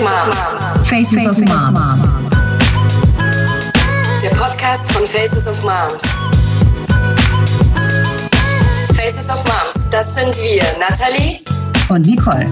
[0.00, 0.88] of Moms.
[0.88, 1.80] Faces of Moms.
[4.22, 6.02] Der Podcast von Faces of Moms.
[8.96, 11.40] Faces of Moms, das sind wir, Nathalie
[11.88, 12.46] Und Nicole.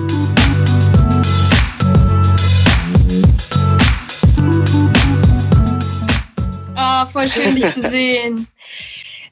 [6.77, 8.47] Oh, voll schön, dich zu sehen.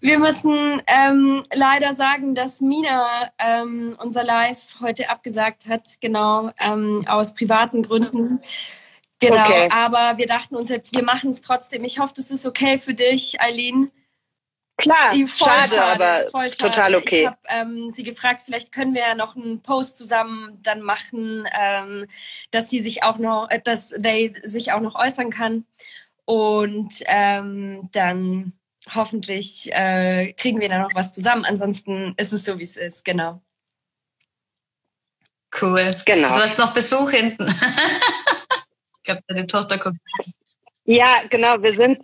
[0.07, 7.03] Wir müssen ähm, leider sagen, dass Mina ähm, unser Live heute abgesagt hat, genau, ähm,
[7.08, 8.40] aus privaten Gründen.
[9.18, 9.68] Genau, Okay.
[9.72, 11.82] aber wir dachten uns jetzt, wir machen es trotzdem.
[11.82, 13.90] Ich hoffe, das ist okay für dich, Eileen.
[14.76, 16.57] Klar, schade, aber voll schade.
[16.57, 17.23] total okay.
[17.23, 21.48] Ich habe ähm, sie gefragt, vielleicht können wir ja noch einen Post zusammen dann machen,
[21.59, 22.07] ähm,
[22.53, 25.64] dass sie sich auch noch, äh, dass they sich auch noch äußern kann.
[26.26, 28.53] Und ähm, dann
[28.95, 31.45] hoffentlich äh, kriegen wir da noch was zusammen.
[31.45, 33.42] Ansonsten ist es so, wie es ist, genau.
[35.61, 35.91] Cool.
[36.05, 36.28] Genau.
[36.28, 37.47] Du hast noch Besuch hinten.
[37.48, 39.98] ich glaube, deine Tochter kommt.
[40.84, 42.01] Ja, genau, wir sind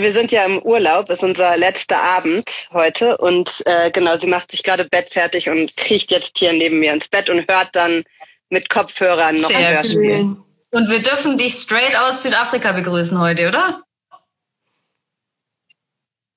[0.00, 4.50] wir sind ja im Urlaub, ist unser letzter Abend heute und äh, genau, sie macht
[4.50, 8.04] sich gerade Bett fertig und kriecht jetzt hier neben mir ins Bett und hört dann
[8.50, 10.36] mit Kopfhörern noch Sehr ein Hörspiel.
[10.72, 13.82] Und wir dürfen dich straight aus Südafrika begrüßen heute, oder?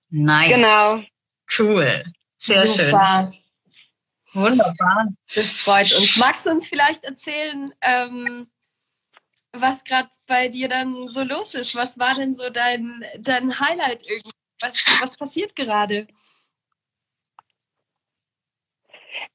[0.09, 0.53] Nice.
[0.53, 1.03] Genau.
[1.57, 2.03] Cool.
[2.37, 2.91] Sehr schön.
[2.91, 3.33] Super.
[4.33, 5.07] Wunderbar.
[5.33, 6.15] Das freut uns.
[6.17, 8.49] Magst du uns vielleicht erzählen, ähm,
[9.51, 11.75] was gerade bei dir dann so los ist?
[11.75, 14.31] Was war denn so dein, dein Highlight irgendwie?
[14.61, 16.07] Was, was passiert gerade?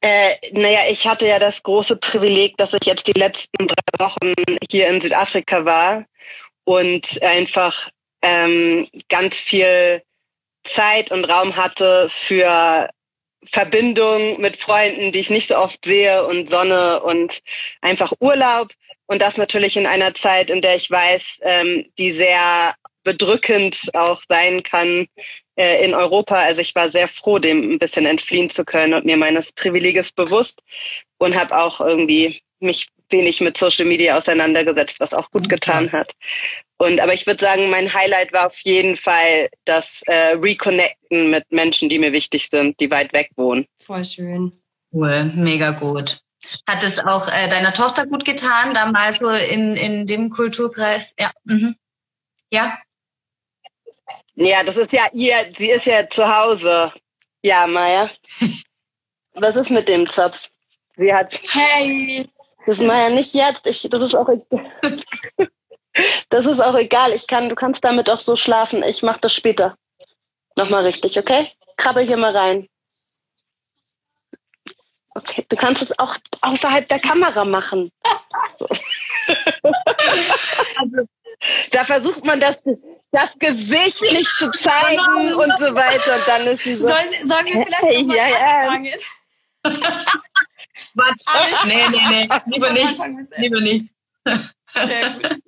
[0.01, 4.35] Äh, naja, ich hatte ja das große Privileg, dass ich jetzt die letzten drei Wochen
[4.71, 6.05] hier in Südafrika war
[6.65, 7.91] und einfach
[8.23, 10.03] ähm, ganz viel
[10.65, 12.89] Zeit und Raum hatte für
[13.45, 17.41] Verbindung mit Freunden, die ich nicht so oft sehe und Sonne und
[17.81, 18.73] einfach Urlaub.
[19.07, 24.23] Und das natürlich in einer Zeit, in der ich weiß, ähm, die sehr bedrückend auch
[24.29, 25.07] sein kann
[25.57, 26.37] äh, in Europa.
[26.37, 30.13] Also ich war sehr froh, dem ein bisschen entfliehen zu können und mir meines Privileges
[30.13, 30.61] bewusst
[31.19, 36.13] und habe auch irgendwie mich wenig mit Social Media auseinandergesetzt, was auch gut getan hat.
[36.85, 41.51] Und aber ich würde sagen, mein Highlight war auf jeden Fall das äh, Reconnecten mit
[41.51, 43.67] Menschen, die mir wichtig sind, die weit weg wohnen.
[43.79, 44.55] Voll schön.
[44.93, 45.33] Cool.
[45.35, 46.21] Mega gut.
[46.69, 51.15] Hat es auch äh, deiner Tochter gut getan, da mal so in, in dem Kulturkreis?
[51.19, 51.31] Ja.
[51.45, 51.75] Mhm.
[52.53, 52.79] Ja.
[54.35, 56.93] Ja, das ist ja ihr, sie ist ja zu Hause.
[57.43, 58.11] Ja, Maya.
[59.33, 60.51] Was ist mit dem Zopf?
[60.97, 62.29] Sie hat Hey!
[62.67, 63.67] Das ist Maya nicht jetzt.
[63.67, 64.29] Ich, das ist auch.
[66.29, 67.13] Das ist auch egal.
[67.13, 68.83] Ich kann, du kannst damit auch so schlafen.
[68.83, 69.77] Ich mach das später.
[70.57, 71.51] Nochmal richtig, okay?
[71.77, 72.69] Krabbel hier mal rein.
[75.17, 77.93] Okay, du kannst es auch außerhalb der Kamera machen.
[78.59, 78.69] So.
[81.71, 82.57] da versucht man das,
[83.13, 86.17] das Gesicht nicht zu zeigen und so weiter.
[86.17, 86.89] Und dann ist sie so.
[86.89, 88.61] Sollen, sollen wir vielleicht Hey, noch mal ja, ja.
[88.63, 88.93] anfangen?
[90.95, 91.25] Quatsch.
[91.65, 92.29] Nee, nee, nee.
[92.47, 92.99] Lieber nicht.
[93.37, 93.89] Lieber nicht.
[94.75, 95.39] Sehr gut.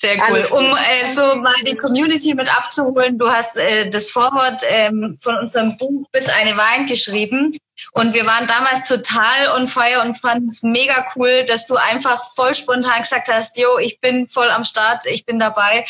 [0.00, 0.36] Sehr cool.
[0.36, 5.18] Alles Um äh, so mal die Community mit abzuholen, du hast äh, das Vorwort ähm,
[5.20, 7.50] von unserem Buch Bis eine Wein geschrieben.
[7.92, 12.20] Und wir waren damals total on fire und fanden es mega cool, dass du einfach
[12.34, 15.84] voll spontan gesagt hast, yo, ich bin voll am Start, ich bin dabei.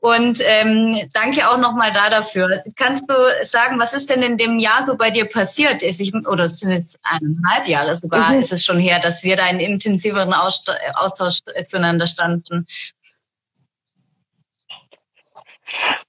[0.00, 2.62] Und ähm, danke auch nochmal da dafür.
[2.76, 5.82] Kannst du sagen, was ist denn in dem Jahr so bei dir passiert?
[5.82, 8.40] Ist ich, oder es sind jetzt eineinhalb Jahre sogar, Mhm.
[8.40, 12.66] ist es schon her, dass wir da in intensiveren Aust- Austausch äh, zueinander standen.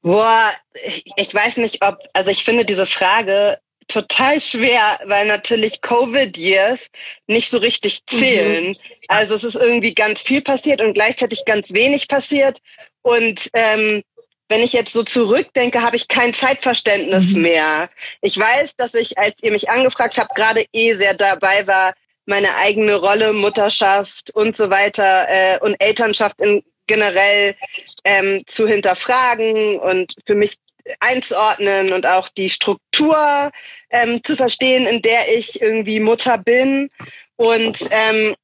[0.02, 0.52] Boah,
[0.86, 6.90] ich, ich weiß nicht, ob, also ich finde diese Frage total schwer, weil natürlich Covid-Years
[7.28, 8.76] nicht so richtig zählen.
[9.08, 12.60] Also es ist irgendwie ganz viel passiert und gleichzeitig ganz wenig passiert.
[13.04, 14.04] Und ähm,
[14.48, 17.90] wenn ich jetzt so zurückdenke, habe ich kein Zeitverständnis mehr.
[18.22, 21.94] Ich weiß, dass ich, als ihr mich angefragt habt, gerade eh sehr dabei war,
[22.26, 27.56] meine eigene Rolle, Mutterschaft und so weiter äh, und Elternschaft in generell
[28.04, 30.58] ähm, zu hinterfragen und für mich
[31.00, 33.52] einzuordnen und auch die Struktur
[33.90, 36.90] ähm, zu verstehen, in der ich irgendwie Mutter bin.
[37.38, 38.36] Und ähm,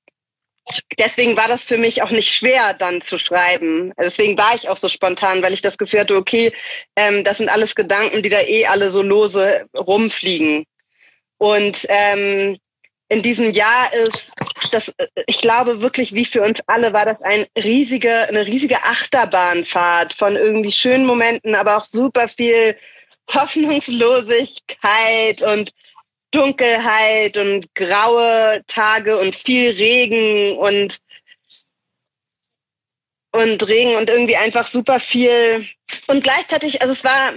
[0.98, 3.94] deswegen war das für mich auch nicht schwer, dann zu schreiben.
[3.96, 6.52] Also Deswegen war ich auch so spontan, weil ich das Gefühl hatte, okay,
[6.96, 10.66] ähm, das sind alles Gedanken, die da eh alle so lose rumfliegen.
[11.38, 12.58] Und ähm,
[13.10, 14.32] in diesem Jahr ist
[14.72, 14.94] das,
[15.28, 20.36] ich glaube wirklich, wie für uns alle, war das ein riesige, eine riesige Achterbahnfahrt von
[20.36, 22.78] irgendwie schönen Momenten, aber auch super viel
[23.34, 25.72] Hoffnungslosigkeit und
[26.32, 31.00] Dunkelheit und graue Tage und viel Regen und
[33.34, 35.68] und Regen und irgendwie einfach super viel.
[36.08, 37.34] Und gleichzeitig, also es war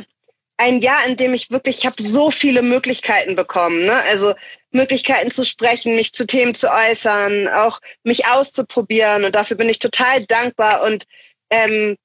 [0.57, 3.87] ein Jahr, in dem ich wirklich, ich habe so viele Möglichkeiten bekommen.
[3.87, 3.95] Ne?
[3.95, 4.35] Also
[4.71, 9.25] Möglichkeiten zu sprechen, mich zu Themen zu äußern, auch mich auszuprobieren.
[9.25, 10.83] Und dafür bin ich total dankbar.
[10.83, 11.05] Und
[11.51, 11.97] ähm,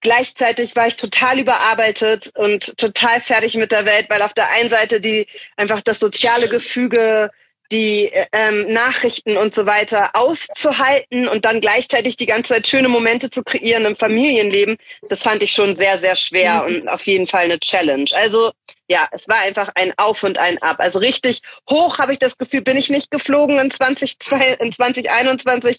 [0.00, 4.70] gleichzeitig war ich total überarbeitet und total fertig mit der Welt, weil auf der einen
[4.70, 5.26] Seite die
[5.56, 7.30] einfach das soziale Gefüge
[7.70, 13.30] die ähm, Nachrichten und so weiter auszuhalten und dann gleichzeitig die ganze Zeit schöne Momente
[13.30, 14.76] zu kreieren im Familienleben,
[15.08, 16.66] das fand ich schon sehr, sehr schwer mhm.
[16.66, 18.10] und auf jeden Fall eine Challenge.
[18.14, 18.52] Also
[18.88, 20.76] ja, es war einfach ein Auf und ein Ab.
[20.78, 24.16] Also richtig hoch habe ich das Gefühl, bin ich nicht geflogen in, 20,
[24.60, 25.78] in 2021.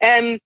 [0.00, 0.38] Ähm,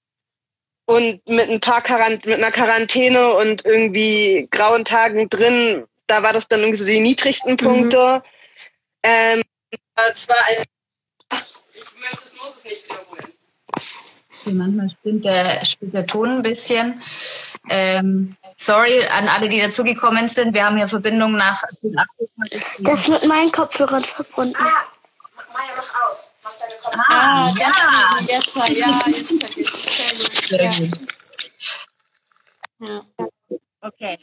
[0.87, 6.33] und mit ein paar Quarant mit einer Quarantäne und irgendwie grauen Tagen drin, da war
[6.33, 7.57] das dann irgendwie so die niedrigsten mhm.
[7.59, 8.23] Punkte.
[8.25, 8.31] Mhm.
[9.03, 9.43] Ähm,
[10.13, 10.65] es war ein
[12.69, 13.33] nicht wiederholen.
[14.53, 17.03] Manchmal spinnt der, spinnt der Ton ein bisschen.
[17.69, 20.55] Ähm, sorry an alle, die dazugekommen sind.
[20.55, 21.63] Wir haben hier Verbindung nach
[22.79, 24.57] Das ist mit meinen Kopfhörern verbunden.
[24.59, 24.87] Ah,
[25.37, 26.29] mach Maya, mach aus.
[26.43, 27.09] Mach deine Kopfhörer.
[27.09, 27.73] Ah, ja,
[28.27, 31.01] jetzt, ja, jetzt Sehr gut.
[32.81, 33.05] Ja.
[33.81, 34.19] Okay.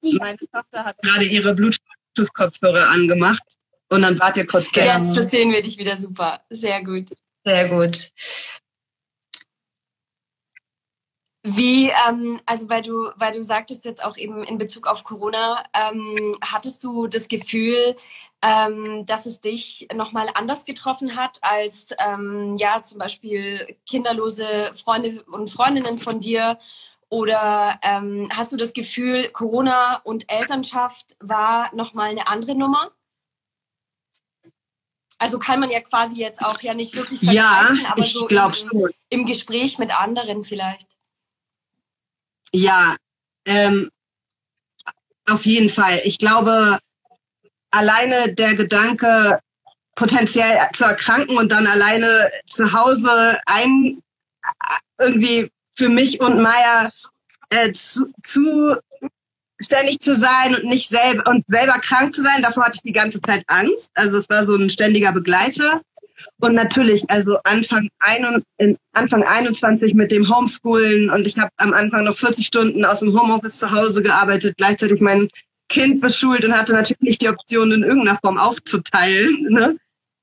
[0.00, 3.42] Meine Tochter hat gerade ihre Bluetooth-Kopfhörer angemacht.
[3.88, 4.84] Und dann wart ihr kurz da.
[4.84, 6.40] Jetzt verstehen wir dich wieder super.
[6.50, 7.10] Sehr gut.
[7.46, 8.12] Sehr gut.
[11.44, 15.62] Wie, ähm, also weil du, weil du sagtest jetzt auch eben in Bezug auf Corona,
[15.72, 17.94] ähm, hattest du das Gefühl,
[18.42, 25.22] ähm, dass es dich nochmal anders getroffen hat als ähm, ja zum Beispiel kinderlose Freunde
[25.30, 26.58] und Freundinnen von dir?
[27.10, 32.90] Oder ähm, hast du das Gefühl, Corona und Elternschaft war nochmal eine andere Nummer?
[35.18, 38.28] Also kann man ja quasi jetzt auch ja nicht wirklich vergleichen, ja, aber ich so
[38.28, 38.88] im, so.
[39.08, 40.88] im Gespräch mit anderen vielleicht.
[42.52, 42.96] Ja,
[43.46, 43.90] ähm,
[45.28, 46.00] auf jeden Fall.
[46.04, 46.78] Ich glaube,
[47.70, 49.40] alleine der Gedanke,
[49.94, 54.02] potenziell zu erkranken und dann alleine zu Hause ein
[54.98, 56.90] irgendwie für mich und Maya
[57.50, 58.76] äh, zu, zu
[59.60, 62.42] ständig zu sein und nicht selber und selber krank zu sein.
[62.42, 63.90] Davor hatte ich die ganze Zeit Angst.
[63.94, 65.82] Also es war so ein ständiger Begleiter.
[66.40, 68.42] Und natürlich, also Anfang, ein,
[68.92, 73.18] Anfang 21 mit dem Homeschoolen und ich habe am Anfang noch 40 Stunden aus dem
[73.18, 75.28] Homeoffice zu Hause gearbeitet, gleichzeitig mein
[75.68, 79.46] Kind beschult und hatte natürlich nicht die Option, in irgendeiner Form aufzuteilen.
[79.50, 79.76] Ne?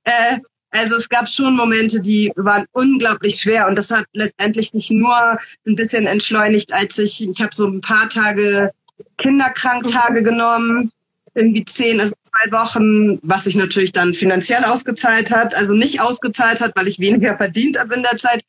[0.04, 0.40] Äh,
[0.72, 5.38] also es gab schon Momente, die waren unglaublich schwer und das hat letztendlich nicht nur
[5.68, 8.72] ein bisschen entschleunigt, als ich, ich habe so ein paar Tage
[9.18, 10.26] Kinderkranktage mhm.
[10.26, 10.92] genommen,
[11.36, 16.62] irgendwie zehn, also zwei Wochen, was sich natürlich dann finanziell ausgezahlt hat, also nicht ausgezahlt
[16.62, 18.44] hat, weil ich weniger verdient habe in der Zeit.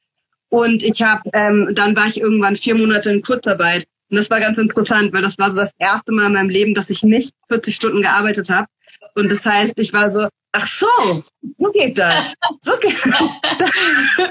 [0.50, 3.84] Und ich habe, ähm, dann war ich irgendwann vier Monate in Kurzarbeit.
[4.10, 6.74] Und das war ganz interessant, weil das war so das erste Mal in meinem Leben,
[6.74, 8.68] dass ich nicht 40 Stunden gearbeitet habe.
[9.14, 11.24] Und das heißt, ich war so, ach so,
[11.58, 12.34] so geht das.
[12.60, 13.20] So geht das.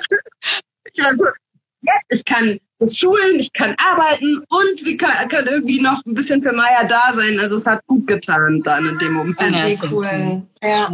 [0.93, 1.25] ich war so,
[2.09, 2.59] ich kann
[2.91, 7.13] Schulen, ich kann arbeiten und sie kann, kann, irgendwie noch ein bisschen für Maya da
[7.13, 7.39] sein.
[7.39, 9.37] Also es hat gut getan dann in dem Moment.
[9.39, 10.43] Ja, cool.
[10.61, 10.91] Ja.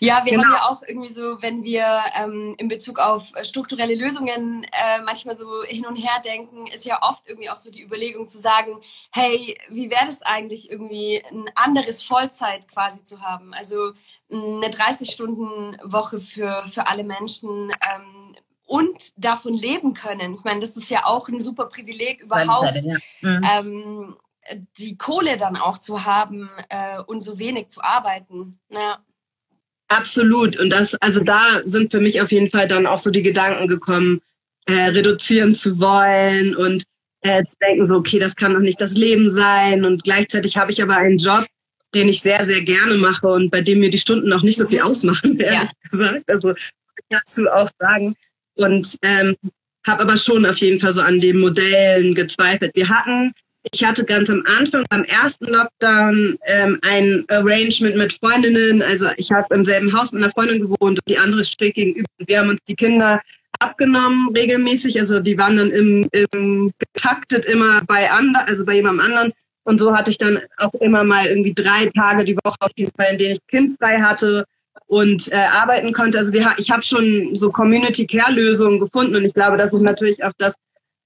[0.00, 0.44] ja, wir genau.
[0.44, 5.34] haben ja auch irgendwie so, wenn wir ähm, in Bezug auf strukturelle Lösungen äh, manchmal
[5.34, 8.78] so hin und her denken, ist ja oft irgendwie auch so die Überlegung zu sagen,
[9.12, 13.52] hey, wie wäre das eigentlich irgendwie ein anderes Vollzeit quasi zu haben?
[13.54, 13.92] Also
[14.30, 17.70] eine 30-Stunden-Woche für, für alle Menschen.
[17.70, 18.34] Ähm,
[18.72, 20.32] und davon leben können.
[20.32, 22.96] Ich meine, das ist ja auch ein super Privileg überhaupt, ja.
[23.20, 23.40] mhm.
[23.54, 24.16] ähm,
[24.78, 28.58] die Kohle dann auch zu haben äh, und so wenig zu arbeiten.
[28.70, 29.04] Ja.
[29.88, 30.58] Absolut.
[30.58, 33.68] Und das, also da sind für mich auf jeden Fall dann auch so die Gedanken
[33.68, 34.22] gekommen,
[34.64, 36.84] äh, reduzieren zu wollen und
[37.20, 39.84] äh, zu denken so, okay, das kann doch nicht das Leben sein.
[39.84, 41.44] Und gleichzeitig habe ich aber einen Job,
[41.94, 44.66] den ich sehr, sehr gerne mache und bei dem mir die Stunden noch nicht so
[44.66, 44.86] viel mhm.
[44.86, 45.90] ausmachen, ehrlich ja.
[45.90, 46.30] gesagt.
[46.30, 46.54] Also
[47.10, 48.16] dazu auch sagen.
[48.54, 49.36] Und ähm,
[49.86, 52.72] habe aber schon auf jeden Fall so an den Modellen gezweifelt.
[52.74, 53.32] Wir hatten,
[53.72, 58.82] ich hatte ganz am Anfang, beim ersten Lockdown, ähm, ein Arrangement mit Freundinnen.
[58.82, 62.08] Also ich habe im selben Haus mit einer Freundin gewohnt und die andere schräg gegenüber.
[62.26, 63.20] Wir haben uns die Kinder
[63.58, 64.98] abgenommen regelmäßig.
[65.00, 69.32] Also die waren dann im, im getaktet immer bei anderen, also bei jemandem anderen.
[69.64, 72.90] Und so hatte ich dann auch immer mal irgendwie drei Tage die Woche auf jeden
[72.96, 74.44] Fall, in denen ich Kind frei hatte
[74.92, 76.18] und äh, arbeiten konnte.
[76.18, 80.32] Also wir, ich habe schon so Community-Care-Lösungen gefunden und ich glaube, das ist natürlich auch
[80.36, 80.52] das,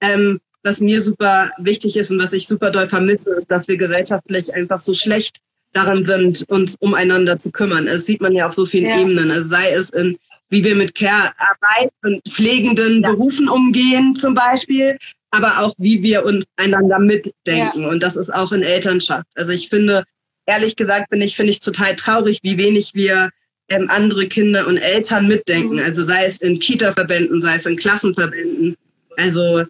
[0.00, 3.76] ähm, was mir super wichtig ist und was ich super doll vermisse, ist, dass wir
[3.76, 5.38] gesellschaftlich einfach so schlecht
[5.72, 7.86] darin sind, uns umeinander zu kümmern.
[7.86, 8.98] Das sieht man ja auf so vielen ja.
[8.98, 9.30] Ebenen.
[9.30, 13.10] Also sei es in, wie wir mit Care-Arbeit und pflegenden ja.
[13.10, 14.98] Berufen umgehen zum Beispiel,
[15.30, 17.82] aber auch wie wir uns einander mitdenken.
[17.82, 17.88] Ja.
[17.88, 19.28] Und das ist auch in Elternschaft.
[19.36, 20.02] Also ich finde,
[20.44, 23.30] ehrlich gesagt bin ich, finde ich total traurig, wie wenig wir
[23.68, 25.76] ähm, andere Kinder und Eltern mitdenken.
[25.76, 25.82] Mhm.
[25.84, 28.76] Also sei es in Kita-Verbänden, sei es in Klassenverbänden.
[29.16, 29.64] Also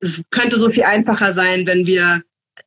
[0.00, 2.22] es könnte so viel einfacher sein, wenn wir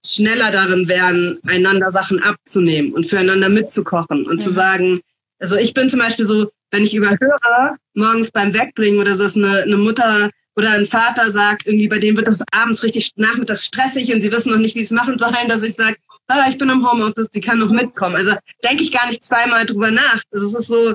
[0.06, 4.42] schneller darin wären, einander Sachen abzunehmen und füreinander mitzukochen und mhm.
[4.42, 5.02] zu sagen,
[5.40, 9.36] also ich bin zum Beispiel so, wenn ich überhöre, morgens beim Wegbringen oder so, dass
[9.36, 13.66] eine, eine Mutter oder ein Vater sagt, irgendwie bei dem wird das abends richtig nachmittags
[13.66, 15.96] stressig und sie wissen noch nicht, wie es machen sollen, dass ich sage,
[16.32, 18.16] ah, ich bin im Homeoffice, die kann noch mitkommen.
[18.16, 20.22] Also denke ich gar nicht zweimal drüber nach.
[20.32, 20.94] Es ist so,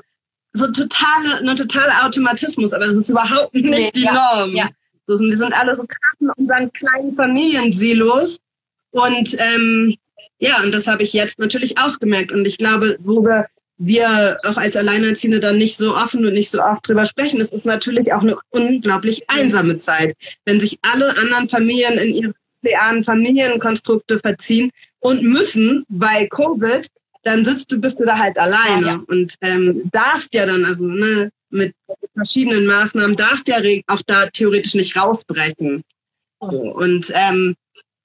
[0.52, 4.54] so totale, ein totaler Automatismus, aber das ist überhaupt nicht nee, die ja, Norm.
[4.54, 4.70] Ja.
[5.06, 8.38] So, wir sind alle so krass in unseren kleinen Familiensilos.
[8.90, 9.96] Und ähm,
[10.38, 12.32] ja, und das habe ich jetzt natürlich auch gemerkt.
[12.32, 13.46] Und ich glaube, wo wir
[13.78, 17.40] wir auch als Alleinerziehende dann nicht so offen und nicht so oft drüber sprechen.
[17.40, 22.34] Es ist natürlich auch eine unglaublich einsame Zeit, wenn sich alle anderen Familien in ihre
[22.64, 26.86] realen Familienkonstrukte verziehen und müssen, weil Covid,
[27.22, 29.02] dann sitzt du, bist du da halt alleine ja.
[29.08, 31.74] und ähm, darfst ja dann, also ne, mit
[32.14, 33.56] verschiedenen Maßnahmen, darfst ja
[33.88, 35.82] auch da theoretisch nicht rausbrechen.
[36.40, 37.56] So, und ähm,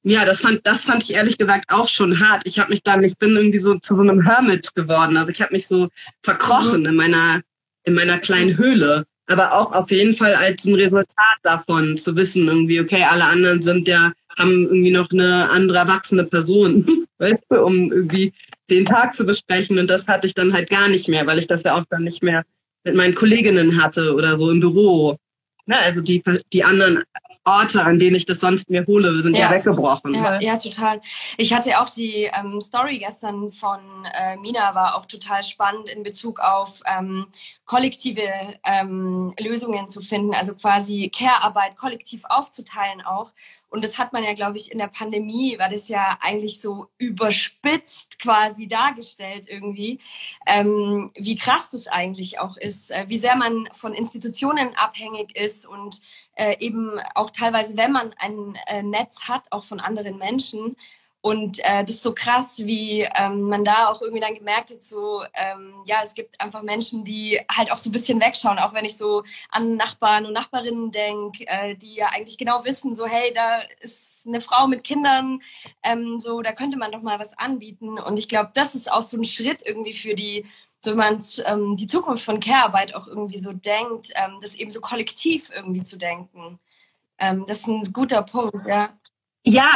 [0.03, 2.41] ja, das fand, das fand ich ehrlich gesagt auch schon hart.
[2.45, 5.17] Ich habe mich dann, ich bin irgendwie so zu so einem Hermit geworden.
[5.17, 5.89] Also ich habe mich so
[6.23, 7.41] verkrochen in meiner
[7.83, 9.05] in meiner kleinen Höhle.
[9.27, 13.61] Aber auch auf jeden Fall als ein Resultat davon zu wissen, irgendwie, okay, alle anderen
[13.61, 18.33] sind ja, haben irgendwie noch eine andere erwachsene Person, weißt du, um irgendwie
[18.69, 19.79] den Tag zu besprechen.
[19.79, 22.03] Und das hatte ich dann halt gar nicht mehr, weil ich das ja auch dann
[22.03, 22.43] nicht mehr
[22.83, 25.17] mit meinen Kolleginnen hatte oder so im Büro.
[25.65, 27.03] Ne, also die, die anderen
[27.43, 30.13] Orte, an denen ich das sonst mir hole, sind ja, ja weggebrochen.
[30.13, 31.01] Ja, ja, total.
[31.37, 33.79] Ich hatte auch die ähm, Story gestern von
[34.13, 37.27] äh, Mina, war auch total spannend in Bezug auf ähm,
[37.65, 38.29] kollektive
[38.65, 43.31] ähm, Lösungen zu finden, also quasi Care-Arbeit kollektiv aufzuteilen auch.
[43.69, 46.87] Und das hat man ja, glaube ich, in der Pandemie, war das ja eigentlich so
[46.97, 49.99] überspitzt quasi dargestellt irgendwie,
[50.45, 55.50] ähm, wie krass das eigentlich auch ist, äh, wie sehr man von Institutionen abhängig ist
[55.65, 56.01] und
[56.35, 60.75] äh, eben auch teilweise, wenn man ein äh, Netz hat, auch von anderen Menschen,
[61.21, 64.81] und äh, das ist so krass, wie ähm, man da auch irgendwie dann gemerkt hat,
[64.81, 68.73] so, ähm, ja, es gibt einfach Menschen, die halt auch so ein bisschen wegschauen, auch
[68.73, 73.05] wenn ich so an Nachbarn und Nachbarinnen denke, äh, die ja eigentlich genau wissen, so,
[73.05, 75.41] hey, da ist eine Frau mit Kindern,
[75.83, 77.99] ähm, so, da könnte man doch mal was anbieten.
[77.99, 80.47] Und ich glaube, das ist auch so ein Schritt irgendwie für die,
[80.83, 84.81] so man ähm, die Zukunft von Care-Arbeit auch irgendwie so denkt, ähm, das eben so
[84.81, 86.59] kollektiv irgendwie zu denken.
[87.19, 88.89] Ähm, das ist ein guter Punkt, ja.
[89.45, 89.69] Ja,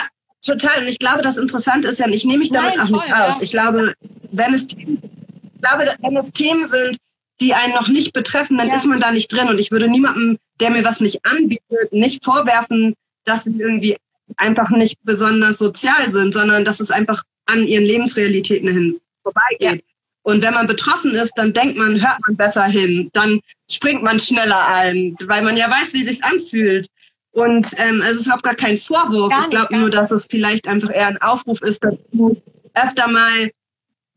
[0.46, 0.82] Total.
[0.82, 3.16] Und ich glaube, das Interessante ist ja, ich nehme mich damit Nein, auch voll, nicht
[3.16, 3.28] aus.
[3.30, 3.38] Ja.
[3.42, 3.94] Ich glaube,
[4.32, 6.98] wenn es, ich glaube, wenn es Themen sind,
[7.42, 8.76] die einen noch nicht betreffen, dann ja.
[8.76, 9.50] ist man da nicht drin.
[9.50, 12.94] Und ich würde niemandem, der mir was nicht anbietet, nicht vorwerfen,
[13.26, 13.98] dass sie irgendwie
[14.38, 19.84] einfach nicht besonders sozial sind, sondern dass es einfach an ihren Lebensrealitäten hin vorbeigeht.
[19.84, 19.95] Ja.
[20.26, 24.20] Und wenn man betroffen ist, dann denkt man, hört man besser hin, dann springt man
[24.20, 26.88] schneller ein, weil man ja weiß, wie es sich anfühlt.
[27.30, 29.30] Und ähm, es ist überhaupt gar kein Vorwurf.
[29.30, 32.42] Gar ich glaube nur, dass es vielleicht einfach eher ein Aufruf ist, dass du
[32.74, 33.52] öfter mal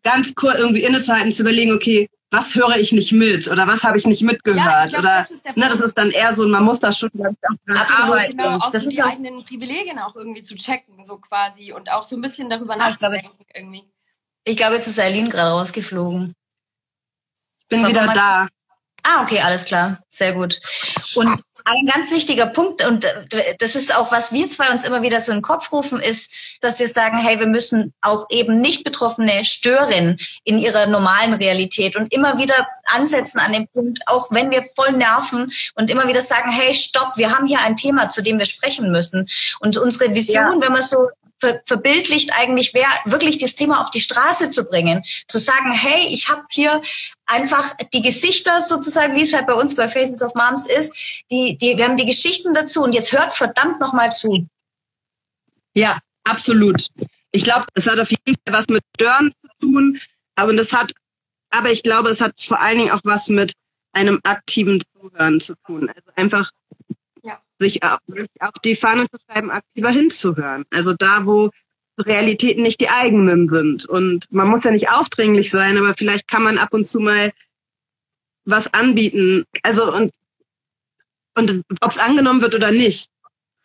[0.02, 3.98] ganz kurz irgendwie innezuhalten, zu überlegen, okay, was höre ich nicht mit oder was habe
[3.98, 6.64] ich nicht mitgehört ja, glaub, oder das ist, ne, das ist dann eher so, man
[6.64, 7.34] muss da schon ich, auch
[7.66, 8.34] dran arbeiten.
[8.38, 12.02] Genau, auch das so die eigenen Privilegien auch irgendwie zu checken, so quasi und auch
[12.02, 13.84] so ein bisschen darüber nachzudenken ich irgendwie.
[14.48, 16.34] Ich glaube, jetzt ist Eileen gerade rausgeflogen.
[17.60, 18.48] Ich bin wieder da.
[19.02, 20.58] Ah, okay, alles klar, sehr gut.
[21.14, 21.28] Und
[21.64, 23.06] ein ganz wichtiger Punkt, und
[23.58, 26.32] das ist auch, was wir zwei uns immer wieder so in den Kopf rufen, ist,
[26.62, 31.96] dass wir sagen, hey, wir müssen auch eben nicht Betroffene stören in ihrer normalen Realität
[31.96, 36.22] und immer wieder ansetzen an dem Punkt, auch wenn wir voll nerven und immer wieder
[36.22, 39.28] sagen, hey, stopp, wir haben hier ein Thema, zu dem wir sprechen müssen.
[39.60, 40.60] Und unsere Vision, ja.
[40.60, 45.04] wenn man so ver verbildlicht eigentlich wäre, wirklich das Thema auf die Straße zu bringen.
[45.28, 46.82] Zu sagen, hey, ich habe hier
[47.26, 51.56] einfach die Gesichter sozusagen, wie es halt bei uns bei Faces of Moms ist, die,
[51.56, 54.46] die, wir haben die Geschichten dazu und jetzt hört verdammt nochmal zu.
[55.74, 56.88] Ja, absolut.
[57.30, 60.00] Ich glaube, es hat auf jeden Fall was mit Stören zu tun,
[60.34, 60.92] aber das hat,
[61.50, 63.52] aber ich glaube, es hat vor allen Dingen auch was mit
[63.92, 65.88] einem aktiven Zuhören zu tun.
[65.88, 66.50] Also einfach
[67.58, 67.98] sich auch,
[68.40, 70.64] auch die Fahne zu schreiben, aktiver hinzuhören.
[70.70, 71.50] Also da, wo
[71.98, 73.84] Realitäten nicht die eigenen sind.
[73.84, 77.32] Und man muss ja nicht aufdringlich sein, aber vielleicht kann man ab und zu mal
[78.44, 79.44] was anbieten.
[79.62, 80.12] Also und,
[81.36, 83.10] und ob es angenommen wird oder nicht.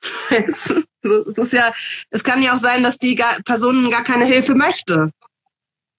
[0.29, 0.69] es
[1.37, 1.73] ist ja,
[2.09, 5.11] es kann ja auch sein, dass die gar, Person gar keine Hilfe möchte.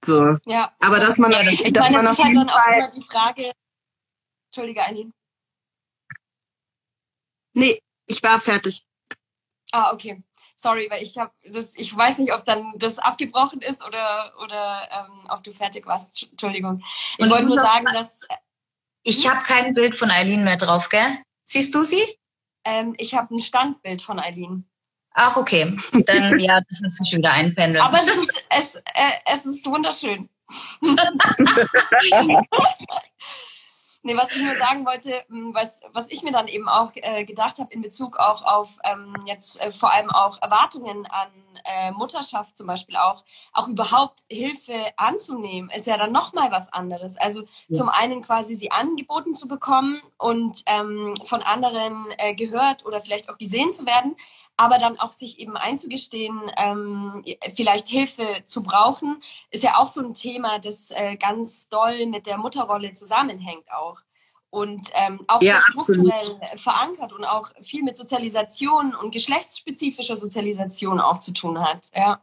[0.05, 0.37] So.
[0.45, 0.73] Ja.
[0.81, 2.91] Aber dass man, ja, dass ich meine, man das auf ist halt dann auch immer
[2.95, 3.53] die Frage.
[4.51, 5.13] Entschuldige, Eileen.
[7.55, 8.85] Nee, ich war fertig.
[9.73, 10.23] Ah, okay.
[10.57, 14.89] Sorry, weil ich habe das, ich weiß nicht, ob dann das abgebrochen ist oder oder
[14.93, 16.29] ähm, ob du fertig warst.
[16.31, 16.83] Entschuldigung.
[17.19, 18.21] Ich Und wollte nur sagen, dass
[19.03, 21.19] Ich habe kein Bild von Eileen mehr drauf, gell?
[21.45, 22.03] Siehst du sie?
[22.65, 24.65] ähm, ich habe ein Standbild von Eileen.
[25.13, 25.77] Ach, okay.
[26.07, 27.85] Dann, ja, das wird sich schon wieder einpendeln.
[27.85, 30.29] Aber es ist, es, äh, es ist wunderschön.
[34.05, 37.25] nee, was ich nur sagen wollte, mh, was, was ich mir dann eben auch äh,
[37.25, 41.29] gedacht habe in Bezug auch auf ähm, jetzt äh, vor allem auch Erwartungen an
[41.65, 47.17] äh, Mutterschaft zum Beispiel auch, auch überhaupt Hilfe anzunehmen, ist ja dann nochmal was anderes.
[47.17, 53.01] Also zum einen quasi sie angeboten zu bekommen und ähm, von anderen äh, gehört oder
[53.01, 54.17] vielleicht auch gesehen zu werden,
[54.57, 57.25] aber dann auch sich eben einzugestehen, ähm,
[57.57, 59.21] vielleicht Hilfe zu brauchen,
[59.51, 64.01] ist ja auch so ein Thema, das äh, ganz doll mit der Mutterrolle zusammenhängt auch.
[64.51, 71.19] Und ähm, auch Ja, strukturell verankert und auch viel mit Sozialisation und geschlechtsspezifischer Sozialisation auch
[71.19, 71.89] zu tun hat.
[71.93, 72.21] Ja.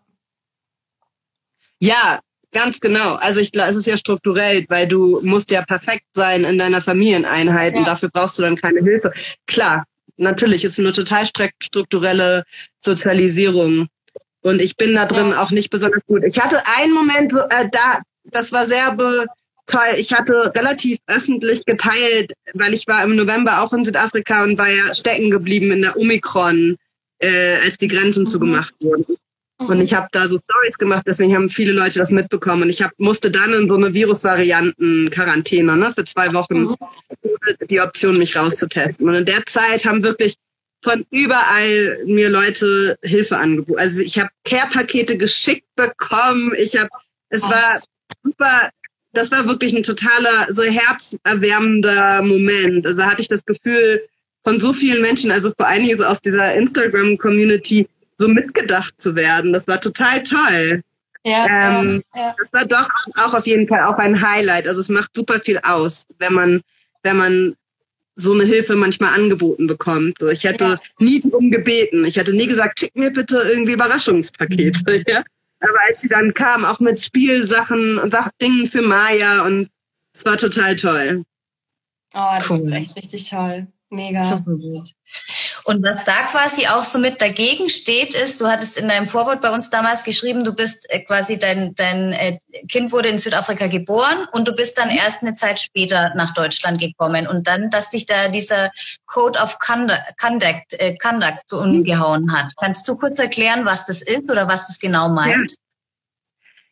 [1.79, 2.19] Ja,
[2.53, 3.15] ganz genau.
[3.15, 6.81] Also ich glaube, es ist ja strukturell, weil du musst ja perfekt sein in deiner
[6.81, 7.79] Familieneinheit Ja.
[7.79, 9.11] und dafür brauchst du dann keine Hilfe.
[9.47, 9.83] Klar,
[10.22, 12.44] natürlich ist es eine total strukturelle
[12.80, 13.88] Sozialisierung.
[14.44, 15.42] Und ich bin da drin Ja.
[15.44, 16.24] auch nicht besonders gut.
[16.25, 19.25] Ich hatte einen Moment, äh, da, das war sehr be
[19.68, 19.82] toll.
[19.98, 24.68] Ich hatte relativ öffentlich geteilt, weil ich war im November auch in Südafrika und war
[24.70, 26.75] ja stecken geblieben in der Omikron,
[27.20, 28.28] äh, als die Grenzen Mhm.
[28.28, 29.06] zugemacht wurden.
[29.68, 32.63] Und ich habe da so Stories gemacht, deswegen haben viele Leute das mitbekommen.
[32.63, 36.75] Und ich hab, musste dann in so eine Virusvarianten-Quarantäne ne, für zwei Wochen Mhm.
[37.70, 39.08] die Option, mich rauszutesten.
[39.08, 40.36] Und in der Zeit haben wirklich
[40.84, 43.80] von überall mir Leute Hilfe angeboten.
[43.80, 46.53] Also ich habe Care-Pakete geschickt bekommen.
[46.58, 46.89] Ich habe,
[47.30, 47.80] es war
[48.24, 48.70] super,
[49.13, 52.86] das war wirklich ein totaler, so herzerwärmender Moment.
[52.86, 54.01] Also da hatte ich das Gefühl,
[54.44, 57.88] von so vielen Menschen, also vor allen Dingen so aus dieser Instagram-Community,
[58.22, 59.51] so mitgedacht zu werden.
[59.53, 60.81] Das war total toll.
[61.25, 64.68] Ja, Ähm, ja, Das war doch auch auf jeden Fall auch ein Highlight.
[64.68, 66.62] Also es macht super viel aus, wenn man,
[67.03, 67.55] wenn man
[68.16, 70.16] so eine Hilfe manchmal angeboten bekommt.
[70.20, 70.79] So, ich hätte Ja.
[71.00, 72.05] nie drum gebeten.
[72.05, 75.03] Ich hätte nie gesagt, schick mir bitte irgendwie Überraschungspakete.
[75.07, 75.24] Ja?
[75.60, 79.70] Aber als sie dann kam, auch mit Spielsachen und Dingen für Maya und
[80.14, 81.24] es war total toll.
[82.16, 82.60] Oh, das Cool.
[82.62, 83.68] ist echt richtig toll.
[83.92, 84.24] Mega.
[84.24, 84.90] Super gut.
[85.63, 89.41] Und was da quasi auch so mit dagegen steht, ist, du hattest in deinem Vorwort
[89.41, 93.67] bei uns damals geschrieben, du bist äh, quasi dein, dein äh, Kind wurde in Südafrika
[93.67, 97.89] geboren und du bist dann erst eine Zeit später nach Deutschland gekommen und dann, dass
[97.89, 98.71] dich da dieser
[99.05, 102.53] Code of Conduct, Conduct, äh, Conduct so umgehauen hat.
[102.59, 105.53] Kannst du kurz erklären, was das ist oder was das genau meint?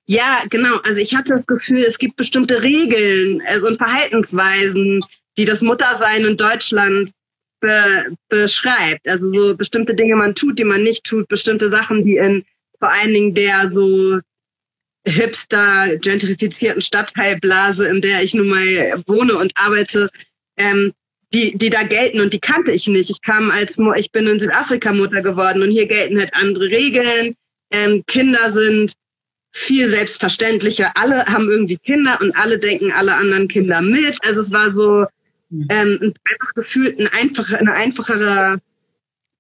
[0.06, 0.78] Ja, genau.
[0.84, 5.06] Also ich hatte das Gefühl, es gibt bestimmte Regeln also und Verhaltensweisen,
[5.38, 7.12] die das Muttersein in Deutschland
[7.60, 9.08] be beschreibt.
[9.08, 12.46] Also so bestimmte Dinge man tut, die man nicht tut, bestimmte Sachen, die in
[12.80, 14.20] vor allen Dingen der so
[15.06, 20.10] hipster, gentrifizierten Stadtteilblase, in der ich nun mal wohne und arbeite,
[20.58, 20.94] ähm,
[21.34, 23.10] die, die da gelten und die kannte ich nicht.
[23.10, 27.36] Ich kam als, ich bin in Südafrika Mutter geworden und hier gelten halt andere Regeln.
[27.72, 28.94] Ähm, Kinder sind
[29.52, 30.92] viel selbstverständlicher.
[30.96, 34.18] Alle haben irgendwie Kinder und alle denken alle anderen Kinder mit.
[34.26, 35.06] Also es war so
[35.52, 38.60] ähm, einfach gefühlt ein einfacher, eine einfachere,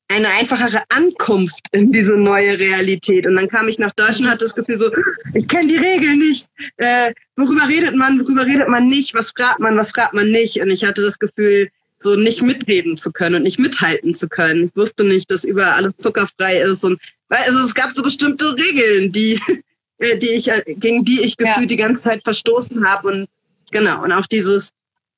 [0.07, 3.27] eine einfachere Ankunft in diese neue Realität.
[3.27, 4.91] Und dann kam ich nach Deutschland, hatte das Gefühl so,
[5.33, 6.47] ich kenne die Regeln nicht.
[6.77, 9.13] Äh, worüber redet man, worüber redet man nicht?
[9.13, 10.59] Was fragt man, was fragt man nicht?
[10.61, 11.69] Und ich hatte das Gefühl,
[11.99, 14.65] so nicht mitreden zu können und nicht mithalten zu können.
[14.65, 19.11] Ich wusste nicht, dass überall alles zuckerfrei ist und also es gab so bestimmte Regeln,
[19.11, 19.39] die
[19.99, 21.53] äh, die ich äh, gegen die ich Ja.
[21.53, 23.27] gefühlt die ganze Zeit verstoßen habe und
[23.71, 24.69] genau und auch dieses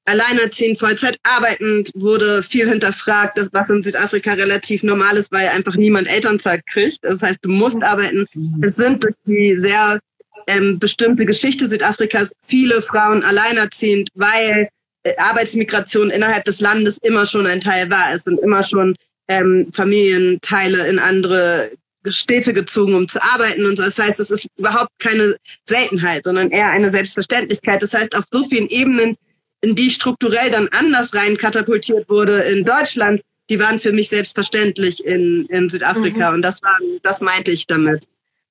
[0.06, 5.76] Alleinerziehen, Vollzeit arbeitend wurde viel hinterfragt, das was in Südafrika relativ normal ist, weil einfach
[5.76, 7.00] niemand Elternzeit kriegt.
[7.04, 8.26] Das heißt, du musst arbeiten.
[8.62, 10.00] Es sind durch die sehr
[10.48, 14.70] ähm, bestimmte Geschichte Südafrikas viele Frauen alleinerziehend, weil
[15.04, 18.14] äh, Arbeitsmigration innerhalb des Landes immer schon ein Teil war.
[18.14, 18.96] Es sind immer schon
[19.28, 21.72] ähm, Familienteile in andere
[22.08, 23.78] Städte gezogen, um zu arbeiten und.
[23.78, 25.36] Das heißt, es ist überhaupt keine
[25.68, 27.82] Seltenheit, sondern eher eine Selbstverständlichkeit.
[27.84, 29.18] Das heißt, auf so vielen Ebenen,
[29.62, 35.06] in die strukturell dann anders rein katapultiert wurde in Deutschland, die waren für mich selbstverständlich
[35.06, 36.32] in, in Südafrika.
[36.34, 38.08] Und das war, das meinte ich damit,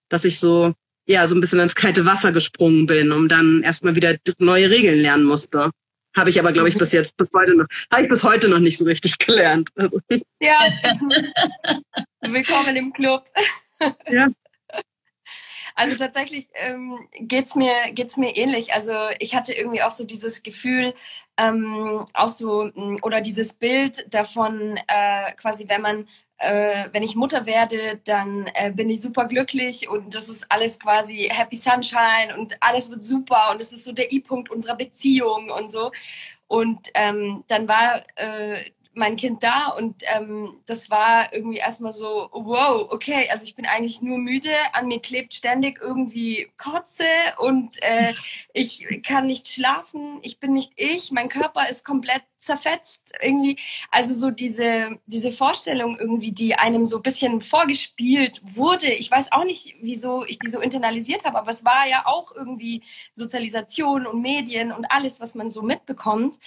[0.09, 0.75] dass ich so,
[1.07, 5.01] ja, so ein bisschen ins kalte Wasser gesprungen bin, um dann erstmal wieder neue Regeln
[5.01, 5.71] lernen musste.
[6.17, 8.59] Habe ich aber, glaube ich, bis jetzt, bis heute noch, habe ich bis heute noch
[8.59, 9.71] nicht so richtig gelernt.
[9.77, 10.01] Also,
[10.41, 10.59] Ja.
[12.23, 13.25] Willkommen im Club.
[14.11, 14.29] Ja.
[15.81, 18.75] Also tatsächlich ähm, geht's mir geht's mir ähnlich.
[18.75, 20.93] Also ich hatte irgendwie auch so dieses Gefühl,
[21.39, 26.07] ähm, auch so, mh, oder dieses Bild davon, äh, quasi, wenn man
[26.39, 30.79] äh, wenn ich Mutter werde, dann äh, bin ich super glücklich und das ist alles
[30.79, 35.51] quasi Happy Sunshine und alles wird super und es ist so der I-Punkt unserer Beziehung
[35.51, 35.93] und so.
[36.47, 42.29] Und ähm, dann war äh, mein Kind da und ähm, das war irgendwie erstmal so,
[42.33, 47.05] wow, okay, also ich bin eigentlich nur müde, an mir klebt ständig irgendwie Kotze
[47.39, 48.13] und äh,
[48.53, 53.57] ich kann nicht schlafen, ich bin nicht ich, mein Körper ist komplett zerfetzt irgendwie.
[53.91, 58.91] Also so diese, diese Vorstellung irgendwie, die einem so ein bisschen vorgespielt wurde.
[58.93, 62.35] Ich weiß auch nicht, wieso ich die so internalisiert habe, aber es war ja auch
[62.35, 66.39] irgendwie Sozialisation und Medien und alles, was man so mitbekommt.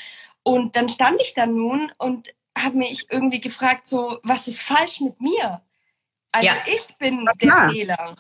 [0.44, 5.00] Und dann stand ich da nun und habe mich irgendwie gefragt, so, was ist falsch
[5.02, 5.62] mit mir?
[6.34, 6.56] Also Ja.
[6.68, 7.72] ich bin Ja, der klar.
[7.72, 8.16] Fehler.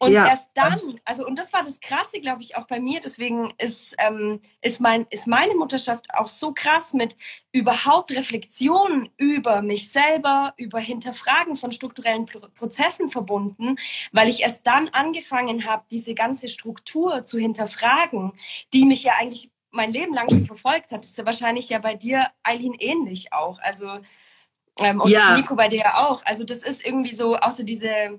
[0.00, 0.26] Und Ja.
[0.28, 3.00] erst dann, also und das war das Krasse, glaube ich, auch bei mir.
[3.00, 7.16] Deswegen ist, ähm, ist, mein, ist meine Mutterschaft auch so krass mit
[7.52, 13.76] überhaupt Reflexion über mich selber, über Hinterfragen von strukturellen Pro Prozessen verbunden,
[14.12, 18.32] weil ich erst dann angefangen habe, diese ganze Struktur zu hinterfragen,
[18.74, 21.04] die mich ja eigentlich mein Leben lang schon verfolgt hat.
[21.04, 23.58] Ist ja wahrscheinlich ja bei dir, Eileen, ähnlich auch.
[23.60, 23.98] Also
[24.78, 25.36] ähm, und Ja.
[25.36, 26.24] Nico bei dir ja auch.
[26.24, 28.18] Also das ist irgendwie so, außer diese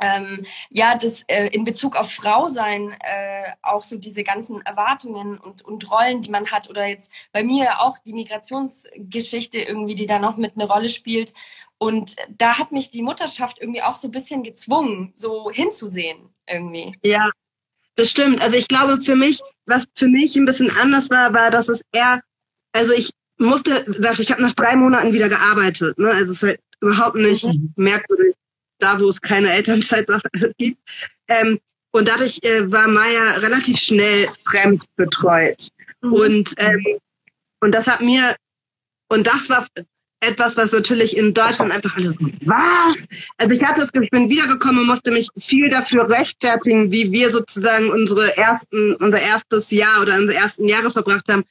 [0.00, 5.36] ähm, ja, das äh, in Bezug auf Frau sein, äh, auch so diese ganzen Erwartungen
[5.38, 10.06] und, und Rollen, die man hat, oder jetzt bei mir auch die Migrationsgeschichte irgendwie, die
[10.06, 11.34] da noch mit eine Rolle spielt.
[11.76, 16.96] Und da hat mich die Mutterschaft irgendwie auch so ein bisschen gezwungen, so hinzusehen irgendwie.
[17.04, 17.30] Ja,
[18.00, 18.40] das stimmt.
[18.42, 21.82] Also ich glaube, für mich, was für mich ein bisschen anders war, war, dass es
[21.92, 22.22] eher,
[22.72, 23.84] also ich musste,
[24.18, 25.98] ich habe nach drei Monaten wieder gearbeitet.
[25.98, 26.10] Ne?
[26.10, 28.34] Also es ist halt überhaupt nicht merkwürdig,
[28.78, 30.08] da wo es keine Elternzeit
[30.58, 30.80] gibt.
[31.28, 31.58] Ähm,
[31.92, 35.68] und dadurch äh, war Maya relativ schnell fremdbetreut.
[36.00, 36.84] Und, ähm,
[37.60, 38.36] und das hat mir,
[39.08, 39.66] und das war
[40.20, 43.06] etwas, was natürlich in Deutschland einfach alles was?
[43.38, 47.30] Also ich hatte Gefühl, ich bin wiedergekommen und musste mich viel dafür rechtfertigen, wie wir
[47.30, 51.44] sozusagen unsere ersten, unser erstes Jahr oder unsere ersten Jahre verbracht haben.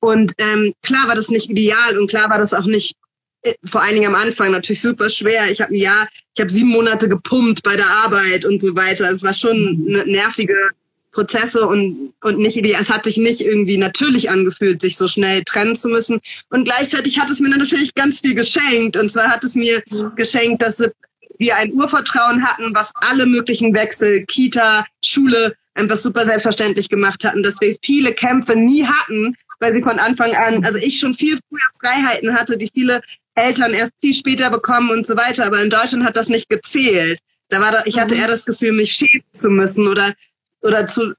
[0.00, 2.94] Und ähm, klar war das nicht ideal und klar war das auch nicht,
[3.42, 5.50] äh, vor allen Dingen am Anfang natürlich super schwer.
[5.50, 9.10] Ich habe ein Jahr, ich habe sieben Monate gepumpt bei der Arbeit und so weiter.
[9.10, 10.54] Es war schon eine nervige
[11.16, 12.58] Prozesse und, und nicht.
[12.58, 16.20] Es hat sich nicht irgendwie natürlich angefühlt, sich so schnell trennen zu müssen.
[16.50, 18.98] Und gleichzeitig hat es mir natürlich ganz viel geschenkt.
[18.98, 19.82] Und zwar hat es mir
[20.14, 20.78] geschenkt, dass
[21.38, 27.42] wir ein Urvertrauen hatten, was alle möglichen Wechsel, Kita, Schule einfach super selbstverständlich gemacht hatten,
[27.42, 31.38] dass wir viele Kämpfe nie hatten, weil sie von Anfang an, also ich schon viel
[31.48, 33.00] früher Freiheiten hatte, die viele
[33.34, 35.46] Eltern erst viel später bekommen und so weiter.
[35.46, 37.20] Aber in Deutschland hat das nicht gezählt.
[37.48, 40.12] Da war da, ich hatte eher das Gefühl, mich schämen zu müssen oder
[40.62, 41.14] oder zu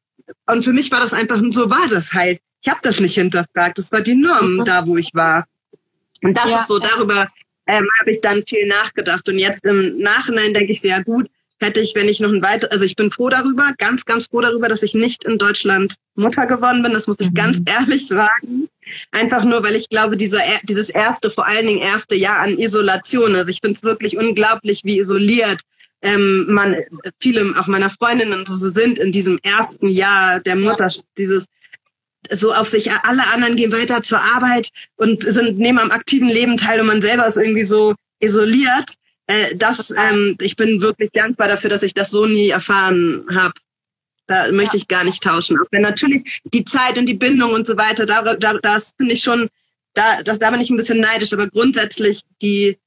[0.48, 2.40] und für mich war das einfach so war das halt.
[2.62, 3.78] Ich habe das nicht hinterfragt.
[3.78, 5.46] Das war die Norm da, wo ich war.
[6.22, 6.62] Und das Ja.
[6.62, 7.28] ist so darüber
[7.68, 11.80] ähm, habe ich dann viel nachgedacht und jetzt im Nachhinein denke ich sehr gut hätte
[11.82, 14.68] ich, wenn ich noch ein weiter, also ich bin froh darüber, ganz, ganz froh darüber,
[14.68, 16.94] dass ich nicht in Deutschland Mutter geworden bin.
[16.94, 18.70] Das muss ich ganz ehrlich sagen.
[19.12, 23.36] Einfach nur, weil ich glaube, dieser, dieses erste, vor allen Dingen erste Jahr an Isolation,
[23.36, 25.62] also ich finde es wirklich unglaublich, wie isoliert
[26.02, 26.76] ähm, man,
[27.20, 31.48] viele auch meiner Freundinnen und so sind in diesem ersten Jahr der Mutter, dieses
[32.32, 36.58] so auf sich, alle anderen gehen weiter zur Arbeit und sind, nehmen am aktiven Leben
[36.58, 38.94] teil und man selber ist irgendwie so isoliert.
[39.28, 43.54] Äh, das, ähm, ich bin wirklich dankbar dafür, dass ich das so nie erfahren habe.
[44.28, 45.58] Da möchte ich gar nicht tauschen.
[45.58, 49.14] Auch wenn natürlich die Zeit und die Bindung und so weiter, da, da, das finde
[49.14, 49.48] ich schon,
[49.94, 52.78] da, das, da bin ich ein bisschen neidisch, aber grundsätzlich die,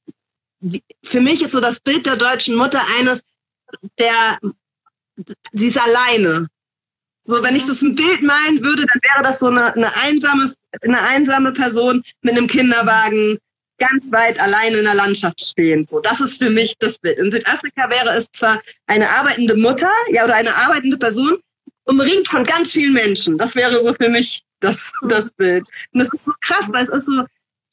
[1.03, 3.23] für mich ist so das Bild der deutschen Mutter eines,
[3.99, 4.37] der,
[5.53, 6.47] sie ist alleine.
[7.23, 10.53] So, wenn ich das ein Bild malen würde, dann wäre das so eine, eine einsame,
[10.81, 13.37] eine einsame Person mit einem Kinderwagen,
[13.77, 15.89] ganz weit alleine in der Landschaft stehend.
[15.89, 17.17] So, das ist für mich das Bild.
[17.17, 21.39] In Südafrika wäre es zwar eine arbeitende Mutter, ja, oder eine arbeitende Person,
[21.85, 23.37] umringt von ganz vielen Menschen.
[23.37, 25.67] Das wäre so für mich das, das Bild.
[25.91, 27.25] Und das ist so krass, weil es ist so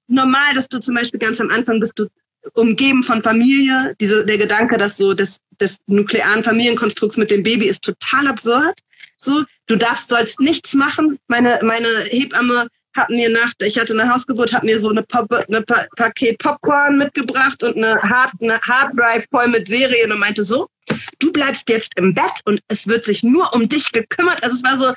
[0.08, 2.08] normal, dass du zum Beispiel ganz am Anfang bist du
[2.54, 3.94] umgeben von Familie.
[4.00, 8.78] Diese, der Gedanke, dass so das, des nuklearen Familienkonstrukts mit dem Baby ist total absurd.
[9.18, 11.18] So, du darfst, sollst nichts machen.
[11.26, 15.32] Meine, meine Hebamme hat mir nach, ich hatte eine Hausgeburt, hat mir so eine, Pop,
[15.32, 20.44] eine pa Paket Popcorn mitgebracht und eine, Hard, eine Harddrive voll mit Serien und meinte
[20.44, 20.68] so,
[21.18, 24.42] du bleibst jetzt im Bett und es wird sich nur um dich gekümmert.
[24.42, 24.94] Also es war so,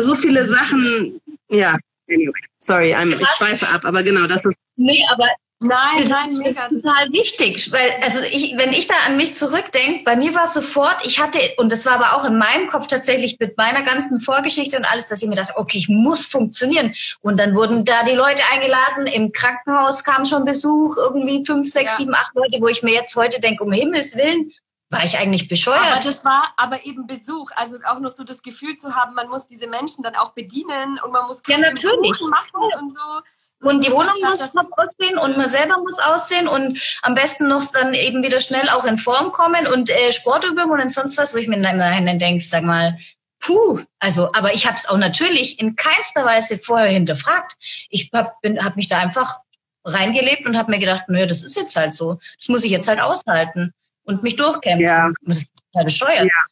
[0.00, 1.76] so viele Sachen, ja,
[2.08, 5.26] anyway, sorry, I'm, ich schweife ab, aber genau, das ist Nee, aber
[5.62, 6.48] Nein, das, nein, das mega.
[6.48, 10.44] ist total wichtig, weil also ich, wenn ich da an mich zurückdenke, bei mir war
[10.44, 13.82] es sofort, ich hatte und das war aber auch in meinem Kopf tatsächlich mit meiner
[13.82, 17.84] ganzen Vorgeschichte und alles, dass ich mir dachte, okay, ich muss funktionieren und dann wurden
[17.84, 21.96] da die Leute eingeladen, im Krankenhaus kam schon Besuch, irgendwie fünf, sechs, Ja.
[21.98, 24.52] sieben, acht Leute, wo ich mir jetzt heute denke, um Himmels willen,
[24.92, 25.80] war ich eigentlich bescheuert.
[25.90, 29.28] Aber das war aber eben Besuch, also auch noch so das Gefühl zu haben, man
[29.28, 32.20] muss diese Menschen dann auch bedienen und man muss Ja, natürlich.
[32.20, 33.20] Machen und so.
[33.62, 37.62] Und die Wohnung muss top aussehen und man selber muss aussehen und am besten noch
[37.72, 41.38] dann eben wieder schnell auch in Form kommen und äh, Sportübungen und sonst was, wo
[41.38, 42.98] ich mir im Nachhinein denke, sag mal,
[43.38, 47.54] puh, also, aber ich habe es auch natürlich in keinster Weise vorher hinterfragt.
[47.90, 49.38] Ich habe hab mich da einfach
[49.84, 52.18] reingelebt und habe mir gedacht, naja, das ist jetzt halt so.
[52.38, 53.72] Das muss ich jetzt halt aushalten
[54.04, 54.86] und mich durchkämpfen.
[54.86, 55.10] Ja.
[55.22, 56.24] Das ist total bescheuert.
[56.24, 56.46] Ja,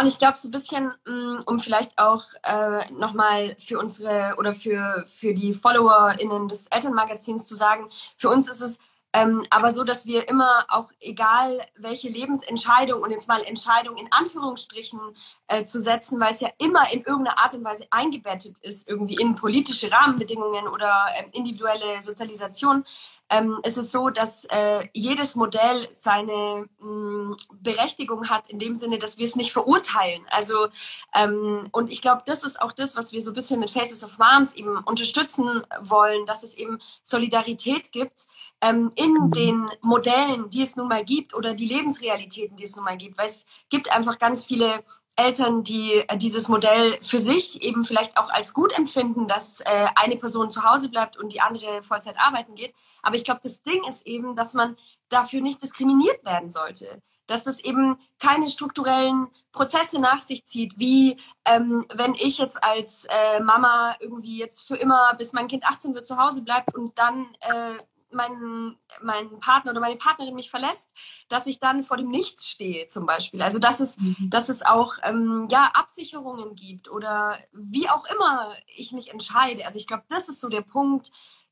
[0.00, 4.54] und ich glaube so ein bisschen, mh, um vielleicht auch äh, nochmal für unsere oder
[4.54, 8.78] für, für die FollowerInnen des Elternmagazins zu sagen, für uns ist es
[9.16, 14.08] ähm, aber so, dass wir immer auch, egal welche Lebensentscheidung und jetzt mal Entscheidung in
[14.12, 15.00] Anführungsstrichen
[15.46, 19.14] äh, zu setzen, weil es ja immer in irgendeiner Art und Weise eingebettet ist, irgendwie
[19.14, 22.84] in politische Rahmenbedingungen oder ähm, individuelle Sozialisation,
[23.30, 28.98] ähm, ist es so, dass äh, jedes Modell seine mh, Berechtigung hat, in dem Sinne,
[28.98, 30.22] dass wir es nicht verurteilen.
[30.30, 30.68] Also
[31.14, 34.04] ähm, und ich glaube, das ist auch das, was wir so ein bisschen mit Faces
[34.04, 38.26] of Moms eben unterstützen wollen, dass es eben Solidarität gibt
[38.60, 42.84] ähm, in den Modellen, die es nun mal gibt oder die Lebensrealitäten, die es nun
[42.84, 43.18] mal gibt.
[43.18, 44.84] Weil es gibt einfach ganz viele
[45.16, 49.86] Eltern, die äh, dieses Modell für sich eben vielleicht auch als gut empfinden, dass äh,
[49.96, 52.74] eine Person zu Hause bleibt und die andere Vollzeit arbeiten geht.
[53.02, 54.76] Aber ich glaube, das Ding ist eben, dass man
[55.08, 57.02] dafür nicht diskriminiert werden sollte.
[57.26, 63.06] Dass das eben keine strukturellen Prozesse nach sich zieht, wie ähm, wenn ich jetzt als
[63.08, 66.96] äh, Mama irgendwie jetzt für immer, bis mein Kind 18 wird, zu Hause bleibt und
[66.98, 67.78] dann äh,
[68.10, 70.90] mein, mein Partner oder meine Partnerin mich verlässt,
[71.28, 73.42] dass ich dann vor dem Nichts stehe zum Beispiel.
[73.42, 73.96] Also dass es,
[74.30, 79.64] dass es auch ähm, ja, Absicherungen gibt oder wie auch immer ich mich entscheide.
[79.66, 81.10] Also ich glaube, das ist so der Punkt,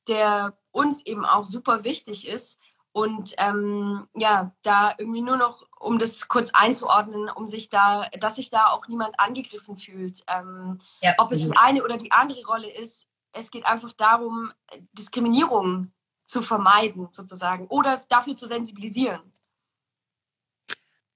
[0.09, 2.61] der uns eben auch super wichtig ist.
[2.93, 8.37] Und ähm, ja, da irgendwie nur noch, um das kurz einzuordnen, um sich da, dass
[8.37, 10.23] sich da auch niemand angegriffen fühlt.
[10.29, 11.15] Ähm, Ja.
[11.19, 14.53] ob es die eine oder die andere Rolle ist, es geht einfach darum,
[14.93, 15.93] Diskriminierung
[16.27, 19.21] zu vermeiden, sozusagen, oder dafür zu sensibilisieren.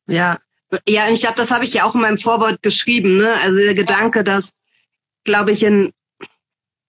[0.07, 0.39] Ja,
[0.87, 3.17] ja, ich glaube, das habe ich ja auch in meinem Vorwort geschrieben.
[3.17, 3.33] Ne?
[3.43, 4.51] Also der Gedanke, dass,
[5.25, 5.93] glaube ich, in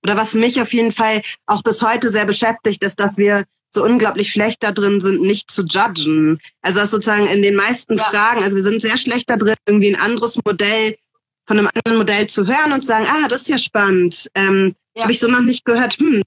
[0.04, 3.84] oder was mich auf jeden Fall auch bis heute sehr beschäftigt, ist, dass wir so
[3.84, 6.40] unglaublich schlecht da drin sind, nicht zu judgen.
[6.62, 8.06] Also das sozusagen in den meisten Ja.
[8.06, 10.98] Fragen, also wir sind sehr schlecht da drin, irgendwie ein anderes Modell
[11.46, 14.30] von einem anderen Modell zu hören und zu sagen, ah, das ist ja spannend.
[14.36, 15.04] Ähm, Ja.
[15.04, 16.00] Habe ich so noch nicht gehört.
[16.00, 16.24] Hm,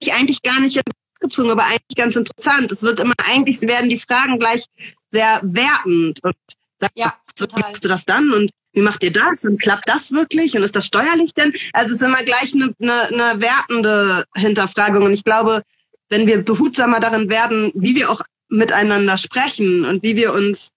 [0.00, 0.80] ich eigentlich gar nicht
[1.24, 2.72] gezogen, aber eigentlich ganz interessant.
[2.72, 4.64] Es wird immer eigentlich werden die Fragen gleich
[5.10, 6.34] sehr wertend und
[6.80, 7.60] sagt, Ja, wie total.
[7.60, 10.74] machst du das dann und wie macht ihr das und klappt das wirklich und ist
[10.74, 11.52] das steuerlich denn?
[11.72, 15.62] Also es ist immer gleich eine, eine, eine wertende Hinterfragung und ich glaube,
[16.08, 20.70] wenn wir behutsamer darin werden, wie wir auch miteinander sprechen und wie wir uns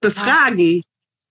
[0.00, 0.82] befragen,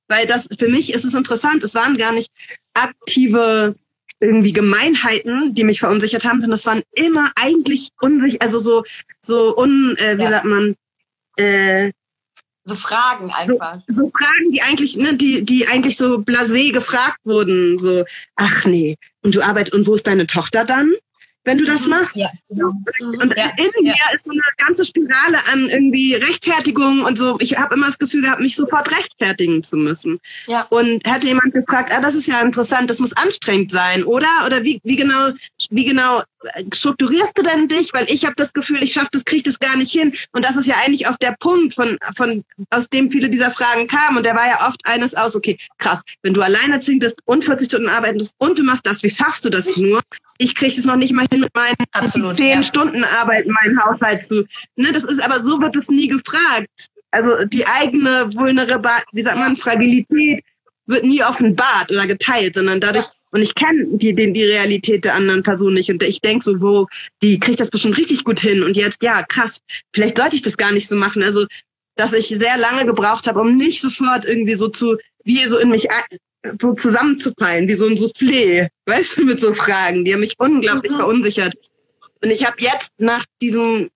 [0.07, 2.29] weil das für mich ist es interessant, es waren gar nicht
[2.73, 3.75] aktive
[4.23, 8.83] irgendwie Gemeinheiten, die mich verunsichert haben, sondern es waren immer eigentlich unsicher, also so
[9.21, 10.29] so un, äh, wie Ja.
[10.31, 10.75] sagt man,
[11.37, 11.91] äh,
[12.65, 13.79] So Fragen einfach.
[13.87, 18.05] so Fragen, die eigentlich, ne, die, die eigentlich so blasé gefragt wurden, so,
[18.35, 20.93] ach nee, und du arbeitest, und wo ist deine Tochter dann,
[21.45, 21.89] wenn du das Mhm.
[21.89, 22.15] machst?
[22.15, 22.71] Ja, genau.
[22.99, 23.19] Mhm.
[23.21, 23.91] Und Ja, in ja.
[23.93, 27.37] mir ist so eine ganze Spirale an irgendwie Rechtfertigung und so.
[27.39, 30.19] Ich habe immer das Gefühl gehabt, mich sofort rechtfertigen zu müssen.
[30.47, 30.63] Ja.
[30.69, 34.27] Und hätte jemand gefragt, ah, das ist ja interessant, das muss anstrengend sein, oder?
[34.45, 35.31] Oder wie, wie genau,
[35.69, 36.23] wie genau
[36.73, 37.93] strukturierst du denn dich?
[37.93, 40.13] Weil ich habe das Gefühl, ich schaffe das, kriege das gar nicht hin.
[40.31, 43.87] Und das ist ja eigentlich auch der Punkt, von, von aus dem viele dieser Fragen
[43.87, 44.17] kamen.
[44.17, 47.67] Und der war ja oft eines aus, okay, krass, wenn du alleinerziehend bist und 40
[47.67, 50.01] Stunden arbeitest und du machst das, wie schaffst du das nur?
[50.37, 52.63] Ich kriege es noch nicht mal hin, mit meinen Absolut, zehn ja.
[52.63, 54.45] Stunden Arbeit meinen Haushalt zu.
[54.75, 56.89] Ne, das ist aber so wird es nie gefragt.
[57.11, 60.43] Also die eigene vulnerable, wie sagt man, Fragilität
[60.87, 65.15] wird nie offenbart oder geteilt, sondern dadurch, und ich kenne die, die, die Realität der
[65.15, 65.89] anderen Person nicht.
[65.89, 66.87] Und ich denk so, wo,
[67.23, 68.61] die kriegt das bestimmt richtig gut hin.
[68.61, 69.59] Und jetzt, ja, krass,
[69.91, 71.23] vielleicht sollte ich das gar nicht so machen.
[71.23, 71.47] Also,
[71.95, 75.69] dass ich sehr lange gebraucht habe, um nicht sofort irgendwie so zu, wie so in
[75.69, 75.87] mich
[76.61, 80.91] so zusammenzufallen, wie so ein Soufflé, weißt du, mit so Fragen, die haben mich unglaublich
[80.91, 80.97] Mhm.
[80.97, 81.55] verunsichert.
[82.21, 83.89] Und ich habe jetzt nach diesem,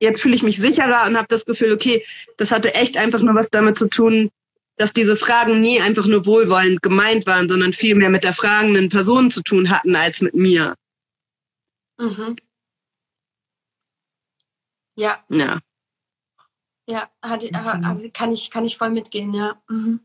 [0.00, 2.04] jetzt fühle ich mich sicherer und habe das Gefühl, okay,
[2.36, 4.28] das hatte echt einfach nur was damit zu tun,
[4.76, 8.88] dass diese Fragen nie einfach nur wohlwollend gemeint waren, sondern viel mehr mit der fragenden
[8.88, 10.74] Person zu tun hatten als mit mir.
[11.98, 12.36] Mhm.
[14.98, 15.60] Ja, Ja.
[16.86, 19.60] ja, hat, ha, kann ich kann ich voll mitgehen, ja.
[19.68, 20.00] Mhm.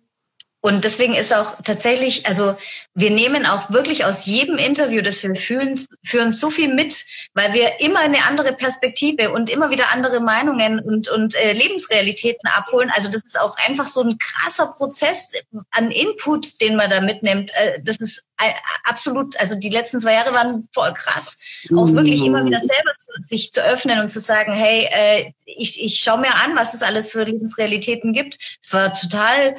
[0.63, 2.55] Und deswegen ist auch tatsächlich, also
[2.93, 7.53] wir nehmen auch wirklich aus jedem Interview, das wir führen, führen so viel mit, weil
[7.53, 12.91] wir immer eine andere Perspektive und immer wieder andere Meinungen und, und äh, Lebensrealitäten abholen.
[12.93, 15.31] Also das ist auch einfach so ein krasser Prozess
[15.71, 17.51] an Input, den man da mitnimmt.
[17.55, 21.39] Äh, das ist äh, absolut, also die letzten zwei Jahre waren voll krass.
[21.75, 25.83] Auch wirklich immer wieder selber zu, sich zu öffnen und zu sagen, hey, äh, ich,
[25.83, 28.37] ich schaue mir an, was es alles für Lebensrealitäten gibt.
[28.61, 29.55] Es war total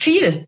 [0.00, 0.46] viel.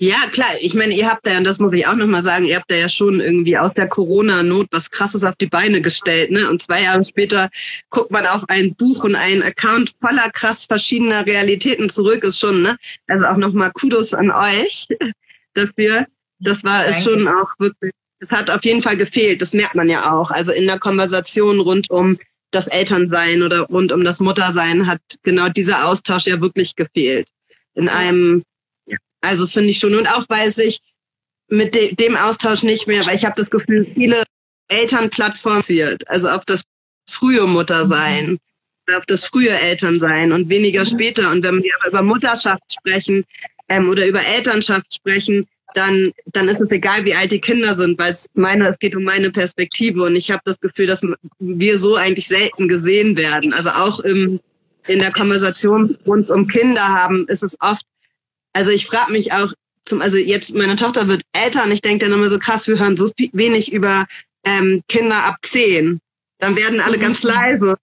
[0.00, 0.46] Ja, klar.
[0.60, 2.76] Ich meine, ihr habt da, und das muss ich auch nochmal sagen, ihr habt da
[2.76, 6.48] ja schon irgendwie aus der Corona-Not was Krasses auf die Beine gestellt, ne?
[6.48, 7.50] Und zwei Jahre später
[7.90, 12.62] guckt man auf ein Buch und einen Account voller krass verschiedener Realitäten zurück, ist schon,
[12.62, 12.76] ne?
[13.08, 14.86] Also auch nochmal Kudos an euch
[15.54, 16.06] dafür.
[16.38, 19.88] Das war es schon auch wirklich, es hat auf jeden Fall gefehlt, das merkt man
[19.88, 20.30] ja auch.
[20.30, 22.20] Also in der Konversation rund um
[22.52, 27.26] das Elternsein oder rund um das Muttersein hat genau dieser Austausch ja wirklich gefehlt
[27.78, 28.42] in einem,
[29.20, 29.94] also das finde ich schon.
[29.94, 30.80] Und auch weil sich
[31.48, 34.24] mit de dem Austausch nicht mehr, weil ich habe das Gefühl, viele
[34.68, 35.62] Elternplattformen,
[36.06, 36.62] also auf das
[37.08, 38.38] frühe Muttersein,
[38.94, 41.30] auf das frühe Elternsein und weniger später.
[41.30, 43.24] Und wenn wir über Mutterschaft sprechen
[43.68, 47.98] ähm, oder über Elternschaft sprechen, dann, dann ist es egal, wie alt die Kinder sind,
[47.98, 51.02] weil es meine, es geht um meine Perspektive und ich habe das Gefühl, dass
[51.38, 53.52] wir so eigentlich selten gesehen werden.
[53.52, 54.40] Also auch im
[54.88, 57.84] in der Konversation rund um Kinder haben, ist es oft,
[58.52, 59.52] also ich frage mich auch,
[59.84, 62.78] zum, also jetzt meine Tochter wird älter und ich denke dann immer so krass, wir
[62.78, 64.06] hören so viel, wenig über
[64.44, 66.00] ähm, Kinder ab zehn.
[66.38, 67.76] Dann werden alle ganz leise.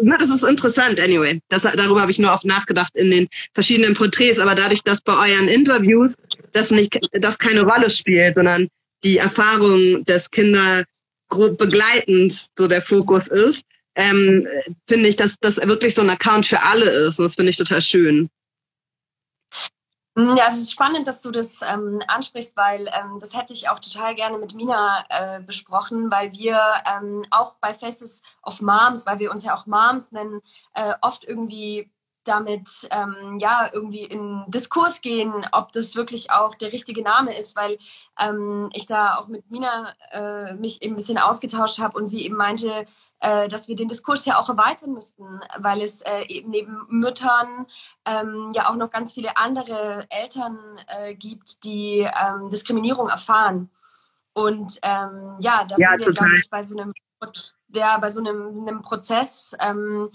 [0.00, 1.40] Na, das ist interessant, anyway.
[1.48, 5.12] Das, darüber habe ich nur oft nachgedacht in den verschiedenen Porträts, aber dadurch, dass bei
[5.12, 6.14] euren Interviews
[6.52, 8.68] das nicht, das keine Rolle spielt, sondern
[9.04, 13.62] die Erfahrung des Kinderbegleitens so der Fokus ist,
[13.94, 14.46] ähm,
[14.88, 17.18] finde ich, dass das wirklich so ein Account für alle ist.
[17.18, 18.30] Und das finde ich total schön.
[20.16, 23.78] Ja, es ist spannend, dass du das ähm, ansprichst, weil ähm, das hätte ich auch
[23.78, 29.20] total gerne mit Mina äh, besprochen, weil wir ähm, auch bei Faces of Moms, weil
[29.20, 30.42] wir uns ja auch Moms nennen,
[30.74, 31.90] äh, oft irgendwie
[32.24, 37.56] damit ähm, ja irgendwie in Diskurs gehen, ob das wirklich auch der richtige Name ist,
[37.56, 37.78] weil
[38.18, 42.24] ähm, ich da auch mit Mina äh, mich eben ein bisschen ausgetauscht habe und sie
[42.24, 42.86] eben meinte,
[43.20, 47.66] äh, dass wir den Diskurs ja auch erweitern müssten, weil es äh, eben neben Müttern
[48.04, 53.70] ähm, ja auch noch ganz viele andere Eltern äh, gibt, die ähm, Diskriminierung erfahren.
[54.32, 56.94] Und ähm, ja, da ja, sind wir, glaube ich, bei so einem,
[57.68, 60.10] ja, bei so einem, einem Prozess, ähm,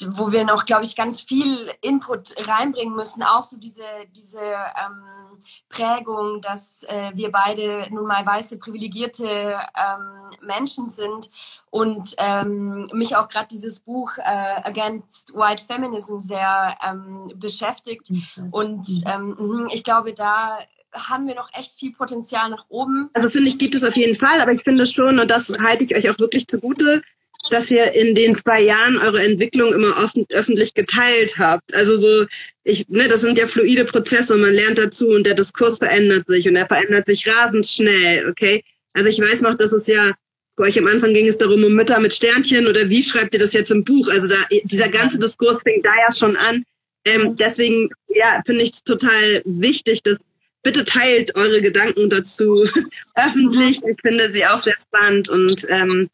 [0.00, 5.38] wo wir noch, glaube ich, ganz viel Input reinbringen müssen, auch so diese, diese ähm,
[5.68, 11.30] Prägung, dass äh, wir beide nun mal weiße, privilegierte ähm, Menschen sind
[11.70, 14.22] und ähm, mich auch gerade dieses Buch äh,
[14.62, 18.10] Against White Feminism sehr ähm, beschäftigt.
[18.10, 18.48] Mhm.
[18.50, 20.58] Und ähm, mhm, ich glaube, da
[20.92, 23.10] haben wir noch echt viel Potenzial nach oben.
[23.14, 25.84] Also finde ich, gibt es auf jeden Fall, aber ich finde schon, und das halte
[25.84, 27.02] ich euch auch wirklich zugute,
[27.50, 31.74] dass ihr in den zwei Jahren eure Entwicklung immer offen, öffentlich geteilt habt.
[31.74, 32.26] Also so,
[32.64, 36.26] ich, ne, das sind ja fluide Prozesse und man lernt dazu und der Diskurs verändert
[36.28, 38.62] sich und er verändert sich rasend schnell, okay?
[38.92, 40.12] Also ich weiß noch, dass es ja,
[40.56, 43.40] bei euch am Anfang ging es darum, um Mütter mit Sternchen oder wie schreibt ihr
[43.40, 44.08] das jetzt im Buch?
[44.08, 46.64] Also da, dieser ganze Diskurs fängt da ja schon an.
[47.04, 50.18] Ähm, deswegen, ja, finde ich es total wichtig, dass
[50.62, 52.68] bitte teilt eure Gedanken dazu
[53.16, 53.80] öffentlich.
[53.84, 56.08] Ich finde sie auch sehr spannend und ähm,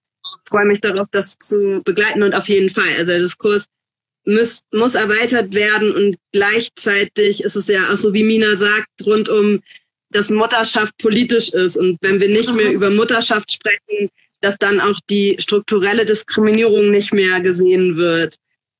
[0.46, 2.88] freue mich darauf, das zu begleiten und auf jeden Fall.
[2.94, 3.64] Also der Diskurs
[4.24, 9.28] muss, muss erweitert werden und gleichzeitig ist es ja auch so, wie Mina sagt, rund
[9.28, 9.60] um,
[10.10, 12.72] dass Mutterschaft politisch ist und wenn wir nicht mehr mhm.
[12.72, 14.10] über Mutterschaft sprechen,
[14.40, 18.36] dass dann auch die strukturelle Diskriminierung nicht mehr gesehen wird.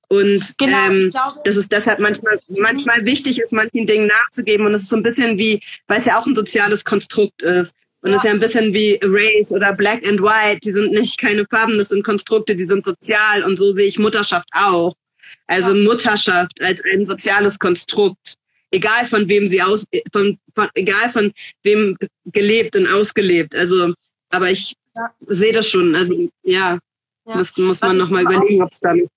[0.08, 4.66] Und genau, ähm, glaube, dass es deshalb manchmal, manchmal wichtig ist, manchen Dingen nachzugeben.
[4.66, 7.74] Und es ist so ein bisschen wie, weil es ja auch ein soziales Konstrukt ist.
[8.00, 8.16] Und ja.
[8.16, 10.60] ist ja ein bisschen wie Race oder Black and White.
[10.62, 13.42] Die sind nicht keine Farben, das sind Konstrukte, die sind sozial.
[13.44, 14.94] Und so sehe ich Mutterschaft auch.
[15.46, 15.84] Also ja.
[15.84, 18.34] Mutterschaft als ein soziales Konstrukt.
[18.70, 21.32] Egal von wem sie aus, von, von, egal von
[21.62, 21.96] wem
[22.26, 23.56] gelebt und ausgelebt.
[23.56, 23.94] Also,
[24.30, 25.10] aber ich ja.
[25.26, 25.94] sehe das schon.
[25.94, 26.78] Also, ja,
[27.24, 29.08] muss, muss man nochmal überlegen, ob es dann.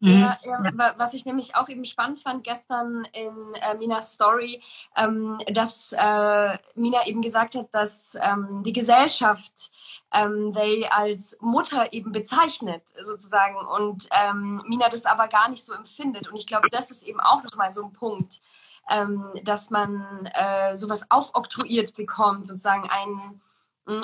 [0.00, 4.62] Ja, ja, was ich nämlich auch eben spannend fand gestern in äh, Minas Story,
[4.94, 9.72] ähm, dass äh, Mina eben gesagt hat, dass ähm, die Gesellschaft
[10.12, 13.56] ähm, they als Mutter eben bezeichnet sozusagen.
[13.56, 16.28] Und ähm, Mina das aber gar nicht so empfindet.
[16.28, 18.42] Und ich glaube, das ist eben auch nochmal so ein Punkt,
[18.90, 23.40] ähm, dass man äh, sowas aufoktroyiert bekommt, sozusagen ein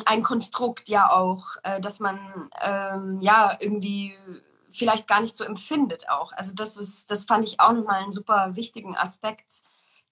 [0.06, 4.16] ein Konstrukt ja auch, äh, dass man ähm, ja irgendwie
[4.74, 6.32] vielleicht gar nicht so empfindet auch.
[6.32, 9.62] Also das ist, das fand ich auch nochmal einen super wichtigen Aspekt,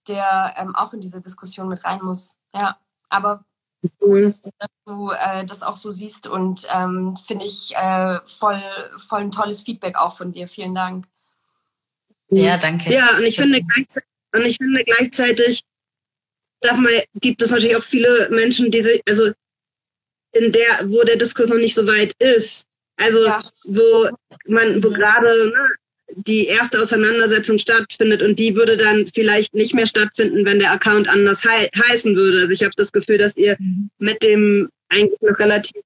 [0.09, 2.37] der ähm, auch in diese Diskussion mit rein muss.
[2.53, 3.45] Ja, aber
[4.01, 4.43] cool, dass,
[4.85, 8.63] du äh, das auch so siehst und ähm, finde ich äh, voll,
[9.09, 10.49] voll ein tolles Feedback auch von dir.
[10.49, 11.07] Vielen Dank.
[12.29, 12.93] Ja, danke.
[12.93, 15.65] Ja, und ich finde gleichzeitig, und ich finde gleichzeitig
[16.61, 19.33] darf man, gibt es natürlich auch viele Menschen, die sich, also
[20.33, 22.67] in der, wo der Diskurs noch nicht so weit ist.
[23.01, 23.41] Also ja.
[23.65, 24.09] wo
[24.47, 25.69] man, wo gerade ne,
[26.17, 31.09] die erste Auseinandersetzung stattfindet und die würde dann vielleicht nicht mehr stattfinden, wenn der Account
[31.09, 32.41] anders hei heißen würde.
[32.41, 33.91] Also ich habe das Gefühl, dass ihr mhm.
[33.99, 35.83] mit dem eigentlich noch relativ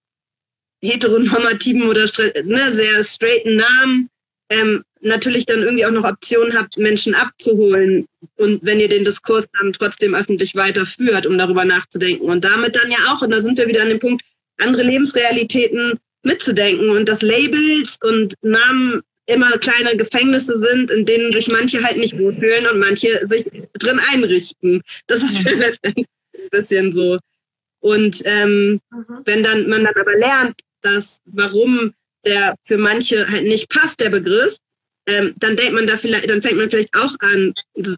[0.82, 2.06] heteronormativen oder
[2.44, 4.08] ne, sehr straighten Namen
[4.50, 8.06] ähm, natürlich dann irgendwie auch noch Optionen habt, Menschen abzuholen
[8.36, 12.90] und wenn ihr den Diskurs dann trotzdem öffentlich weiterführt, um darüber nachzudenken und damit dann
[12.90, 14.24] ja auch, und da sind wir wieder an dem Punkt,
[14.58, 21.48] andere Lebensrealitäten mitzudenken und dass Labels und Namen immer kleine Gefängnisse sind, in denen sich
[21.48, 24.82] manche halt nicht wohlfühlen und manche sich drin einrichten.
[25.06, 27.18] Das ist ja letztendlich ein bisschen so.
[27.80, 29.04] Und ähm, mhm.
[29.24, 31.94] wenn dann man dann aber lernt, dass warum
[32.24, 34.56] der für manche halt nicht passt, der Begriff,
[35.06, 37.52] ähm, dann denkt man da vielleicht, dann fängt man vielleicht auch an,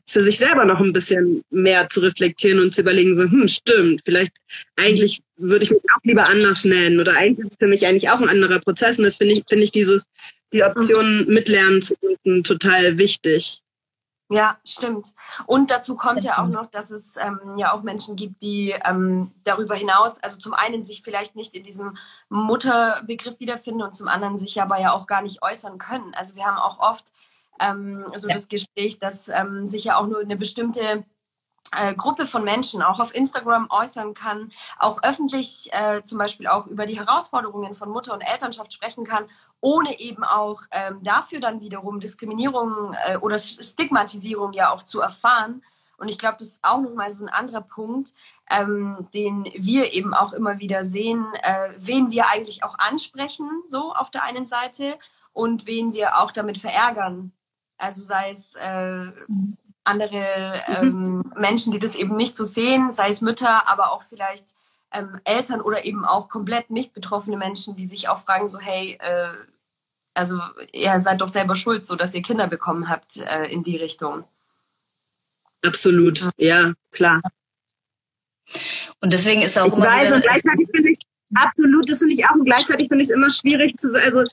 [0.08, 4.02] für sich selber noch ein bisschen mehr zu reflektieren und zu überlegen, so, hm, stimmt,
[4.04, 4.32] vielleicht
[4.74, 8.10] eigentlich würde ich mich auch lieber anders nennen oder eigentlich ist es für mich eigentlich
[8.10, 10.06] auch ein anderer Prozess und das finde ich, finde ich dieses,
[10.52, 13.62] die Option mitlernen zu finden, total wichtig.
[14.28, 15.14] Ja, stimmt.
[15.46, 19.30] Und dazu kommt ja auch noch, dass es ähm, ja auch Menschen gibt, die ähm,
[19.44, 21.96] darüber hinaus, also zum einen sich vielleicht nicht in diesem
[22.28, 26.12] Mutterbegriff wiederfinden und zum anderen sich aber ja auch gar nicht äußern können.
[26.14, 27.12] Also wir haben auch oft
[27.60, 28.34] ähm, so ja.
[28.34, 31.04] das Gespräch, dass ähm, sich ja auch nur eine bestimmte
[31.72, 36.66] äh, Gruppe von Menschen auch auf Instagram äußern kann, auch öffentlich äh, zum Beispiel auch
[36.66, 39.26] über die Herausforderungen von Mutter und Elternschaft sprechen kann,
[39.60, 45.62] ohne eben auch ähm, dafür dann wiederum Diskriminierung äh, oder Stigmatisierung ja auch zu erfahren.
[45.98, 48.10] Und ich glaube, das ist auch nochmal so ein anderer Punkt,
[48.50, 53.94] ähm, den wir eben auch immer wieder sehen, äh, wen wir eigentlich auch ansprechen, so
[53.94, 54.98] auf der einen Seite,
[55.36, 57.30] und wen wir auch damit verärgern.
[57.76, 59.12] Also sei es äh,
[59.86, 64.46] andere ähm, Menschen, die das eben nicht so sehen, sei es Mütter, aber auch vielleicht
[64.92, 68.98] ähm, Eltern oder eben auch komplett nicht betroffene Menschen, die sich auch fragen, so hey,
[69.00, 69.32] äh,
[70.14, 70.40] also
[70.72, 74.24] ihr seid doch selber schuld, so dass ihr Kinder bekommen habt äh, in die Richtung.
[75.64, 77.20] Absolut, ja, klar.
[79.00, 80.98] Und deswegen ist auch ich immer weiß, und gleichzeitig finde ich
[81.34, 84.24] absolut, das finde ich auch, und gleichzeitig finde ich es immer schwierig zu, also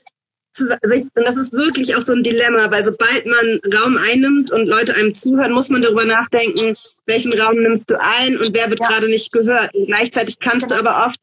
[0.60, 4.94] und das ist wirklich auch so ein Dilemma, weil sobald man Raum einnimmt und Leute
[4.94, 6.76] einem zuhören, muss man darüber nachdenken,
[7.06, 8.88] welchen Raum nimmst du ein und wer wird ja.
[8.88, 9.74] gerade nicht gehört.
[9.74, 11.20] Und gleichzeitig kannst du aber oft,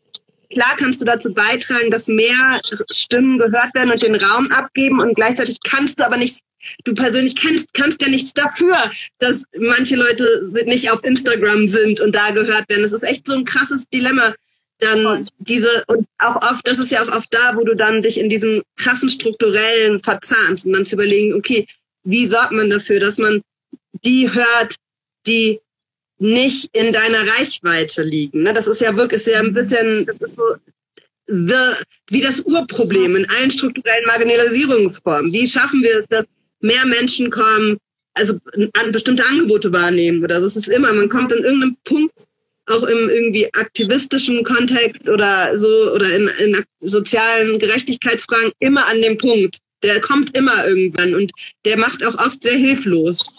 [0.51, 2.59] klar kannst du dazu beitragen, dass mehr
[2.91, 6.41] Stimmen gehört werden und den Raum abgeben und gleichzeitig kannst du aber nicht,
[6.83, 12.13] du persönlich kannst, kannst ja nichts dafür, dass manche Leute nicht auf Instagram sind und
[12.13, 12.83] da gehört werden.
[12.83, 14.33] Das ist echt so ein krasses Dilemma
[14.83, 18.19] dann diese, und auch oft, das ist ja auch oft da, wo du dann dich
[18.19, 21.67] in diesem krassen strukturellen verzahnst und dann zu überlegen, okay,
[22.03, 23.41] wie sorgt man dafür, dass man
[24.03, 24.75] die hört,
[25.27, 25.59] die
[26.17, 28.43] nicht in deiner Reichweite liegen.
[28.43, 28.53] Ne?
[28.53, 30.55] Das ist ja wirklich sehr ein bisschen, das ist so
[31.27, 31.73] the,
[32.09, 35.31] wie das Urproblem in allen strukturellen Marginalisierungsformen.
[35.31, 36.25] Wie schaffen wir es, dass
[36.59, 37.77] mehr Menschen kommen,
[38.13, 38.37] also
[38.73, 42.13] an bestimmte Angebote wahrnehmen oder das ist immer, man kommt an irgendeinem Punkt
[42.71, 49.17] auch im irgendwie aktivistischen Kontext oder so oder in, in sozialen Gerechtigkeitsfragen immer an dem
[49.17, 49.57] Punkt.
[49.83, 51.31] Der kommt immer irgendwann und
[51.65, 53.33] der macht auch oft sehr hilflos.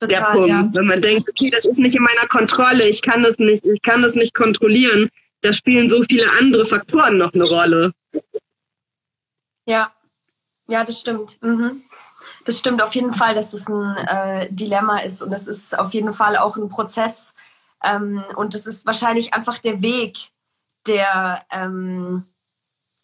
[0.00, 0.70] Total, der Punkt, ja.
[0.72, 3.80] wenn man denkt, okay, das ist nicht in meiner Kontrolle, ich kann das nicht, ich
[3.82, 5.08] kann das nicht kontrollieren.
[5.40, 7.92] Da spielen so viele andere Faktoren noch eine Rolle.
[9.66, 9.92] Ja,
[10.68, 11.42] ja, das stimmt.
[11.42, 11.82] Mhm.
[12.44, 15.94] Das stimmt auf jeden Fall, dass es ein äh, Dilemma ist und es ist auf
[15.94, 17.34] jeden Fall auch ein Prozess,
[17.84, 20.18] ähm, und das ist wahrscheinlich einfach der Weg,
[20.86, 22.24] der ähm,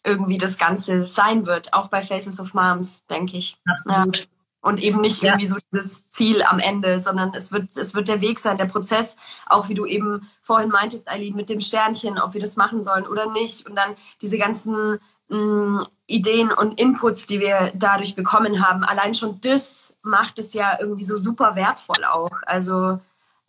[0.03, 3.57] irgendwie das Ganze sein wird, auch bei Faces of Moms, denke ich.
[3.65, 4.17] Absolut.
[4.17, 4.23] Ja.
[4.63, 5.51] Und eben nicht irgendwie ja.
[5.51, 9.17] so dieses Ziel am Ende, sondern es wird, es wird der Weg sein, der Prozess,
[9.47, 13.07] auch wie du eben vorhin meintest, Eileen, mit dem Sternchen, ob wir das machen sollen
[13.07, 13.67] oder nicht.
[13.67, 18.83] Und dann diese ganzen mh, mm, Ideen und Inputs, die wir dadurch bekommen haben.
[18.83, 22.37] Allein schon das macht es ja irgendwie so super wertvoll auch.
[22.45, 22.99] Also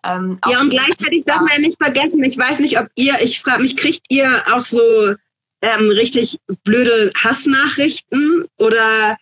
[0.04, 3.40] ähm, ja, und gleichzeitig darf man ja nicht vergessen, ich weiß nicht, ob ihr, ich
[3.40, 4.80] frage mich, kriegt ihr auch so
[5.62, 9.16] ähm, richtig blöde Hassnachrichten oder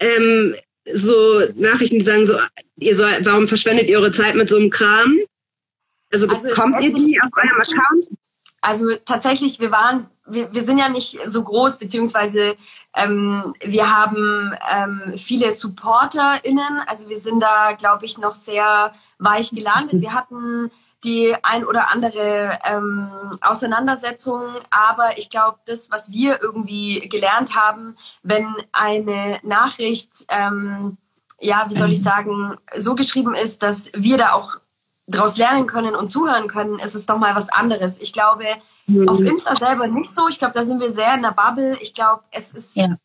[0.00, 0.54] ähm,
[0.92, 2.38] so Nachrichten, die sagen so,
[2.76, 5.16] ihr soll, warum verschwendet ihr eure Zeit mit so einem Kram?
[6.12, 8.06] Also, also bekommt ihr die auf eurem Account?
[8.66, 12.56] also tatsächlich, wir waren, wir, wir sind ja nicht so groß, beziehungsweise
[12.94, 16.80] ähm, wir haben ähm, viele SupporterInnen.
[16.86, 20.00] Also wir sind da, glaube ich, noch sehr weich gelandet.
[20.00, 20.70] Wir hatten
[21.04, 24.42] die ein oder andere ähm, Auseinandersetzung.
[24.70, 30.98] Aber ich glaube, das, was wir irgendwie gelernt haben, wenn eine Nachricht, ähm,
[31.40, 34.56] ja, wie soll ich sagen, so geschrieben ist, dass wir da auch
[35.06, 38.00] daraus lernen können und zuhören können, ist es doch mal was anderes.
[38.00, 38.44] Ich glaube,
[39.06, 40.28] auf Insta selber nicht so.
[40.28, 41.78] Ich glaube, da sind wir sehr in der Bubble.
[41.80, 42.96] Ich glaube, es ist ja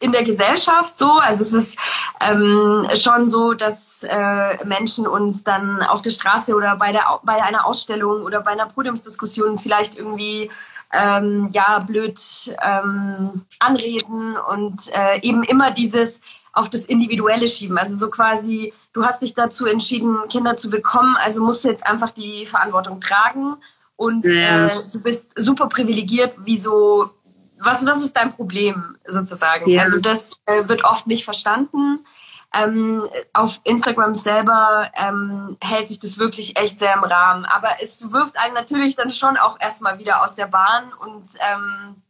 [0.00, 1.12] in der Gesellschaft so.
[1.12, 1.78] Also es ist
[2.20, 7.42] ähm, schon so, dass äh, Menschen uns dann auf der Straße oder bei, der, bei
[7.42, 10.50] einer Ausstellung oder bei einer Podiumsdiskussion vielleicht irgendwie
[10.92, 12.20] ähm, ja blöd
[12.62, 16.20] ähm, anreden und äh, eben immer dieses
[16.52, 17.76] auf das Individuelle schieben.
[17.76, 21.86] Also so quasi, du hast dich dazu entschieden, Kinder zu bekommen, also musst du jetzt
[21.86, 23.56] einfach die Verantwortung tragen
[23.96, 27.10] und äh, du bist super privilegiert, wieso
[27.66, 29.68] was, was ist dein Problem sozusagen?
[29.68, 29.82] Ja.
[29.82, 32.06] Also das äh, wird oft nicht verstanden.
[32.54, 37.44] Ähm, auf Instagram selber ähm, hält sich das wirklich echt sehr im Rahmen.
[37.44, 42.02] Aber es wirft einen natürlich dann schon auch erstmal wieder aus der Bahn und ähm,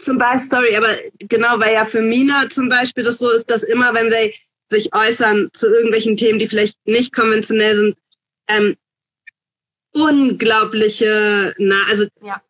[0.00, 3.64] zum Beispiel, sorry, aber genau, weil ja für Mina zum Beispiel das so ist, dass
[3.64, 4.32] immer, wenn sie
[4.68, 7.98] sich äußern zu irgendwelchen Themen, die vielleicht nicht konventionell sind,
[8.46, 8.76] ähm,
[9.92, 12.40] unglaubliche, na, also ja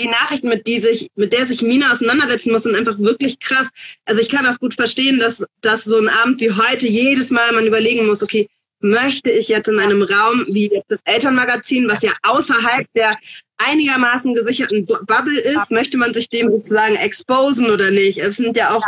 [0.00, 3.68] die Nachricht, mit, die sich, mit der sich Mina auseinandersetzen muss, sind einfach wirklich krass.
[4.04, 7.52] Also ich kann auch gut verstehen, dass, dass so ein Abend wie heute jedes Mal
[7.52, 8.48] man überlegen muss, okay,
[8.80, 13.14] möchte ich jetzt in einem Raum wie das Elternmagazin, was ja außerhalb der
[13.58, 18.18] einigermaßen gesicherten Bubble ist, möchte man sich dem sozusagen exposen oder nicht?
[18.18, 18.84] Es sind ja auch,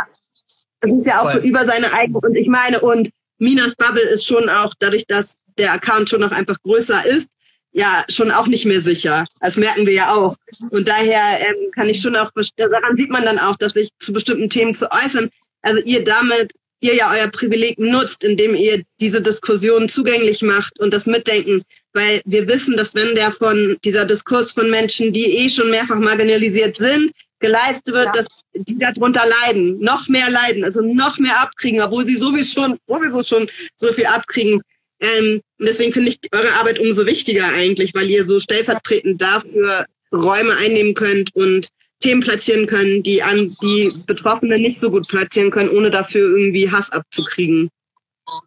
[0.81, 1.41] es ist ja auch Voll.
[1.41, 5.35] so über seine eigene, und ich meine, und Minas Bubble ist schon auch, dadurch, dass
[5.57, 7.29] der Account schon noch einfach größer ist,
[7.73, 9.25] ja schon auch nicht mehr sicher.
[9.39, 10.35] Das merken wir ja auch.
[10.69, 14.13] Und daher ähm, kann ich schon auch, daran sieht man dann auch, dass sich zu
[14.13, 15.29] bestimmten Themen zu äußern,
[15.61, 20.93] also ihr damit, ihr ja euer Privileg nutzt, indem ihr diese Diskussion zugänglich macht und
[20.93, 21.63] das Mitdenken.
[21.93, 25.97] Weil wir wissen, dass wenn der von dieser Diskurs von Menschen, die eh schon mehrfach
[25.97, 28.11] marginalisiert sind, geleistet wird, ja.
[28.11, 32.77] dass die darunter leiden, noch mehr leiden, also noch mehr abkriegen, obwohl sie sowieso schon,
[32.87, 34.61] sowieso schon so viel abkriegen.
[34.99, 39.85] Ähm, und deswegen finde ich eure Arbeit umso wichtiger eigentlich, weil ihr so stellvertretend dafür
[40.13, 41.67] Räume einnehmen könnt und
[41.99, 46.69] Themen platzieren können, die an die Betroffenen nicht so gut platzieren können, ohne dafür irgendwie
[46.69, 47.69] Hass abzukriegen.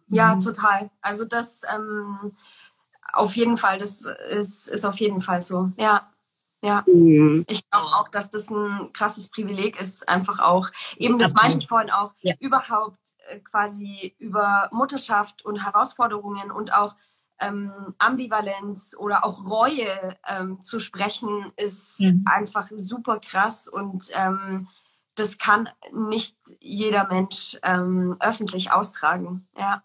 [0.09, 0.89] Ja, total.
[1.01, 2.35] Also das ähm,
[3.13, 5.71] auf jeden Fall, das ist, ist auf jeden Fall so.
[5.77, 6.11] Ja.
[6.63, 7.45] Ja, mhm.
[7.47, 11.67] ich glaube auch, dass das ein krasses Privileg ist, einfach auch, eben das meinte ich
[11.67, 12.33] vorhin auch, ja.
[12.39, 12.97] überhaupt
[13.43, 16.95] quasi über Mutterschaft und Herausforderungen und auch
[17.39, 22.23] ähm, Ambivalenz oder auch Reue ähm, zu sprechen, ist mhm.
[22.25, 24.67] einfach super krass und ähm,
[25.15, 29.47] das kann nicht jeder Mensch ähm, öffentlich austragen.
[29.57, 29.83] Ja.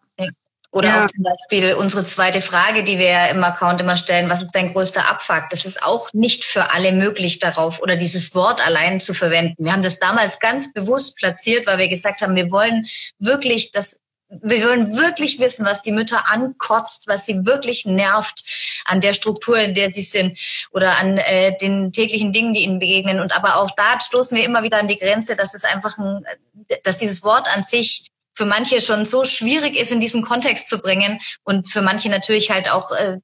[0.73, 1.05] Oder ja.
[1.05, 4.55] auch zum Beispiel unsere zweite Frage, die wir ja im Account immer stellen, was ist
[4.55, 5.45] dein größter Abfuck?
[5.51, 9.65] Das ist auch nicht für alle möglich darauf oder dieses Wort allein zu verwenden.
[9.65, 12.87] Wir haben das damals ganz bewusst platziert, weil wir gesagt haben, wir wollen
[13.19, 13.99] wirklich das
[14.41, 18.43] wir wollen wirklich wissen, was die Mütter ankotzt, was sie wirklich nervt
[18.87, 20.39] an der Struktur, in der sie sind
[20.71, 23.21] oder an äh, den täglichen Dingen, die ihnen begegnen.
[23.21, 26.25] Und aber auch da stoßen wir immer wieder an die Grenze, dass es einfach ein,
[26.83, 30.79] dass dieses Wort an sich für manche schon so schwierig ist, in diesen Kontext zu
[30.79, 33.19] bringen und für manche natürlich halt auch äh,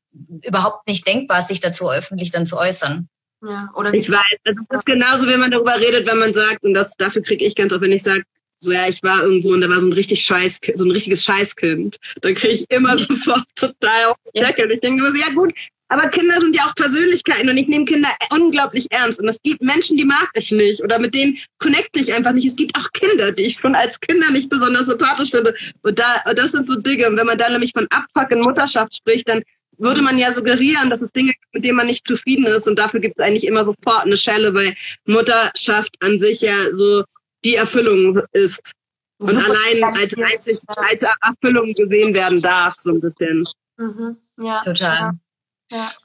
[0.47, 3.09] überhaupt nicht denkbar, sich dazu öffentlich dann zu äußern.
[3.43, 6.75] Ja, oder ich weiß, das ist genauso, wenn man darüber redet, wenn man sagt, und
[6.75, 8.23] das dafür kriege ich ganz oft, wenn ich sage,
[8.61, 11.23] so ja, ich war irgendwo und da war so ein richtig scheiß, so ein richtiges
[11.25, 11.97] Scheißkind.
[12.21, 14.73] Dann kriege ich immer sofort total auf den Deckel.
[14.73, 15.53] Ich denke immer so, ja gut,
[15.89, 19.21] aber Kinder sind ja auch Persönlichkeiten und ich nehme Kinder unglaublich ernst.
[19.21, 22.47] Und es gibt Menschen, die mag ich nicht oder mit denen connecte ich einfach nicht.
[22.47, 25.55] Es gibt auch Kinder, die ich schon als Kinder nicht besonders sympathisch finde.
[25.83, 27.09] Und da, und das sind so Dinge.
[27.09, 29.43] Und wenn man da nämlich von Abfuck in Mutterschaft spricht, dann
[29.79, 32.67] würde man ja suggerieren, dass es Dinge gibt, mit denen man nicht zufrieden ist.
[32.67, 34.75] Und dafür gibt es eigentlich immer sofort eine Schelle, weil
[35.07, 37.05] Mutterschaft an sich ja so
[37.45, 38.73] die Erfüllung ist.
[39.21, 39.47] Und Super.
[39.47, 43.45] allein als, einzig, als Erfüllung gesehen werden darf, so ein bisschen.
[43.77, 44.17] Mhm.
[44.41, 44.99] Ja, Total.
[44.99, 45.13] Ja.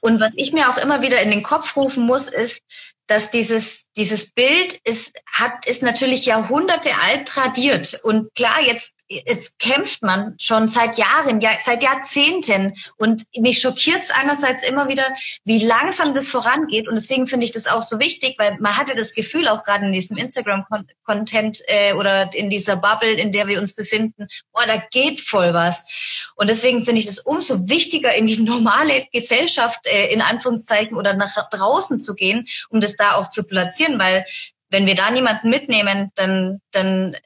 [0.00, 2.62] Und was ich mir auch immer wieder in den Kopf rufen muss, ist,
[3.06, 8.00] dass dieses, dieses Bild ist, hat, ist natürlich Jahrhunderte alt tradiert.
[8.02, 12.74] Und klar, jetzt jetzt kämpft man schon seit Jahren, ja, seit Jahrzehnten.
[12.96, 15.06] Und mich schockiert es einerseits immer wieder,
[15.44, 16.88] wie langsam das vorangeht.
[16.88, 19.86] Und deswegen finde ich das auch so wichtig, weil man hatte das Gefühl, auch gerade
[19.86, 24.82] in diesem Instagram-Content äh, oder in dieser Bubble, in der wir uns befinden, boah, da
[24.90, 26.32] geht voll was.
[26.36, 31.14] Und deswegen finde ich das umso wichtiger, in die normale Gesellschaft, äh, in Anführungszeichen, oder
[31.14, 34.24] nach draußen zu gehen, um das da auch zu platzieren, weil
[34.70, 37.16] wenn wir da niemanden mitnehmen, dann, dann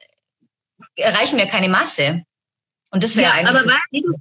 [0.95, 2.23] erreichen wir keine Masse.
[2.91, 3.49] Und das wäre Ja, eigentlich.
[3.49, 4.13] aber weil-.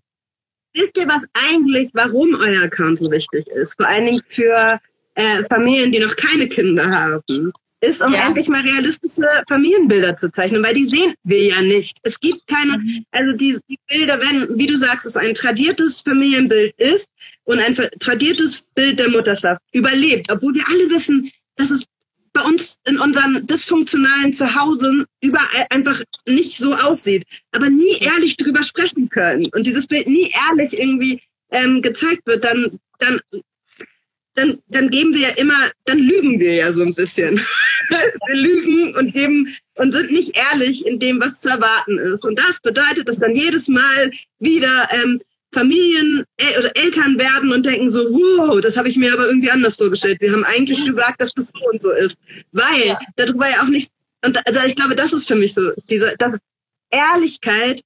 [0.75, 3.75] Wisst ihr, was eigentlich, warum euer Account so wichtig ist?
[3.77, 4.79] Vor allen Dingen für
[5.15, 7.53] äh, Familien, die noch keine Kinder haben.
[7.81, 8.27] Ist, um Ja.
[8.27, 11.99] endlich mal realistische Familienbilder zu zeichnen, weil die sehen wir ja nicht.
[12.03, 13.05] Es gibt keine, Mhm.
[13.13, 17.09] also die, die Bilder, wenn, wie du sagst, es ein tradiertes Familienbild ist
[17.45, 21.85] und ein tradiertes Bild der Mutterschaft überlebt, obwohl wir alle wissen, dass es
[22.33, 28.63] bei uns in unseren dysfunktionalen Zuhause überall einfach nicht so aussieht, aber nie ehrlich drüber
[28.63, 31.21] sprechen können und dieses Bild nie ehrlich irgendwie
[31.51, 33.21] ähm, gezeigt wird, dann, dann,
[34.35, 37.41] dann, dann geben wir ja immer, dann lügen wir ja so ein bisschen.
[37.89, 42.25] wir lügen und geben und sind nicht ehrlich in dem, was zu erwarten ist.
[42.25, 45.21] Und das bedeutet, dass dann jedes Mal wieder ähm,
[45.53, 49.51] Familien äh, oder Eltern werden und denken so, wow, das habe ich mir aber irgendwie
[49.51, 50.19] anders vorgestellt.
[50.21, 52.17] Sie haben eigentlich gesagt, dass das so und so ist.
[52.53, 52.99] Weil Ja.
[53.17, 53.91] darüber ja auch nicht,
[54.25, 56.37] und also ich glaube, das ist für mich so, diese, dass
[56.91, 57.81] Ehrlichkeit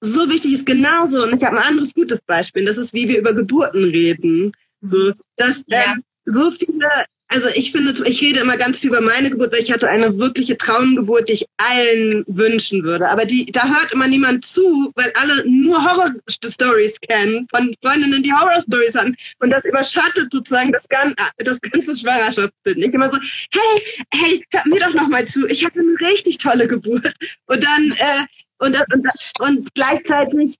[0.00, 1.22] so wichtig ist, genauso.
[1.22, 2.64] Und ich habe ein anderes gutes Beispiel.
[2.66, 4.52] Das ist, wie wir über Geburten reden.
[4.82, 5.94] So, dass Ja.
[5.94, 6.88] ähm, so viele,
[7.28, 10.16] also ich finde, ich rede immer ganz viel über meine Geburt, weil ich hatte eine
[10.16, 13.08] wirkliche Traumgeburt, die ich allen wünschen würde.
[13.08, 18.32] Aber die, da hört immer niemand zu, weil alle nur Horror-Stories kennen, von Freundinnen, die
[18.32, 19.16] Horror-Stories hatten.
[19.40, 22.78] Und das überschattet sozusagen das, gan das ganze Schwangerschaftsbild.
[22.78, 25.46] Ich immer so, hey, hey, hört mir doch noch mal zu.
[25.48, 27.12] Ich hatte eine richtig tolle Geburt.
[27.46, 28.24] Und dann, äh,
[28.58, 29.08] und, und,
[29.40, 30.54] und gleichzeitig,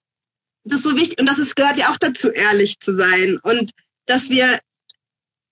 [0.65, 3.39] das ist so wichtig, und das ist, gehört ja auch dazu, ehrlich zu sein.
[3.43, 3.71] Und
[4.07, 4.59] dass wir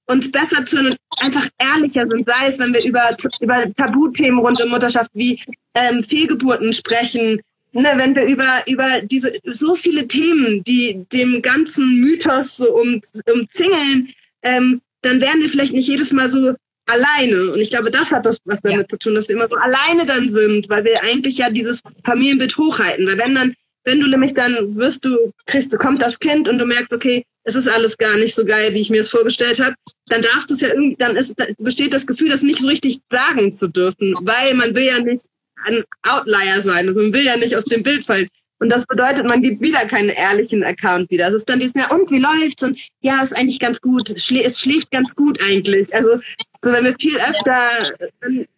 [0.07, 4.71] uns besser zu einfach ehrlicher sind, sei es, wenn wir über, über Tabuthemen rund um
[4.71, 5.41] Mutterschaft wie
[5.75, 7.41] ähm, Fehlgeburten sprechen,
[7.73, 13.01] ne, wenn wir über, über diese so viele Themen, die dem ganzen Mythos so um,
[13.31, 14.11] umzingeln,
[14.43, 16.55] ähm, dann werden wir vielleicht nicht jedes Mal so
[16.87, 17.53] alleine.
[17.53, 20.07] Und ich glaube, das hat das was damit zu tun, dass wir immer so alleine
[20.07, 23.07] dann sind, weil wir eigentlich ja dieses Familienbild hochhalten.
[23.07, 26.67] Weil wenn dann, wenn du nämlich dann wirst du, kriegst kommt das Kind und du
[26.67, 29.75] merkst, okay, es ist alles gar nicht so geil, wie ich mir es vorgestellt habe,
[30.07, 33.01] dann darfst du es ja irgendwie, dann ist, besteht das Gefühl, das nicht so richtig
[33.11, 35.27] sagen zu dürfen, weil man will ja nicht
[35.65, 38.29] ein Outlier sein, also man will ja nicht aus dem Bild fallen.
[38.59, 41.29] Und das bedeutet, man gibt wieder keinen ehrlichen Account wieder.
[41.29, 42.63] Es ist dann dieses, ja, und wie läuft's?
[42.63, 44.19] Und ja, ist eigentlich ganz gut.
[44.19, 45.93] Schlä es schläft ganz gut eigentlich.
[45.95, 46.21] Also,
[46.63, 47.95] so wenn wir viel öfter,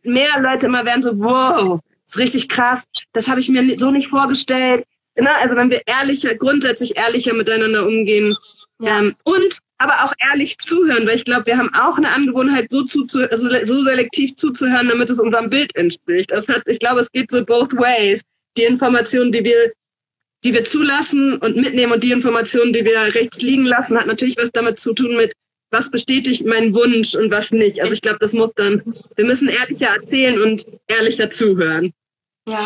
[0.04, 2.84] mehr Leute immer werden so, wow, ist richtig krass.
[3.14, 4.84] Das habe ich mir so nicht vorgestellt.
[5.18, 5.34] Ne?
[5.36, 8.36] Also wenn wir ehrlicher, grundsätzlich ehrlicher miteinander umgehen
[8.84, 12.80] ähm, und aber auch ehrlich zuhören, weil ich glaube, wir haben auch eine Angewohnheit, so,
[12.80, 16.30] also so selektiv zuzuhören, damit es unserem Bild entspricht.
[16.30, 18.22] Das hat, ich glaube, es geht so both ways.
[18.56, 19.72] Die Informationen, die wir
[20.44, 24.36] die wir zulassen und mitnehmen und die Informationen, die wir rechts liegen lassen, hat natürlich
[24.36, 25.32] was damit zu tun mit,
[25.70, 27.82] was bestätigt meinen Wunsch und was nicht.
[27.82, 28.82] Also ich glaube, das muss dann,
[29.16, 31.92] wir müssen ehrlicher erzählen und ehrlicher zuhören.
[32.48, 32.64] Ja.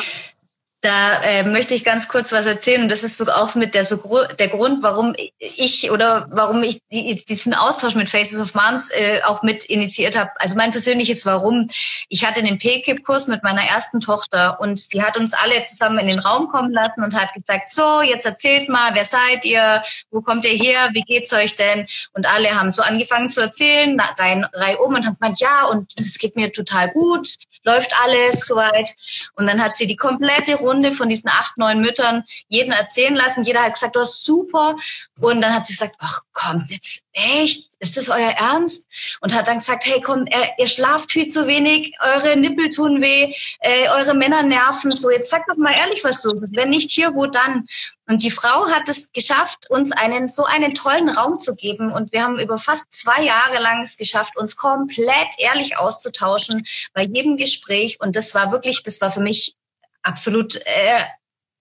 [0.83, 3.85] Da äh, möchte ich ganz kurz was erzählen und das ist so auch mit der,
[3.85, 8.55] so gro der Grund, warum ich oder warum ich die, diesen Austausch mit Faces of
[8.55, 10.31] Moms äh, auch mit initiiert habe.
[10.37, 11.68] Also mein persönliches Warum.
[12.09, 16.07] Ich hatte einen PKIP-Kurs mit meiner ersten Tochter und die hat uns alle zusammen in
[16.07, 20.22] den Raum kommen lassen und hat gesagt, so, jetzt erzählt mal, wer seid ihr, wo
[20.22, 21.87] kommt ihr her, wie geht's euch denn?
[22.14, 25.93] Und alle haben so angefangen zu erzählen, rein, rein um und haben gemeint, ja, und
[26.01, 27.28] es geht mir total gut,
[27.64, 28.95] läuft alles soweit.
[29.35, 33.44] Und dann hat sie die komplette Runde von diesen acht, neun Müttern jeden erzählen lassen.
[33.44, 34.76] Jeder hat gesagt, das ist super.
[35.20, 38.88] Und dann hat sie gesagt, ach kommt jetzt echt, ist das euer Ernst?
[39.20, 43.00] Und hat dann gesagt, hey komm, ihr, ihr schlaft viel zu wenig, eure Nippel tun
[43.00, 44.92] weh, äh, eure Männer nerven.
[44.92, 46.56] So, jetzt sagt doch mal ehrlich, was los ist.
[46.56, 47.66] Wenn nicht hier, wo dann?
[48.08, 51.92] Und die Frau hat es geschafft, uns einen so einen tollen Raum zu geben.
[51.92, 57.04] Und wir haben über fast zwei Jahre lang es geschafft, uns komplett ehrlich auszutauschen bei
[57.04, 58.00] jedem Gespräch.
[58.00, 59.56] Und das war wirklich, das war für mich
[60.03, 61.05] absolut äh,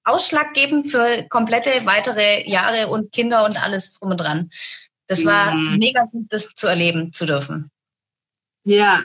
[0.03, 4.49] ausschlaggebend für komplette weitere Jahre und Kinder und alles drum und dran.
[5.07, 5.77] Das war Mhm.
[5.77, 7.69] mega gut, das zu erleben zu dürfen.
[8.63, 9.03] Ja,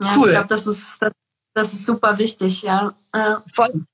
[0.00, 0.26] Ja, Cool.
[0.28, 1.12] ich glaube, das ist, das,
[1.54, 2.94] das ist super wichtig, ja.
[3.14, 3.44] ja.
[3.54, 3.86] Voll.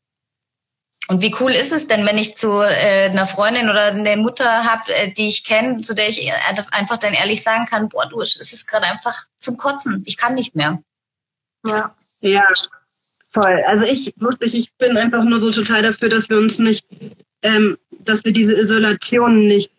[1.08, 4.64] Und wie cool ist es denn, wenn ich zu äh, einer Freundin oder einer Mutter
[4.64, 6.32] habe, äh, die ich kenne, zu der ich
[6.72, 10.02] einfach dann ehrlich sagen kann, boah, du, es ist gerade einfach zum Kotzen.
[10.06, 10.82] Ich kann nicht mehr.
[11.66, 11.94] ja.
[12.20, 12.44] ja.
[13.30, 13.62] Voll.
[13.66, 16.86] Also ich wirklich, ich bin einfach nur so total dafür, dass wir uns nicht,
[17.42, 19.70] ähm, dass wir diese Isolation nicht,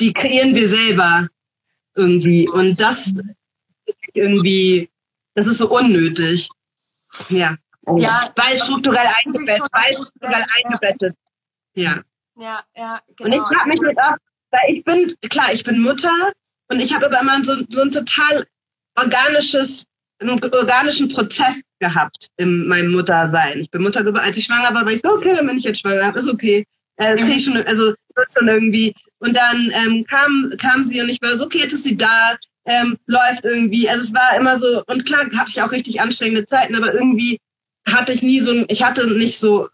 [0.00, 1.28] die kreieren wir selber
[1.94, 2.48] irgendwie.
[2.48, 3.12] Und das
[4.14, 4.90] irgendwie,
[5.34, 6.48] das ist so unnötig.
[7.28, 7.56] Ja.
[7.96, 11.16] Ja, weil strukturell eingebettet, weil strukturell eingebettet.
[11.74, 12.02] Ja.
[12.36, 13.28] Ja, ja, genau.
[13.28, 14.16] Und ich frage mich halt auch,
[14.50, 16.32] weil ich bin, klar, ich bin Mutter
[16.68, 18.46] und ich habe aber immer so, so ein total
[18.96, 19.86] organisches,
[20.20, 23.60] einen organischen Prozess gehabt in meinem Muttersein.
[23.60, 25.64] Ich bin Mutter geworden, als ich schwanger war, war ich so, okay, dann bin ich
[25.64, 26.64] jetzt schwanger, ist okay.
[26.96, 28.94] Äh, krieg ich schon, also wird schon irgendwie.
[29.18, 32.36] Und dann ähm, kam, kam sie und ich war so, okay, jetzt ist sie da,
[32.66, 33.88] ähm, läuft irgendwie.
[33.88, 37.38] Also es war immer so, und klar hatte ich auch richtig anstrengende Zeiten, aber irgendwie
[37.88, 39.68] hatte ich nie so, ein- ich hatte nicht so,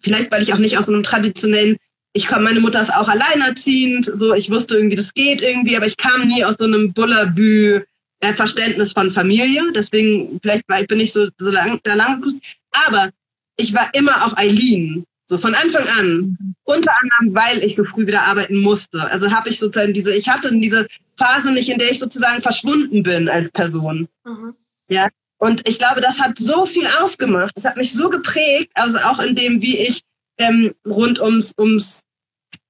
[0.00, 1.76] vielleicht weil ich auch nicht aus so einem traditionellen,
[2.12, 5.86] ich komme, meine Mutter ist auch alleinerziehend, so ich wusste irgendwie, das geht irgendwie, aber
[5.86, 7.82] ich kam nie aus so einem Bullabü
[8.30, 12.40] äh, Verständnis von Familie, deswegen vielleicht war ich bin ich so, so lang, da lange,
[12.86, 13.10] aber
[13.56, 18.06] ich war immer auch Eileen, so von Anfang an, unter anderem, weil ich so früh
[18.06, 19.10] wieder arbeiten musste.
[19.10, 20.86] Also habe ich sozusagen diese, ich hatte diese
[21.18, 24.08] Phase nicht, in der ich sozusagen verschwunden bin als Person.
[24.24, 24.54] Mhm.
[24.88, 25.08] Ja.
[25.38, 27.52] Und ich glaube, das hat so viel ausgemacht.
[27.56, 30.02] Das hat mich so geprägt, also auch in dem, wie ich
[30.38, 32.02] ähm, rund ums, ums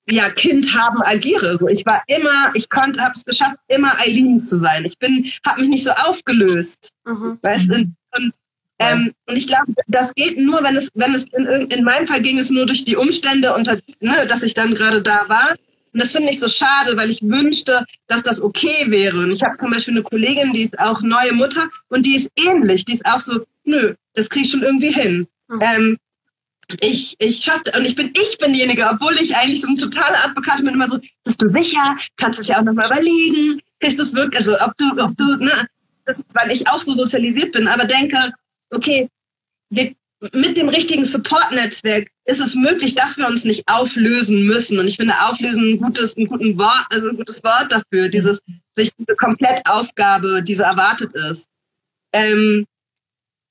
[0.09, 1.59] ja, Kind haben agiere.
[1.59, 4.85] So, ich war immer, ich konnte, habe es geschafft, immer Eileen zu sein.
[4.85, 6.93] Ich bin, habe mich nicht so aufgelöst.
[7.05, 7.39] Mhm.
[7.43, 7.71] Weißt?
[7.71, 8.35] Und, und,
[8.79, 12.21] ähm, und ich glaube, das geht nur, wenn es, wenn es in, in meinem Fall
[12.21, 15.57] ging es nur durch die Umstände, unter, ne, dass ich dann gerade da war.
[15.93, 19.19] Und das finde ich so schade, weil ich wünschte, dass das okay wäre.
[19.19, 22.31] Und ich habe zum Beispiel eine Kollegin, die ist auch neue Mutter und die ist
[22.37, 22.85] ähnlich.
[22.85, 25.27] Die ist auch so, nö, das kriege ich schon irgendwie hin.
[25.49, 25.61] Mhm.
[25.63, 25.99] Ähm,
[26.81, 30.25] ich, ich schaffte, und ich bin, ich bin diejenige, obwohl ich eigentlich so ein totaler
[30.25, 31.97] Advokat bin, immer so, bist du sicher?
[32.17, 33.61] Kannst du es ja auch nochmal überlegen?
[33.81, 35.69] Kriegst du es wirklich, also ob du, ob du, ne,
[36.05, 38.19] das, weil ich auch so sozialisiert bin, aber denke,
[38.71, 39.09] okay,
[39.71, 39.95] wir,
[40.33, 44.79] mit dem richtigen Support-Netzwerk ist es möglich, dass wir uns nicht auflösen müssen.
[44.79, 48.41] Und ich finde auflösen ein gutes, ein guten Wort, also ein gutes Wort dafür, dieses,
[48.77, 51.49] sich diese Komplettaufgabe, die so erwartet ist.
[52.12, 52.67] Ähm,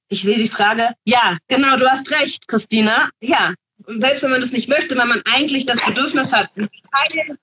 [0.10, 0.90] ich sehe die Frage.
[1.06, 3.10] Ja, genau, du hast recht, Christina.
[3.22, 3.54] Ja.
[3.86, 7.38] Und selbst wenn man das nicht möchte, wenn man eigentlich das Bedürfnis hat, Teil,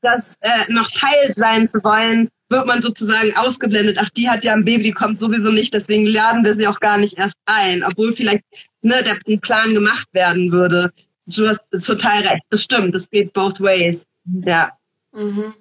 [0.00, 3.98] das äh, noch Teil sein zu wollen, wird man sozusagen ausgeblendet.
[4.00, 6.80] Ach, die hat ja ein Baby, die kommt sowieso nicht, deswegen laden wir sie auch
[6.80, 8.44] gar nicht erst ein, obwohl vielleicht
[8.82, 10.92] ne, der ein Plan gemacht werden würde.
[11.26, 12.42] Du hast total recht.
[12.50, 12.94] Das stimmt.
[12.94, 14.06] Das geht both ways.
[14.44, 14.72] Ja.
[15.12, 15.54] Mhm.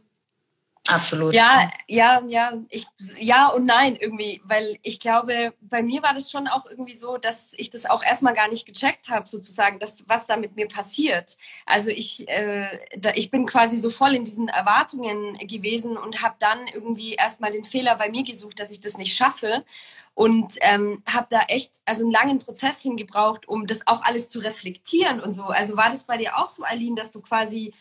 [0.90, 1.34] Absolut.
[1.34, 2.86] Ja, ja, ja, ich,
[3.18, 7.18] ja und nein irgendwie, weil ich glaube, bei mir war das schon auch irgendwie so,
[7.18, 10.68] dass ich das auch erstmal gar nicht gecheckt habe, sozusagen, dass, was da mit mir
[10.68, 11.38] passiert.
[11.66, 16.36] Also ich, äh, da, ich bin quasi so voll in diesen Erwartungen gewesen und habe
[16.40, 19.64] dann irgendwie erstmal den Fehler bei mir gesucht, dass ich das nicht schaffe
[20.16, 24.40] und ähm, habe da echt also einen langen Prozess hingebraucht, um das auch alles zu
[24.40, 25.46] reflektieren und so.
[25.46, 27.74] Also war das bei dir auch so, Aline, dass du quasi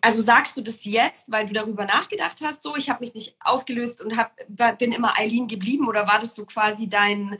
[0.00, 3.36] Also sagst du das jetzt, weil du darüber nachgedacht hast, so ich habe mich nicht
[3.40, 4.32] aufgelöst und hab,
[4.78, 7.36] bin immer Eileen geblieben oder war das so quasi dein,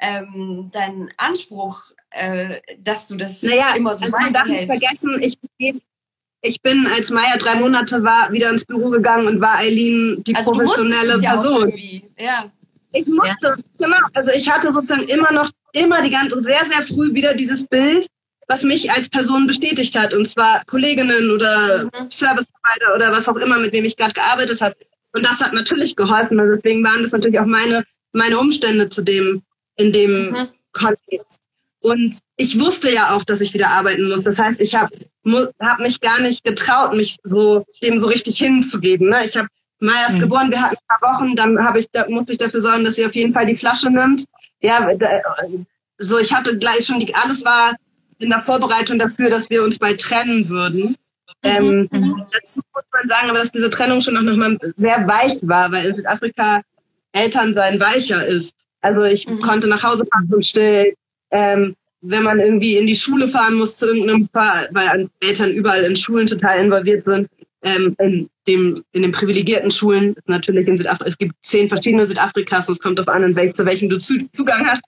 [0.00, 5.22] ähm, dein Anspruch, äh, dass du das Naja, immer so also man darf nicht vergessen,
[5.22, 5.38] ich,
[6.42, 10.34] ich bin, als Maya drei Monate war, wieder ins Büro gegangen und war Eileen die
[10.34, 11.68] Also professionelle es ja Person.
[11.68, 12.04] irgendwie.
[12.18, 12.50] Ja.
[12.92, 13.96] Ich musste, genau.
[14.12, 18.06] Also ich hatte sozusagen immer noch, immer die ganze, sehr, sehr früh wieder dieses Bild,
[18.48, 20.14] was mich als Person bestätigt hat.
[20.14, 22.10] Und zwar Kolleginnen oder Mhm.
[22.10, 24.74] Serviceprovider oder was auch immer, mit wem ich gerade gearbeitet habe.
[25.12, 26.40] Und das hat natürlich geholfen.
[26.40, 29.42] Und deswegen waren das natürlich auch meine, meine Umstände zu dem,
[29.76, 30.48] in dem Mhm.
[30.72, 31.40] Kontext.
[31.80, 34.22] Und ich wusste ja auch, dass ich wieder arbeiten muss.
[34.22, 34.90] Das heißt, ich habe
[35.60, 39.08] hab mich gar nicht getraut, mich so dem so richtig hinzugeben.
[39.10, 39.24] Ne?
[39.26, 39.48] Ich habe
[39.80, 40.20] Maya ist Mhm.
[40.20, 42.94] geboren, wir hatten ein paar Wochen, dann habe ich, da musste ich dafür sorgen, dass
[42.94, 44.24] sie auf jeden Fall die Flasche nimmt.
[44.62, 45.08] Ja, da,
[45.98, 47.74] so ich hatte gleich schon die, alles war
[48.18, 50.96] in der Vorbereitung dafür, dass wir uns bald trennen würden.
[51.42, 52.22] Ähm, Mhm.
[52.32, 55.86] Dazu muss man sagen, aber dass diese Trennung schon auch nochmal sehr weich war, weil
[55.86, 56.62] in Südafrika
[57.12, 58.54] Elternsein weicher ist.
[58.80, 59.40] Also ich Mhm.
[59.40, 60.94] konnte nach Hause fahren und still.
[61.30, 61.74] Ähm,
[62.06, 65.96] wenn man irgendwie in die Schule fahren muss zu irgendeinem Paar, weil Eltern überall in
[65.96, 67.28] Schulen total involviert sind,
[67.62, 72.06] ähm, in dem in den privilegierten Schulen ist natürlich in Südafrika, es gibt zehn verschiedene
[72.06, 74.82] Südafrikas und es kommt darauf an, in welch, zu welchem du zu, Zugang hast.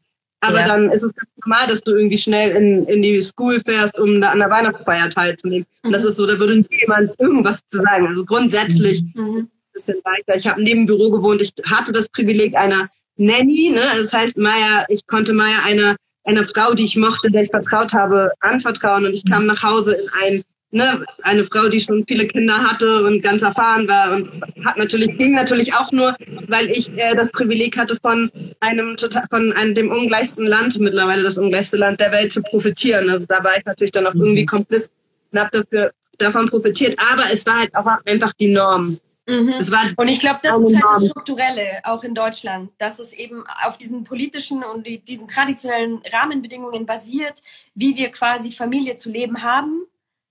[0.46, 0.66] Aber Ja.
[0.68, 4.20] dann ist es ganz normal, dass du irgendwie schnell in, in die School fährst, um
[4.20, 5.66] da an der Weihnachtsfeier teilzunehmen.
[5.82, 8.06] Und das ist so, da würde niemand irgendwas zu sagen.
[8.08, 9.36] Also grundsätzlich Mhm.
[9.38, 10.36] ein bisschen weiter.
[10.38, 11.40] Ich habe neben dem Büro gewohnt.
[11.42, 13.70] Ich hatte das Privileg einer Nanny.
[13.74, 13.82] Ne?
[14.00, 17.92] Das heißt, Maya, ich konnte Maya einer einer Frau, die ich mochte, der ich vertraut
[17.92, 19.06] habe, anvertrauen.
[19.06, 23.04] Und ich kam nach Hause in ein ne, eine Frau, die schon viele Kinder hatte
[23.04, 24.28] und ganz erfahren war und
[24.64, 26.16] hat natürlich ging natürlich auch nur,
[26.48, 31.22] weil ich äh, das Privileg hatte von einem total von einem dem ungleichsten Land mittlerweile
[31.22, 33.08] das ungleichste Land der Welt zu profitieren.
[33.10, 34.46] Also da war ich natürlich dann auch irgendwie Mhm.
[34.46, 34.90] kompliz
[35.32, 38.98] und habe dafür davon profitiert, aber es war halt auch einfach die Norm.
[39.28, 39.54] Mhm.
[39.96, 41.10] Und ich glaube, das ist halt das.
[41.10, 46.86] Strukturelle, auch in Deutschland, dass es eben auf diesen politischen und die, diesen traditionellen Rahmenbedingungen
[46.86, 47.42] basiert,
[47.74, 49.82] wie wir quasi Familie zu leben haben,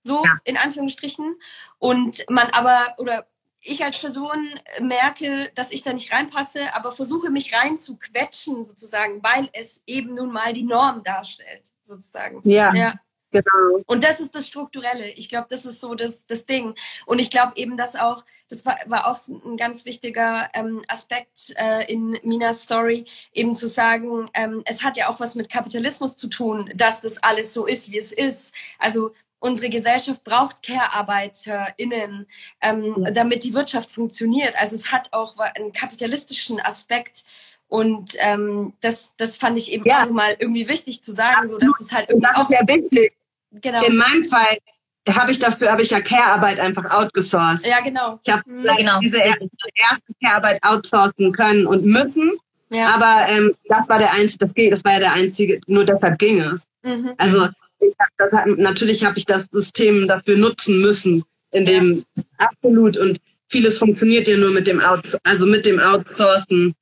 [0.06, 0.38] so Ja.
[0.44, 1.36] in Anführungsstrichen.
[1.78, 3.26] Und man aber, oder
[3.60, 9.48] ich als Person merke, dass ich da nicht reinpasse, aber versuche mich reinzuquetschen sozusagen, weil
[9.52, 12.40] es eben nun mal die Norm darstellt, sozusagen.
[12.48, 12.94] ja, Ja.
[13.32, 13.82] genau.
[13.86, 15.08] Und das ist das Strukturelle.
[15.10, 16.74] Ich glaube, das ist so das, das Ding.
[17.06, 21.52] Und ich glaube eben, dass auch, das war, war auch ein ganz wichtiger ähm, Aspekt
[21.56, 26.14] äh, in Minas Story, eben zu sagen, ähm, es hat ja auch was mit Kapitalismus
[26.14, 28.54] zu tun, dass das alles so ist, wie es ist.
[28.78, 32.26] Also unsere Gesellschaft braucht Care-ArbeiterInnen,
[32.62, 33.10] ähm, Ja.
[33.10, 34.54] damit die Wirtschaft funktioniert.
[34.60, 37.24] Also es hat auch einen kapitalistischen Aspekt.
[37.68, 40.04] Und ähm, das, das fand ich eben Ja.
[40.04, 41.80] auch mal irgendwie wichtig zu sagen, so dass Absolut.
[41.80, 43.12] es halt irgendwie das auch ja wichtig.
[43.52, 43.84] genau.
[43.84, 44.56] In meinem Fall
[45.10, 47.66] habe ich dafür habe ich ja Care-Arbeit einfach outgesourced.
[47.66, 48.18] Ja, genau.
[48.24, 48.64] Ich habe Mhm.
[48.64, 48.98] Ja, genau.
[49.00, 49.36] diese er-
[49.74, 52.32] erste Care-Arbeit outsourcen können und müssen,
[52.70, 52.86] Ja.
[52.94, 56.18] aber ähm, das war der einzige, das, ging- das war ja der einzige, nur deshalb
[56.18, 56.66] ging es.
[56.82, 57.14] Mhm.
[57.18, 57.48] Also
[58.18, 62.04] das, hat- natürlich habe ich das System dafür nutzen müssen, in dem
[62.38, 63.18] absolut und
[63.48, 66.74] vieles funktioniert ja nur mit dem Out, also mit dem Outsourcen.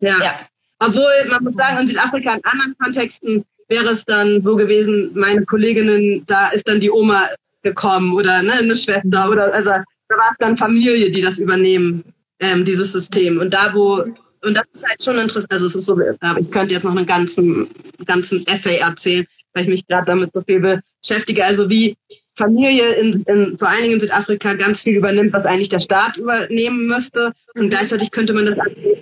[0.00, 0.16] Ja.
[0.22, 0.40] Ja.
[0.78, 5.44] Obwohl man muss sagen, in Südafrika in anderen Kontexten wäre es dann so gewesen, meine
[5.44, 7.28] Kolleginnen, da ist dann die Oma
[7.62, 12.04] gekommen oder ne, eine Schwester oder also da war es dann Familie, die das übernehmen,
[12.38, 13.38] ähm, dieses System.
[13.38, 14.04] Und da wo
[14.42, 17.06] und das ist halt schon interessant, also es ist so, ich könnte jetzt noch einen
[17.06, 17.68] ganzen,
[18.04, 19.26] ganzen Essay erzählen,
[19.56, 20.60] weil ich mich gerade damit so viel
[21.02, 21.44] beschäftige.
[21.44, 21.96] Also wie
[22.34, 26.18] Familie in, in, vor allen Dingen in Südafrika ganz viel übernimmt, was eigentlich der Staat
[26.18, 27.32] übernehmen müsste.
[27.54, 28.58] Und gleichzeitig könnte man das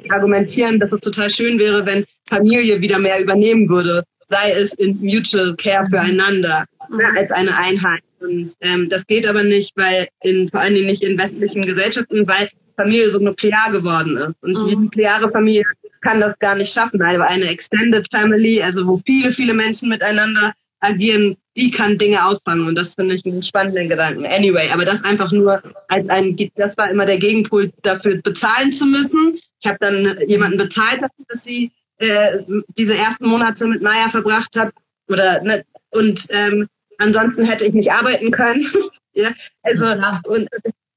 [0.08, 5.00] argumentieren, dass es total schön wäre, wenn Familie wieder mehr übernehmen würde, sei es in
[5.00, 8.02] Mutual Care füreinander, ne, als eine Einheit.
[8.20, 12.26] Und ähm, das geht aber nicht, weil in, vor allen Dingen nicht in westlichen Gesellschaften,
[12.28, 14.36] weil Familie so nuklear geworden ist.
[14.42, 14.68] Und Mhm.
[14.68, 15.64] die nukleare Familie
[16.04, 17.02] kann das gar nicht schaffen.
[17.02, 22.66] Aber eine Extended Family, also wo viele, viele Menschen miteinander agieren, die kann Dinge auffangen.
[22.66, 24.26] Und das finde ich einen spannenden Gedanken.
[24.26, 28.86] Anyway, aber das einfach nur als ein, das war immer der Gegenpol dafür, bezahlen zu
[28.86, 29.38] müssen.
[29.60, 32.38] Ich habe dann jemanden bezahlt, dass sie äh,
[32.76, 34.72] diese ersten Monate mit Maya verbracht hat.
[35.08, 38.66] Oder ne, und ähm, ansonsten hätte ich nicht arbeiten können.
[39.14, 39.30] ja,
[39.62, 39.86] also
[40.24, 40.48] und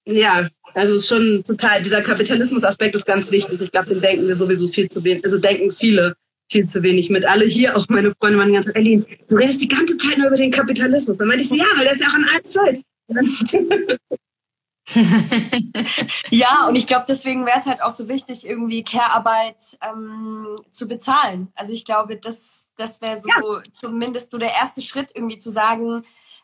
[0.06, 0.48] ja,
[0.78, 3.60] also es ist schon total, dieser Kapitalismus-Aspekt ist ganz wichtig.
[3.62, 6.16] Ich glaube, den denken wir sowieso viel zu wenig, also denken viele
[6.50, 7.26] viel zu wenig mit.
[7.26, 10.18] Alle hier, auch meine Freunde waren die ganze Zeit, Eileen, du redest die ganze Zeit
[10.18, 11.18] nur über den Kapitalismus.
[11.18, 12.84] Dann meinte ich so, ja, weil der ist ja auch an schuld.
[16.30, 20.88] Ja, und ich glaube, deswegen wäre es halt auch so wichtig, irgendwie Care-Arbeit ähm, zu
[20.88, 21.50] bezahlen.
[21.56, 26.04] Also ich glaube, das, das wäre so zumindest so der erste Schritt, irgendwie zu sagen,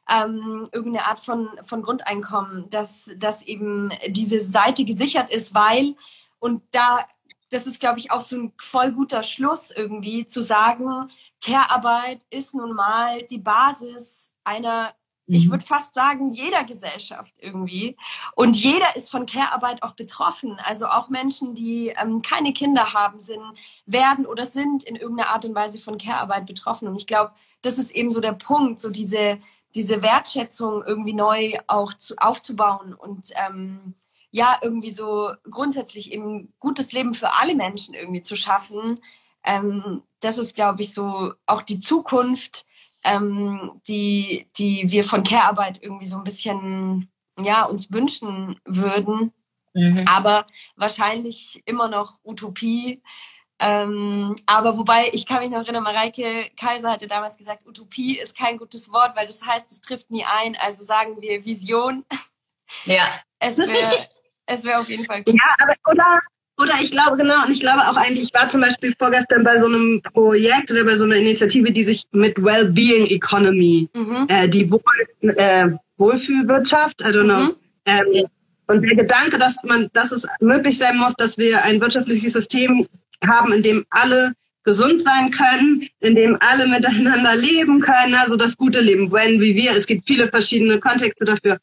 [0.10, 5.96] ähm, irgendeine Art von, von Grundeinkommen, dass, dass eben diese Seite gesichert ist, weil,
[6.40, 7.06] und da,
[7.50, 11.10] das ist, glaube ich, auch so ein voll guter Schluss irgendwie, zu sagen,
[11.42, 14.94] Care-Arbeit ist nun mal die Basis einer,
[15.26, 17.96] ich würde fast sagen, jeder Gesellschaft irgendwie.
[18.36, 20.60] Und jeder ist von Care-Arbeit auch betroffen.
[20.66, 23.42] Also auch Menschen, die ähm, keine Kinder haben, sind,
[23.86, 26.90] werden oder sind in irgendeiner Art und Weise von Care-Arbeit betroffen.
[26.90, 27.32] Und ich glaube,
[27.62, 29.40] das ist eben so der Punkt, so diese,
[29.76, 33.96] diese Wertschätzung irgendwie neu auch zu, aufzubauen und ähm,
[34.32, 39.00] ja, irgendwie so grundsätzlich eben gutes Leben für alle Menschen irgendwie zu schaffen.
[39.44, 42.66] Ähm, das ist, glaube ich, so auch die Zukunft,
[43.04, 49.34] ähm, die, die wir von Care-Arbeit irgendwie so ein bisschen ja, uns wünschen würden.
[49.74, 50.08] Mhm.
[50.08, 50.46] Aber
[50.76, 53.02] wahrscheinlich immer noch Utopie.
[53.60, 58.36] Ähm, aber wobei, ich kann mich noch erinnern, Mareike Kaiser hatte damals gesagt, Utopie ist
[58.38, 60.58] kein gutes Wort, weil das heißt, es trifft nie ein.
[60.62, 62.06] Also sagen wir Vision.
[62.86, 63.04] Ja.
[63.46, 64.08] Es wäre
[64.46, 66.20] es wäre auf jeden Fall Ja, aber oder,
[66.62, 69.60] oder ich glaube, genau, und ich glaube auch eigentlich, ich war zum Beispiel vorgestern bei
[69.60, 74.28] so einem Projekt oder bei so einer Initiative, die sich mit Wellbeing Economy, Mhm.
[74.30, 74.82] äh, die Wohl,
[75.36, 77.38] äh, Wohlfühlwirtschaft, I don't know.
[77.48, 77.56] Mhm.
[77.86, 78.26] Ähm,
[78.68, 82.88] und der Gedanke, dass man, dass es möglich sein muss, dass wir ein wirtschaftliches System
[83.26, 84.34] haben, in dem alle
[84.64, 89.56] gesund sein können, in dem alle miteinander leben können, also das gute Leben, wenn wie
[89.56, 89.72] wir.
[89.72, 91.58] Es gibt viele verschiedene Kontexte dafür.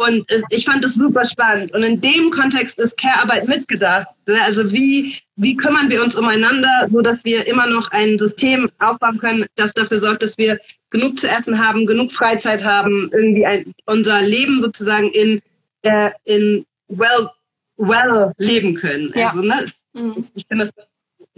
[0.00, 1.74] Und ich fand das super spannend.
[1.74, 4.06] Und in dem Kontext ist Care-Arbeit mitgedacht.
[4.26, 4.38] Ne?
[4.46, 9.18] Also wie, wie kümmern wir uns umeinander, so dass wir immer noch ein System aufbauen
[9.18, 13.74] können, das dafür sorgt, dass wir genug zu essen haben, genug Freizeit haben, irgendwie ein,
[13.84, 15.42] unser Leben sozusagen in,
[15.82, 17.28] äh, in well,
[17.76, 19.12] well leben können.
[19.14, 19.28] Ja.
[19.28, 19.66] Also, ne?
[19.92, 20.24] Mhm.
[20.34, 20.86] Ich finde das,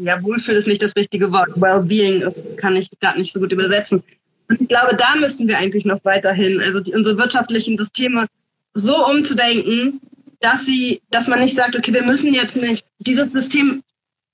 [0.02, 1.50] ja, Wohlfühl ist nicht das richtige Wort.
[1.56, 4.02] Well-being ist, kann ich gerade nicht so gut übersetzen.
[4.48, 8.26] Und ich glaube, da müssen wir eigentlich noch weiterhin, also die, unsere wirtschaftlichen Systeme
[8.74, 10.00] so umzudenken,
[10.40, 13.82] dass sie, dass man nicht sagt, okay, wir müssen jetzt nicht dieses System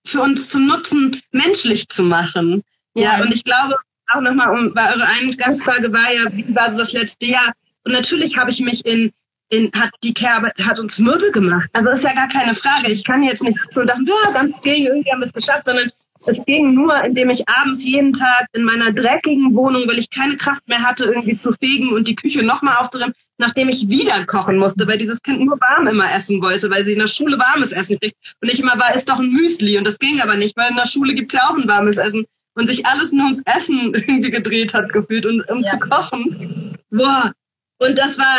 [0.04, 2.62] für uns zum Nutzen menschlich zu machen.
[2.94, 3.76] Ja, und ich glaube
[4.08, 7.52] auch nochmal, um, weil eure Eingangsfrage war ja, wie war so das letzte Jahr?
[7.84, 9.12] Und natürlich habe ich mich in,
[9.50, 11.68] in, hat die Kerbe, hat uns Möbel gemacht.
[11.72, 12.90] Also ist ja gar keine Frage.
[12.92, 15.90] Ich kann jetzt nicht so dachten, ja, ganz gegen, irgendwie haben wir es geschafft, sondern
[16.26, 20.36] es ging nur, indem ich abends jeden Tag in meiner dreckigen Wohnung, weil ich keine
[20.36, 24.58] Kraft mehr hatte, irgendwie zu fegen und die Küche nochmal aufzuräumen, nachdem ich wieder kochen
[24.58, 27.72] musste, weil dieses Kind nur warm immer essen wollte, weil sie in der Schule warmes
[27.72, 28.16] Essen kriegt.
[28.42, 29.78] Und ich immer war, ist doch ein Müsli.
[29.78, 32.26] Und das ging aber nicht, weil in der Schule gibt's ja auch ein warmes Essen.
[32.54, 35.70] Und sich alles nur ums Essen irgendwie gedreht hat, gefühlt, und um Ja.
[35.70, 36.76] zu kochen.
[36.90, 37.32] Boah.
[37.78, 38.36] Und das war,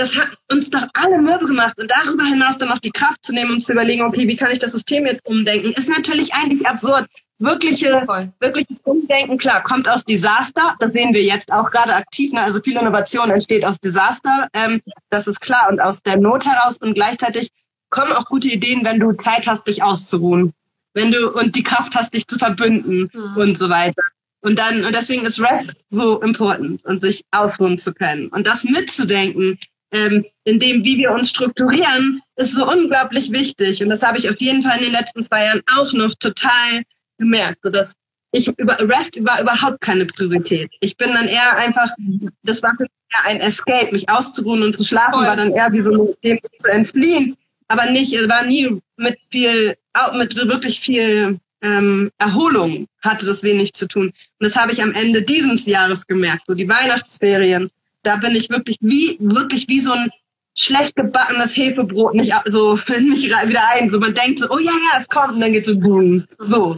[0.00, 1.78] das hat uns doch alle mürbe gemacht.
[1.78, 4.50] Und darüber hinaus dann noch die Kraft zu nehmen, um zu überlegen, okay, wie kann
[4.50, 7.06] ich das System jetzt umdenken, ist natürlich eigentlich absurd.
[7.38, 8.32] Wirkliche, Voll.
[8.40, 10.76] wirkliches Umdenken, klar, kommt aus Desaster.
[10.78, 12.32] Das sehen wir jetzt auch gerade aktiv.
[12.32, 12.42] Ne?
[12.42, 14.48] Also viel Innovation entsteht aus Desaster.
[14.52, 16.76] Ähm, das ist klar und aus der Not heraus.
[16.78, 17.50] Und gleichzeitig
[17.88, 20.52] kommen auch gute Ideen, wenn du Zeit hast, dich auszuruhen.
[20.92, 23.36] Wenn du und die Kraft hast, dich zu verbünden Mhm.
[23.36, 24.02] und so weiter.
[24.42, 28.28] Und dann, und deswegen ist Rest so important und sich ausruhen zu können.
[28.28, 29.58] Und das mitzudenken,
[29.92, 33.82] ähm, in dem, wie wir uns strukturieren, ist so unglaublich wichtig.
[33.82, 36.82] Und das habe ich auf jeden Fall in den letzten zwei Jahren auch noch total
[37.18, 37.94] gemerkt, so dass
[38.32, 40.70] ich über Rest war überhaupt keine Priorität.
[40.80, 41.90] Ich bin dann eher einfach,
[42.42, 45.26] das war für mich eher ein Escape, mich auszuruhen und zu schlafen Voll.
[45.26, 47.36] war dann eher wie so dem zu entfliehen,
[47.66, 53.42] aber nicht, es war nie mit viel, auch mit wirklich viel ähm, Erholung hatte das
[53.42, 54.06] wenig zu tun.
[54.06, 57.70] Und das habe ich am Ende dieses Jahres gemerkt, so die Weihnachtsferien.
[58.02, 60.10] Da bin ich wirklich wie, wirklich wie so ein
[60.58, 63.90] schlecht gebackenes Hefebrot nicht so in mich rein, wieder ein.
[63.90, 66.26] So man denkt so, oh ja, ja, es kommt und dann geht so boom.
[66.38, 66.76] So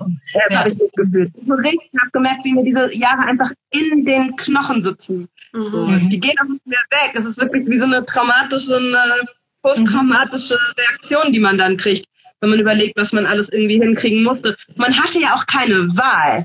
[0.51, 0.59] Ja.
[0.59, 1.33] habe ich das gefühlt.
[1.45, 5.29] So richtig, ich habe gemerkt, wie mir diese Jahre einfach in den Knochen sitzen.
[5.53, 5.87] So.
[5.87, 6.11] Mhm.
[6.11, 7.13] Die gehen auch nicht mehr weg.
[7.15, 9.27] Es ist wirklich wie so eine traumatische, eine
[9.63, 12.07] posttraumatische Reaktion, die man dann kriegt,
[12.41, 14.57] wenn man überlegt, was man alles irgendwie hinkriegen musste.
[14.77, 16.45] Man hatte ja auch keine Wahl.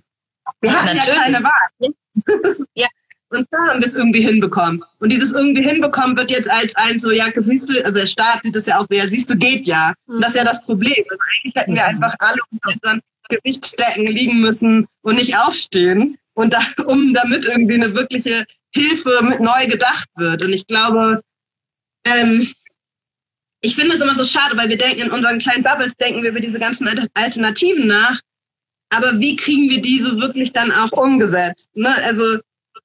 [0.61, 1.19] Wir Ja, hatten ja natürlich.
[1.21, 2.65] keine Wahl.
[2.75, 2.87] Ja.
[3.29, 4.83] Und da haben wir es irgendwie hinbekommen.
[4.99, 8.41] Und dieses irgendwie hinbekommen wird jetzt als ein so, ja, siehst du, also der Staat
[8.43, 9.93] sieht das ja auch so, ja, siehst du, geht ja.
[10.05, 11.03] Und das ist ja das Problem.
[11.09, 16.17] Also eigentlich hätten wir einfach alle unter unseren Gewichtsdecken liegen müssen und nicht aufstehen.
[16.33, 20.43] Und da, um damit irgendwie eine wirkliche Hilfe mit neu gedacht wird.
[20.43, 21.21] Und ich glaube,
[22.05, 22.53] ähm,
[23.61, 26.29] ich finde es immer so schade, weil wir denken, in unseren kleinen Bubbles denken wir
[26.29, 28.21] über diese ganzen Alter- Alternativen nach.
[28.89, 31.67] Aber wie kriegen wir diese wirklich dann auch umgesetzt?
[31.73, 31.93] Ne?
[32.03, 32.39] Also,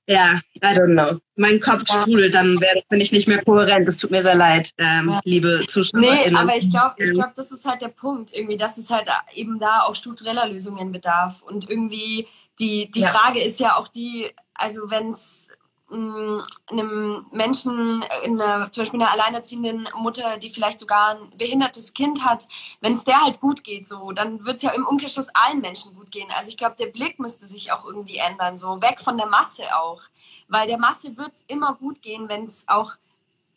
[0.08, 1.18] ja, I don't know.
[1.36, 3.88] Mein Kopf sprudelt, dann werde, bin ich nicht mehr kohärent.
[3.88, 5.20] Es tut mir sehr leid, ähm, Ja.
[5.24, 6.00] liebe Zuschauer.
[6.00, 8.90] Nee, aber ich glaube, ich Ähm, glaub, das ist halt der Punkt, irgendwie, dass es
[8.90, 11.42] halt eben da auch struktureller Lösungen bedarf.
[11.42, 12.26] Und irgendwie
[12.58, 13.08] die, die Ja.
[13.08, 15.48] Frage ist ja auch die, also wenn es
[15.92, 22.24] einem Menschen, in einer, zum Beispiel einer alleinerziehenden Mutter, die vielleicht sogar ein behindertes Kind
[22.24, 22.48] hat,
[22.80, 25.94] wenn es der halt gut geht, so, dann wird es ja im Umkehrschluss allen Menschen
[25.94, 26.28] gut gehen.
[26.36, 29.64] Also ich glaube, der Blick müsste sich auch irgendwie ändern, so weg von der Masse
[29.76, 30.02] auch.
[30.48, 32.92] Weil der Masse wird es immer gut gehen, wenn es auch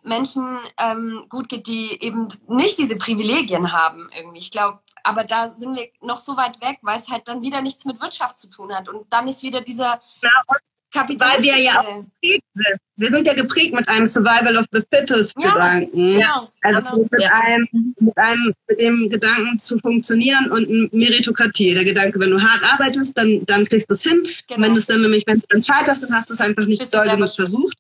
[0.04, 4.40] Menschen ähm, gut geht, die eben nicht diese Privilegien haben irgendwie.
[4.40, 7.62] Ich glaube, aber da sind wir noch so weit weg, weil es halt dann wieder
[7.62, 8.90] nichts mit Wirtschaft zu tun hat.
[8.90, 10.02] Und dann ist wieder dieser
[10.96, 11.38] Kapitalismus.
[11.38, 12.80] Weil wir ja auch geprägt sind.
[12.98, 15.52] Wir sind ja geprägt mit einem Survival of the Fittest Ja.
[15.54, 16.20] Gedanken.
[16.20, 17.08] Ja, Also genau.
[17.12, 17.32] mit Ja.
[17.34, 17.68] einem,
[18.00, 21.74] mit einem, mit dem Gedanken zu funktionieren und Meritokratie.
[21.74, 24.26] Der Gedanke, wenn du hart arbeitest, dann, dann kriegst du es hin.
[24.48, 24.62] Genau.
[24.62, 26.80] Wenn du es dann nämlich, wenn du dann scheiterst, dann hast du es einfach nicht
[26.80, 27.78] Bist doll genug versucht.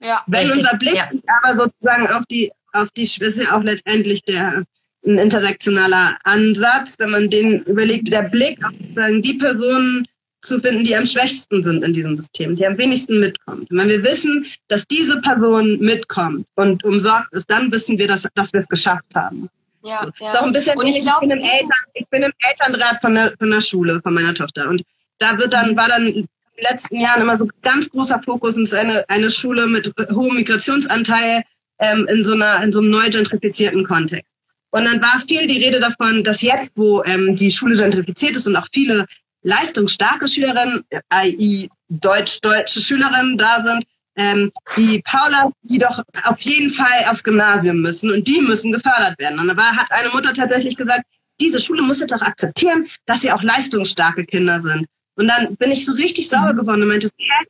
[0.00, 1.00] Ja, Wenn Richtig, unser Blick
[1.42, 4.64] aber sozusagen auf die, auf die, das ist ja auch letztendlich der,
[5.06, 10.06] ein intersektionaler Ansatz, wenn man den überlegt, der Blick auf sozusagen die Personen
[10.44, 13.70] zu finden, die am schwächsten sind in diesem System, die am wenigsten mitkommt.
[13.70, 18.26] Und wenn wir wissen, dass diese Person mitkommt und umsorgt ist, dann wissen wir, dass,
[18.34, 19.48] dass wir es geschafft haben.
[19.82, 20.40] ja, Ist ja.
[20.40, 23.14] auch ein bisschen Und ich glaub, ich, bin im Eltern, ich bin im Elternrat von
[23.14, 24.68] der, von der Schule, von meiner Tochter.
[24.68, 24.82] Und
[25.18, 26.28] da wird dann, war dann in den
[26.58, 30.36] letzten Jahren immer so ganz großer Fokus und es ist eine, eine Schule mit hohem
[30.36, 31.42] Migrationsanteil
[31.78, 34.30] ähm, in so einer, in so einem neu gentrifizierten Kontext.
[34.70, 38.46] Und dann war viel die Rede davon, dass jetzt, wo ähm, die Schule gentrifiziert ist
[38.48, 39.06] und auch viele
[39.44, 40.84] leistungsstarke Schülerinnen,
[41.14, 41.68] i.e.
[41.88, 43.84] deutsch-deutsche Schülerinnen da sind,
[44.16, 49.18] ähm, die Paula, die doch auf jeden Fall aufs Gymnasium müssen und die müssen gefördert
[49.18, 49.38] werden.
[49.38, 51.04] Und da war, hat eine Mutter tatsächlich gesagt,
[51.40, 54.86] diese Schule muss jetzt auch akzeptieren, dass sie auch leistungsstarke Kinder sind.
[55.16, 57.46] Und dann bin ich so richtig sauer geworden und meinte, hä,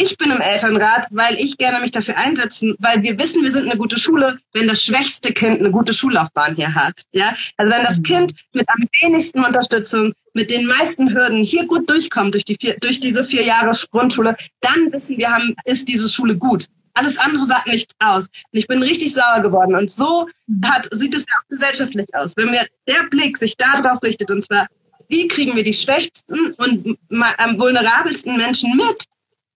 [0.00, 3.68] ich bin im Elternrat, weil ich gerne mich dafür einsetzen, weil wir wissen, wir sind
[3.68, 7.02] eine gute Schule, wenn das schwächste Kind eine gute Schullaufbahn hier hat.
[7.10, 11.90] Ja, also wenn das Kind mit am wenigsten Unterstützung, mit den meisten Hürden hier gut
[11.90, 16.08] durchkommt durch die vier, durch diese vier Jahre Grundschule, dann wissen wir haben, ist diese
[16.08, 16.66] Schule gut.
[16.94, 18.26] Alles andere sagt nichts aus.
[18.26, 19.74] Und ich bin richtig sauer geworden.
[19.74, 20.28] Und so
[20.64, 22.34] hat, sieht es ja auch gesellschaftlich aus.
[22.36, 24.68] Wenn mir der Blick sich darauf richtet, und zwar,
[25.08, 26.98] wie kriegen wir die schwächsten und
[27.38, 29.04] am vulnerabelsten Menschen mit,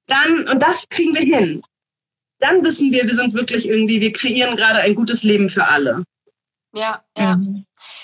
[0.09, 1.62] dann, und das kriegen wir hin.
[2.41, 6.03] Dann wissen wir, wir sind wirklich irgendwie, wir kreieren gerade ein gutes Leben für alle.
[6.74, 7.39] Ja, ja.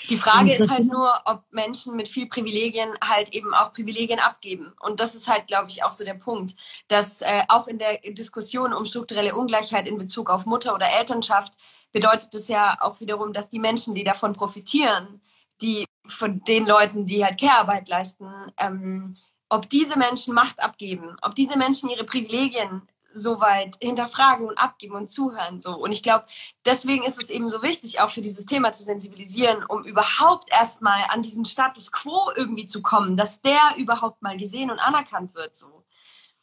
[0.09, 4.73] Die Frage ist halt nur, ob Menschen mit viel Privilegien halt eben auch Privilegien abgeben.
[4.79, 6.55] Und das ist halt, glaube ich, auch so der Punkt,
[6.87, 11.53] dass äh, auch in der Diskussion um strukturelle Ungleichheit in Bezug auf Mutter- oder Elternschaft
[11.91, 15.21] bedeutet es ja auch wiederum, dass die Menschen, die davon profitieren,
[15.61, 19.15] die von den Leuten, die halt Care-Arbeit leisten, ähm,
[19.49, 22.83] ob diese Menschen Macht abgeben, ob diese Menschen ihre Privilegien
[23.13, 25.75] soweit hinterfragen und abgeben und zuhören so.
[25.77, 26.25] Und ich glaube,
[26.65, 31.01] deswegen ist es eben so wichtig, auch für dieses Thema zu sensibilisieren, um überhaupt erstmal
[31.09, 35.55] an diesen Status quo irgendwie zu kommen, dass der überhaupt mal gesehen und anerkannt wird
[35.55, 35.83] so.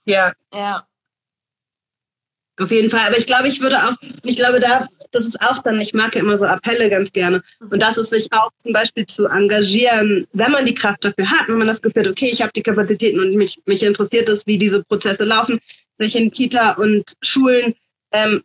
[0.05, 0.33] Ja.
[0.53, 0.87] Ja.
[2.59, 3.07] Auf jeden Fall.
[3.07, 6.15] Aber ich glaube, ich würde auch, ich glaube, da das ist auch dann, ich mag
[6.15, 7.43] ja immer so Appelle ganz gerne.
[7.71, 11.49] Und das ist sich auch zum Beispiel zu engagieren, wenn man die Kraft dafür hat,
[11.49, 14.47] wenn man das Gefühl hat, okay, ich habe die Kapazitäten und mich, mich interessiert es,
[14.47, 15.61] wie diese Prozesse laufen,
[15.99, 17.75] sich in Kita und Schulen
[18.13, 18.43] ähm,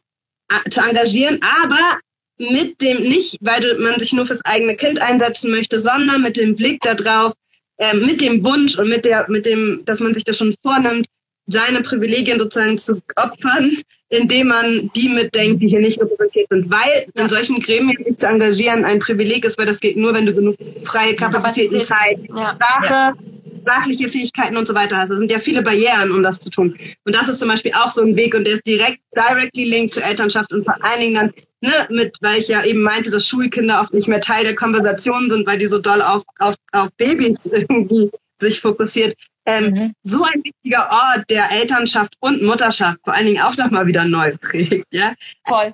[0.69, 1.99] zu engagieren, aber
[2.37, 6.55] mit dem nicht, weil man sich nur fürs eigene Kind einsetzen möchte, sondern mit dem
[6.55, 7.33] Blick darauf,
[7.77, 11.05] äh, mit dem Wunsch und mit der, mit dem, dass man sich das schon vornimmt,
[11.47, 13.77] seine Privilegien sozusagen zu opfern,
[14.09, 16.69] indem man die mitdenkt, die hier nicht repräsentiert sind.
[16.69, 20.25] Weil in solchen Gremien sich zu engagieren ein Privileg ist, weil das geht nur, wenn
[20.25, 23.13] du genug freie Kapazitäten, Zeit, ja.
[23.57, 25.09] Sprachliche Fähigkeiten und so weiter hast.
[25.09, 26.77] Das sind ja viele Barrieren, um das zu tun.
[27.05, 29.93] Und das ist zum Beispiel auch so ein Weg und der ist direkt, directly linked
[29.93, 33.27] zur Elternschaft und vor allen Dingen dann, ne, mit, weil ich ja eben meinte, dass
[33.27, 36.89] Schulkinder auch nicht mehr Teil der Konversation sind, weil die so doll auf, auf, auf
[36.97, 39.15] Babys irgendwie sich fokussiert.
[39.45, 39.93] Ähm, mhm.
[40.03, 44.35] So ein wichtiger Ort, der Elternschaft und Mutterschaft vor allen Dingen auch nochmal wieder neu
[44.37, 44.85] prägt.
[44.91, 45.13] Ja?
[45.45, 45.73] Voll,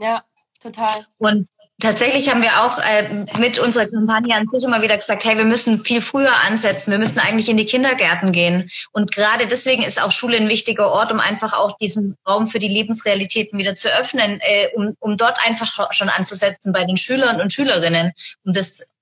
[0.00, 0.22] ja,
[0.60, 1.06] total.
[1.18, 1.48] Und
[1.80, 5.44] tatsächlich haben wir auch äh, mit unserer Kampagne an sich immer wieder gesagt, hey, wir
[5.44, 8.70] müssen viel früher ansetzen, wir müssen eigentlich in die Kindergärten gehen.
[8.92, 12.58] Und gerade deswegen ist auch Schule ein wichtiger Ort, um einfach auch diesen Raum für
[12.58, 17.40] die Lebensrealitäten wieder zu öffnen, äh, um, um dort einfach schon anzusetzen bei den Schülern
[17.40, 18.12] und Schülerinnen,
[18.44, 18.92] um das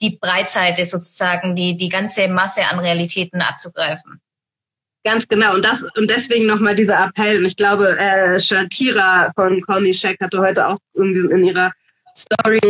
[0.00, 4.20] die Breitseite sozusagen, die, die ganze Masse an Realitäten abzugreifen.
[5.04, 5.54] Ganz genau.
[5.54, 7.38] Und das, und deswegen nochmal dieser Appell.
[7.38, 11.72] Und ich glaube, äh, Shakira von Call Me Shaq hatte heute auch irgendwie in ihrer
[12.22, 12.60] Story,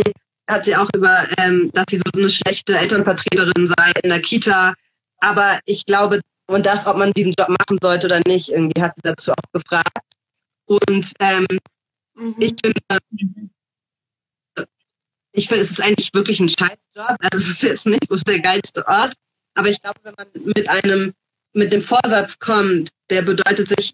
[0.49, 4.73] hat sie auch über, ähm, dass sie so eine schlechte Elternvertreterin sei in der Kita.
[5.17, 8.93] Aber ich glaube, und das, ob man diesen Job machen sollte oder nicht, irgendwie hat
[8.95, 9.97] sie dazu auch gefragt.
[10.65, 11.47] Und ähm,
[12.15, 12.35] mhm.
[12.39, 12.81] ich finde,
[15.31, 17.17] ich finde, es ist eigentlich wirklich ein Scheißjob.
[17.19, 19.13] Also es ist jetzt nicht so der geilste Ort.
[19.55, 21.13] Aber ich glaube, wenn man mit einem,
[21.53, 23.93] mit dem Vorsatz kommt, der bedeutet, sich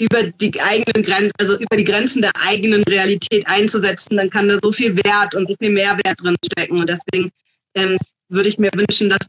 [0.00, 4.58] über die eigenen Grenzen, also über die Grenzen der eigenen Realität einzusetzen, dann kann da
[4.62, 6.80] so viel Wert und so viel Mehrwert drin stecken.
[6.80, 7.32] Und deswegen
[7.74, 9.28] ähm, würde ich mir wünschen, dass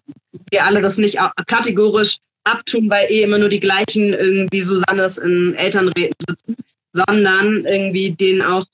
[0.52, 1.18] wir alle das nicht
[1.48, 6.56] kategorisch abtun, weil eh immer nur die gleichen irgendwie Susannes in Elternräten sitzen,
[6.94, 8.66] sondern irgendwie denen auch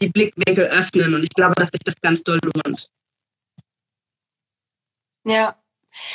[0.00, 1.14] die Blickwinkel öffnen.
[1.14, 2.88] Und ich glaube, dass sich das ganz doll lohnt.
[5.24, 5.56] Ja.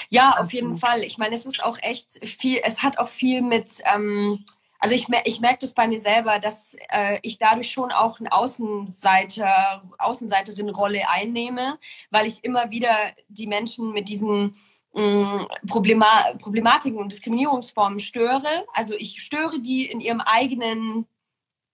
[0.09, 1.03] Ja, auf jeden Fall.
[1.03, 4.45] Ich meine, es ist auch echt viel, es hat auch viel mit, ähm,
[4.85, 8.31] also ich, ich merke das bei mir selber, dass äh, ich dadurch schon auch eine
[8.31, 11.79] Außenseiter, Außenseiterin-Rolle einnehme,
[12.11, 12.95] weil ich immer wieder
[13.27, 14.55] die Menschen mit diesen
[14.93, 16.07] mm, Problema
[16.37, 18.67] Problematiken und Diskriminierungsformen störe.
[18.73, 21.07] Also ich störe die in ihrem eigenen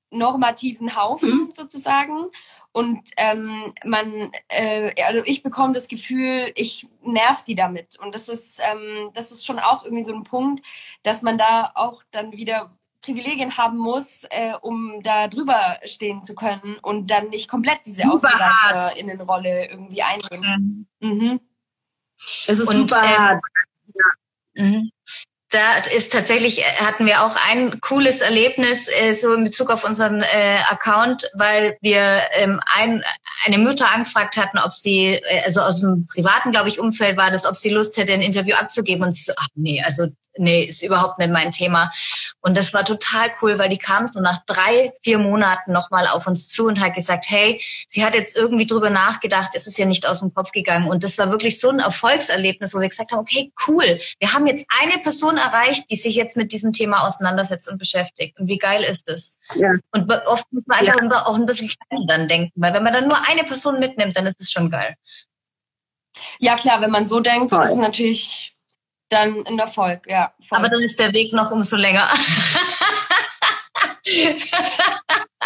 [0.09, 1.51] normativen Haufen mhm.
[1.51, 2.27] sozusagen.
[2.71, 7.99] Und ähm, man, äh, also ich bekomme das Gefühl, ich nerv die damit.
[7.99, 10.65] Und das ist, ähm, das ist schon auch irgendwie so ein Punkt,
[11.03, 12.71] dass man da auch dann wieder
[13.01, 18.03] Privilegien haben muss, äh, um da drüber stehen zu können und dann nicht komplett diese
[18.03, 20.87] Außenseiter-Innenrolle irgendwie einnehmen.
[20.99, 21.09] Mhm.
[21.09, 21.39] Mhm.
[22.47, 23.43] Es ist und, super ähm, hart.
[23.93, 24.63] Ja.
[24.63, 24.91] Mhm
[25.51, 29.83] da ist tatsächlich, äh, hatten wir auch ein cooles Erlebnis äh, so in Bezug auf
[29.83, 33.03] unseren äh, Account, weil wir ähm, ein,
[33.45, 37.31] eine Mutter angefragt hatten, ob sie, äh, also aus dem privaten, glaube ich, Umfeld war
[37.31, 39.03] das, ob sie Lust hätte, ein Interview abzugeben.
[39.03, 40.07] Und sie so, ach nee, also
[40.37, 41.91] nee, ist überhaupt nicht mein Thema.
[42.41, 46.27] Und das war total cool, weil die kam so nach drei, vier Monaten nochmal auf
[46.27, 49.85] uns zu und hat gesagt, hey, sie hat jetzt irgendwie drüber nachgedacht, es ist ja
[49.85, 50.89] nicht aus dem Kopf gegangen.
[50.89, 54.47] Und das war wirklich so ein Erfolgserlebnis, wo wir gesagt haben, okay, cool, wir haben
[54.47, 58.39] jetzt eine Person erreicht, die sich jetzt mit diesem Thema auseinandersetzt und beschäftigt.
[58.39, 59.37] Und wie geil ist das?
[59.55, 59.71] Ja.
[59.91, 61.25] Und oft muss man einfach ja.
[61.25, 64.25] auch ein bisschen kleiner dann denken, weil wenn man dann nur eine Person mitnimmt, dann
[64.25, 64.95] ist es schon geil.
[66.39, 67.63] Ja, klar, wenn man so denkt, Voll.
[67.63, 68.50] ist es natürlich
[69.11, 70.33] dann ein Erfolg, ja.
[70.39, 70.57] Voll.
[70.57, 72.09] Aber dann ist der Weg noch umso länger.
[74.05, 74.31] ja,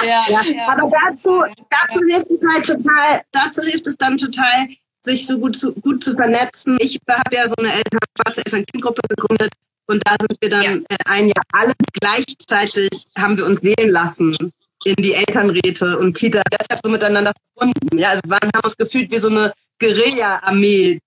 [0.01, 4.67] ja, ja, aber dazu, dazu hilft es halt total, dazu hilft es dann total,
[5.01, 6.77] sich so gut zu, gut zu vernetzen.
[6.79, 9.51] Ich habe ja so eine Eltern, schwarze Eltern-Kind-Gruppe gegründet
[9.87, 10.71] und da sind wir dann ja.
[10.71, 14.51] Äh, ein Jahr alle gleichzeitig haben wir uns wählen lassen
[14.83, 17.97] in die Elternräte und Kita deshalb so miteinander verbunden.
[17.97, 20.99] Ja, also wir haben uns gefühlt wie so eine Guerilla-Armee,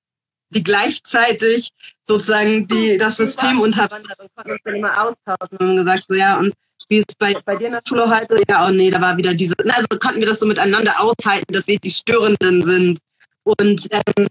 [0.51, 1.73] die gleichzeitig
[2.09, 6.39] sozusagen die, das System unterwandert und konnten uns dann immer austauschen und gesagt, so ja,
[6.39, 6.55] und
[6.89, 8.41] wie ist bei, bei dir in der Schule heute?
[8.49, 11.67] Ja, oh nee, da war wieder diese, also konnten wir das so miteinander aushalten, dass
[11.67, 12.99] wir die Störenden sind.
[13.45, 14.27] Und ähm,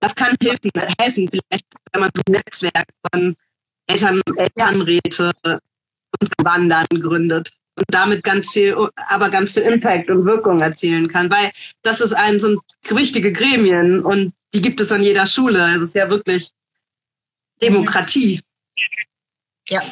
[0.00, 0.70] das kann helfen,
[1.00, 3.34] helfen, vielleicht, wenn man so ein Netzwerk von
[3.88, 8.76] Eltern, Elternräte und Wandern gründet und damit ganz viel,
[9.08, 11.50] aber ganz viel Impact und Wirkung erzielen kann, weil
[11.82, 15.74] das ist ein, sind wichtige Gremien und die gibt es an jeder Schule.
[15.76, 16.50] Es ist ja wirklich
[17.62, 18.42] Demokratie.
[19.68, 19.82] Ja.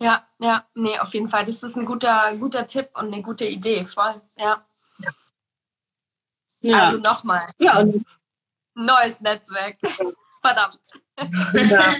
[0.00, 1.44] Ja, ja, nee, auf jeden Fall.
[1.44, 4.64] Das ist ein guter, guter Tipp und eine gute Idee, voll, ja.
[6.62, 6.86] ja.
[6.86, 7.42] Also nochmal.
[7.58, 7.84] Ja.
[8.74, 9.76] Neues Netzwerk.
[10.42, 10.80] Verdammt.
[11.52, 11.94] Ja.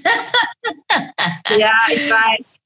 [1.59, 2.57] ja, ich weiß.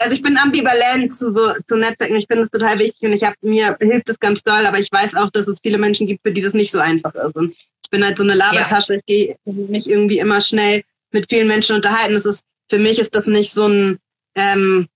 [0.00, 2.16] Also ich bin ambivalent zu, so, zu Netzwerken.
[2.16, 4.90] Ich finde es total wichtig und ich habe mir hilft es ganz doll, aber ich
[4.90, 7.36] weiß auch, dass es viele Menschen gibt, für die das nicht so einfach ist.
[7.36, 7.54] Und
[7.92, 8.94] bin halt so eine Labertasche.
[8.94, 8.98] Ja.
[8.98, 10.82] Ich gehe mich irgendwie immer schnell
[11.12, 12.14] mit vielen Menschen unterhalten.
[12.14, 13.98] Das ist für mich ist das nicht so ein
[14.34, 14.88] ähm,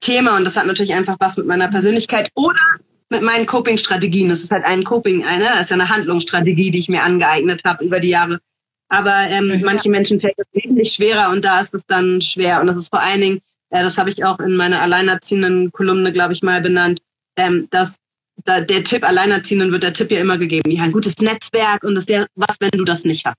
[0.00, 2.60] Thema und das hat natürlich einfach was mit meiner Persönlichkeit oder
[3.08, 4.28] mit meinen Coping-Strategien.
[4.28, 7.62] Das ist halt ein Coping, eine, das ist ja eine Handlungsstrategie, die ich mir angeeignet
[7.64, 8.40] habe über die Jahre.
[8.88, 9.62] Aber ähm, mhm.
[9.64, 12.60] manche Menschen fällt es wesentlich schwerer und da ist es dann schwer.
[12.60, 13.40] Und das ist vor allen Dingen,
[13.70, 17.00] äh, das habe ich auch in meiner alleinerziehenden Kolumne, glaube ich, mal benannt,
[17.36, 17.96] ähm, dass
[18.44, 20.70] da, der Tipp Alleinerziehenden wird der Tipp ja immer gegeben.
[20.70, 23.36] Ja, ein gutes Netzwerk und das der, was, wenn du das nicht hast?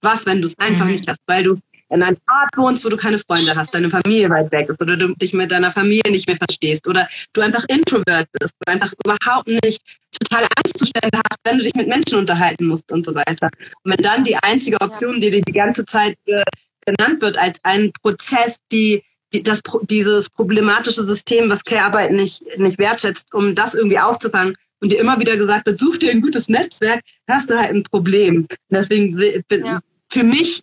[0.00, 0.92] Was, wenn du es einfach mhm.
[0.92, 1.20] nicht hast?
[1.26, 1.58] Weil du
[1.90, 4.96] in einem Ort wohnst, wo du keine Freunde hast, deine Familie weit weg ist oder
[4.96, 8.92] du dich mit deiner Familie nicht mehr verstehst oder du einfach introvert bist, du einfach
[9.04, 9.80] überhaupt nicht
[10.20, 13.50] totale Angstzustände hast, wenn du dich mit Menschen unterhalten musst und so weiter.
[13.82, 16.42] Und wenn dann die einzige Option, die dir die ganze Zeit äh,
[16.84, 19.02] genannt wird als ein Prozess, die
[19.42, 25.00] das, dieses problematische System, was Care-Arbeit nicht, nicht wertschätzt, um das irgendwie aufzufangen, und dir
[25.00, 28.46] immer wieder gesagt wird, such dir ein gutes Netzwerk, hast du halt ein Problem.
[28.68, 29.16] Deswegen
[29.48, 29.80] bin, ja.
[30.10, 30.62] für mich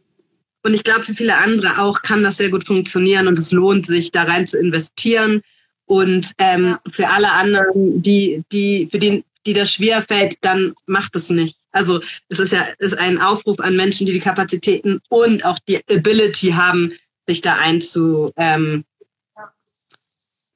[0.64, 3.88] und ich glaube, für viele andere auch kann das sehr gut funktionieren und es lohnt
[3.88, 5.42] sich, da rein zu investieren.
[5.86, 11.16] Und ähm, für alle anderen, die, die, für die, die das schwer fällt, dann macht
[11.16, 11.58] es nicht.
[11.72, 12.00] Also
[12.30, 16.52] es ist ja ist ein Aufruf an Menschen, die die Kapazitäten und auch die Ability
[16.52, 16.94] haben,
[17.32, 18.86] sich da einzu ähm,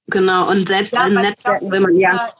[0.07, 2.33] genau und selbst ja, in Netzwerken will man ja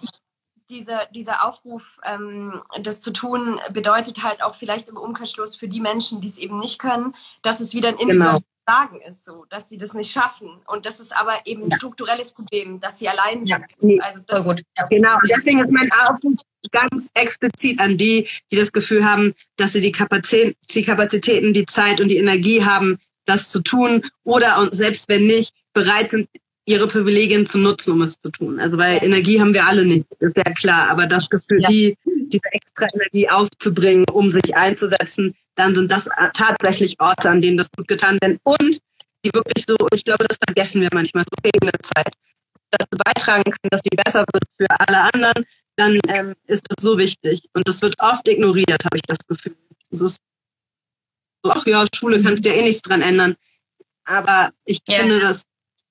[0.70, 5.80] dieser, dieser Aufruf, ähm, das zu tun, bedeutet halt auch vielleicht im Umkehrschluss für die
[5.80, 8.46] Menschen, die es eben nicht können, dass es wieder ein individuelles genau.
[8.68, 10.50] Sagen ist, so, dass sie das nicht schaffen.
[10.66, 13.64] Und das ist aber eben ein strukturelles Problem, dass sie allein sind.
[13.80, 14.64] Ja, also das, gut.
[14.76, 14.88] Ja.
[14.88, 16.34] Genau, und deswegen ist mein Aufruf
[16.72, 22.08] ganz explizit an die, die das Gefühl haben, dass sie die Kapazitäten, die Zeit und
[22.08, 26.30] die Energie haben, das zu tun oder und selbst wenn nicht, bereit sind,
[26.66, 28.60] ihre Privilegien zu nutzen, um es zu tun.
[28.60, 30.90] Also weil Energie haben wir alle nicht, ist ja klar.
[30.90, 31.70] Aber das Gefühl, ja.
[31.70, 37.58] die, diese extra Energie aufzubringen, um sich einzusetzen, dann sind das tatsächlich Orte, an denen
[37.58, 38.40] das gut getan wird.
[38.44, 38.80] Und
[39.24, 42.14] die wirklich so, ich glaube, das vergessen wir manchmal so gegen eine Zeit,
[42.72, 45.46] dazu beitragen können, dass die besser wird für alle anderen,
[45.78, 47.44] dann ähm, ist das so wichtig.
[47.54, 49.56] Und das wird oft ignoriert, habe ich das Gefühl.
[49.92, 50.18] Es ist
[51.52, 53.36] ach ja, Schule kannst du ja eh nichts dran ändern.
[54.06, 55.00] Aber ich ja.
[55.00, 55.44] finde, dass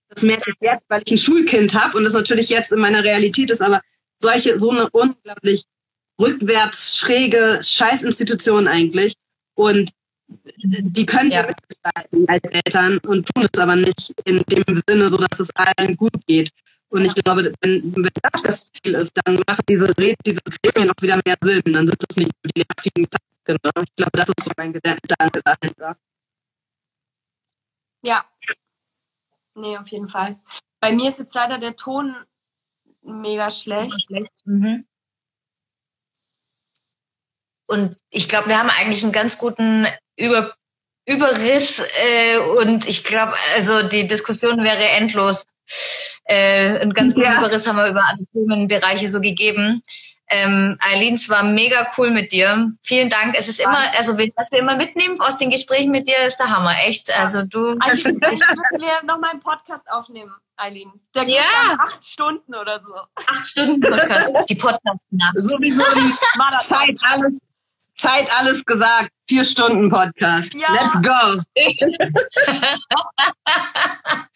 [0.08, 3.02] das merke ich jetzt, weil ich ein Schulkind habe und das natürlich jetzt in meiner
[3.02, 3.80] Realität ist, aber
[4.20, 5.64] solche, so eine unglaublich
[6.20, 9.14] rückwärts schräge Scheißinstitution eigentlich.
[9.54, 9.90] Und
[10.56, 15.16] die können ja mitgestalten als Eltern und tun es aber nicht in dem Sinne, so
[15.16, 16.50] dass es allen gut geht.
[16.88, 20.90] Und ich glaube, wenn, wenn das das Ziel ist, dann machen diese Reden, diese Gremien
[20.90, 21.72] auch wieder mehr Sinn.
[21.72, 23.08] Dann sind es nicht die nervigen
[23.52, 23.58] Ne?
[23.82, 25.96] Ich glaube, das ist so mein Gedanke dahinter.
[28.02, 28.24] Ja,
[29.54, 30.38] Nee, auf jeden Fall.
[30.80, 32.16] Bei mir ist jetzt leider der Ton
[33.02, 34.08] mega schlecht.
[34.44, 34.86] Mhm.
[37.66, 40.54] Und ich glaube, wir haben eigentlich einen ganz guten Überblick
[41.06, 45.44] Überriss äh, und ich glaube, also die Diskussion wäre endlos.
[46.24, 47.38] Äh, einen ganz guten Ja.
[47.40, 49.82] Überriss haben wir über alle Themenbereiche so gegeben.
[50.28, 52.72] Ähm, Eileen, es war mega cool mit dir.
[52.80, 53.34] Vielen Dank.
[53.38, 56.48] Es ist immer, also was wir immer mitnehmen aus den Gesprächen mit dir, ist der
[56.50, 57.14] Hammer, echt.
[57.16, 57.76] Also du.
[57.80, 60.90] Eigentlich müssen wir noch mal einen Podcast aufnehmen, Eileen.
[61.14, 61.76] Der geht Ja.
[61.78, 62.94] acht Stunden oder so.
[62.94, 65.34] acht Stunden Podcast, die Podcast-Nacht.
[65.36, 65.84] Sowieso.
[66.62, 67.38] Zeit alles,
[67.94, 69.10] Zeit alles gesagt.
[69.28, 70.52] Vier Stunden Podcast.
[70.54, 70.68] Ja.
[70.72, 71.42] Let's go.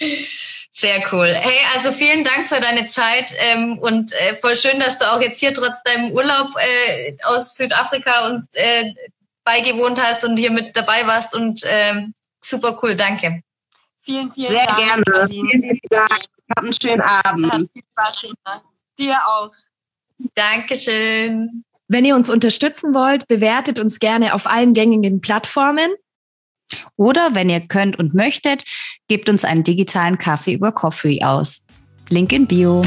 [0.79, 1.27] Sehr cool.
[1.27, 5.21] Hey, also vielen Dank für deine Zeit ähm, und äh, voll schön, dass du auch
[5.21, 8.95] jetzt hier trotz deinem Urlaub äh, aus Südafrika uns äh,
[9.43, 13.43] beigewohnt hast und hier mit dabei warst und ähm, super cool, danke.
[14.03, 15.03] Vielen, vielen Sehr Dank, gerne.
[15.25, 15.49] Eileen.
[15.49, 16.11] Vielen lieben Dank.
[16.11, 17.71] Habt einen schönen Abend.
[17.73, 18.65] Viel Spaß gemacht.
[18.97, 19.51] Dir auch.
[20.37, 21.65] Dankeschön.
[21.89, 25.91] Wenn ihr uns unterstützen wollt, bewertet uns gerne auf allen gängigen Plattformen.
[26.97, 28.65] Oder wenn ihr könnt und möchtet,
[29.09, 31.67] gebt uns einen digitalen Kaffee über Coffee aus.
[32.09, 32.85] Link in Bio.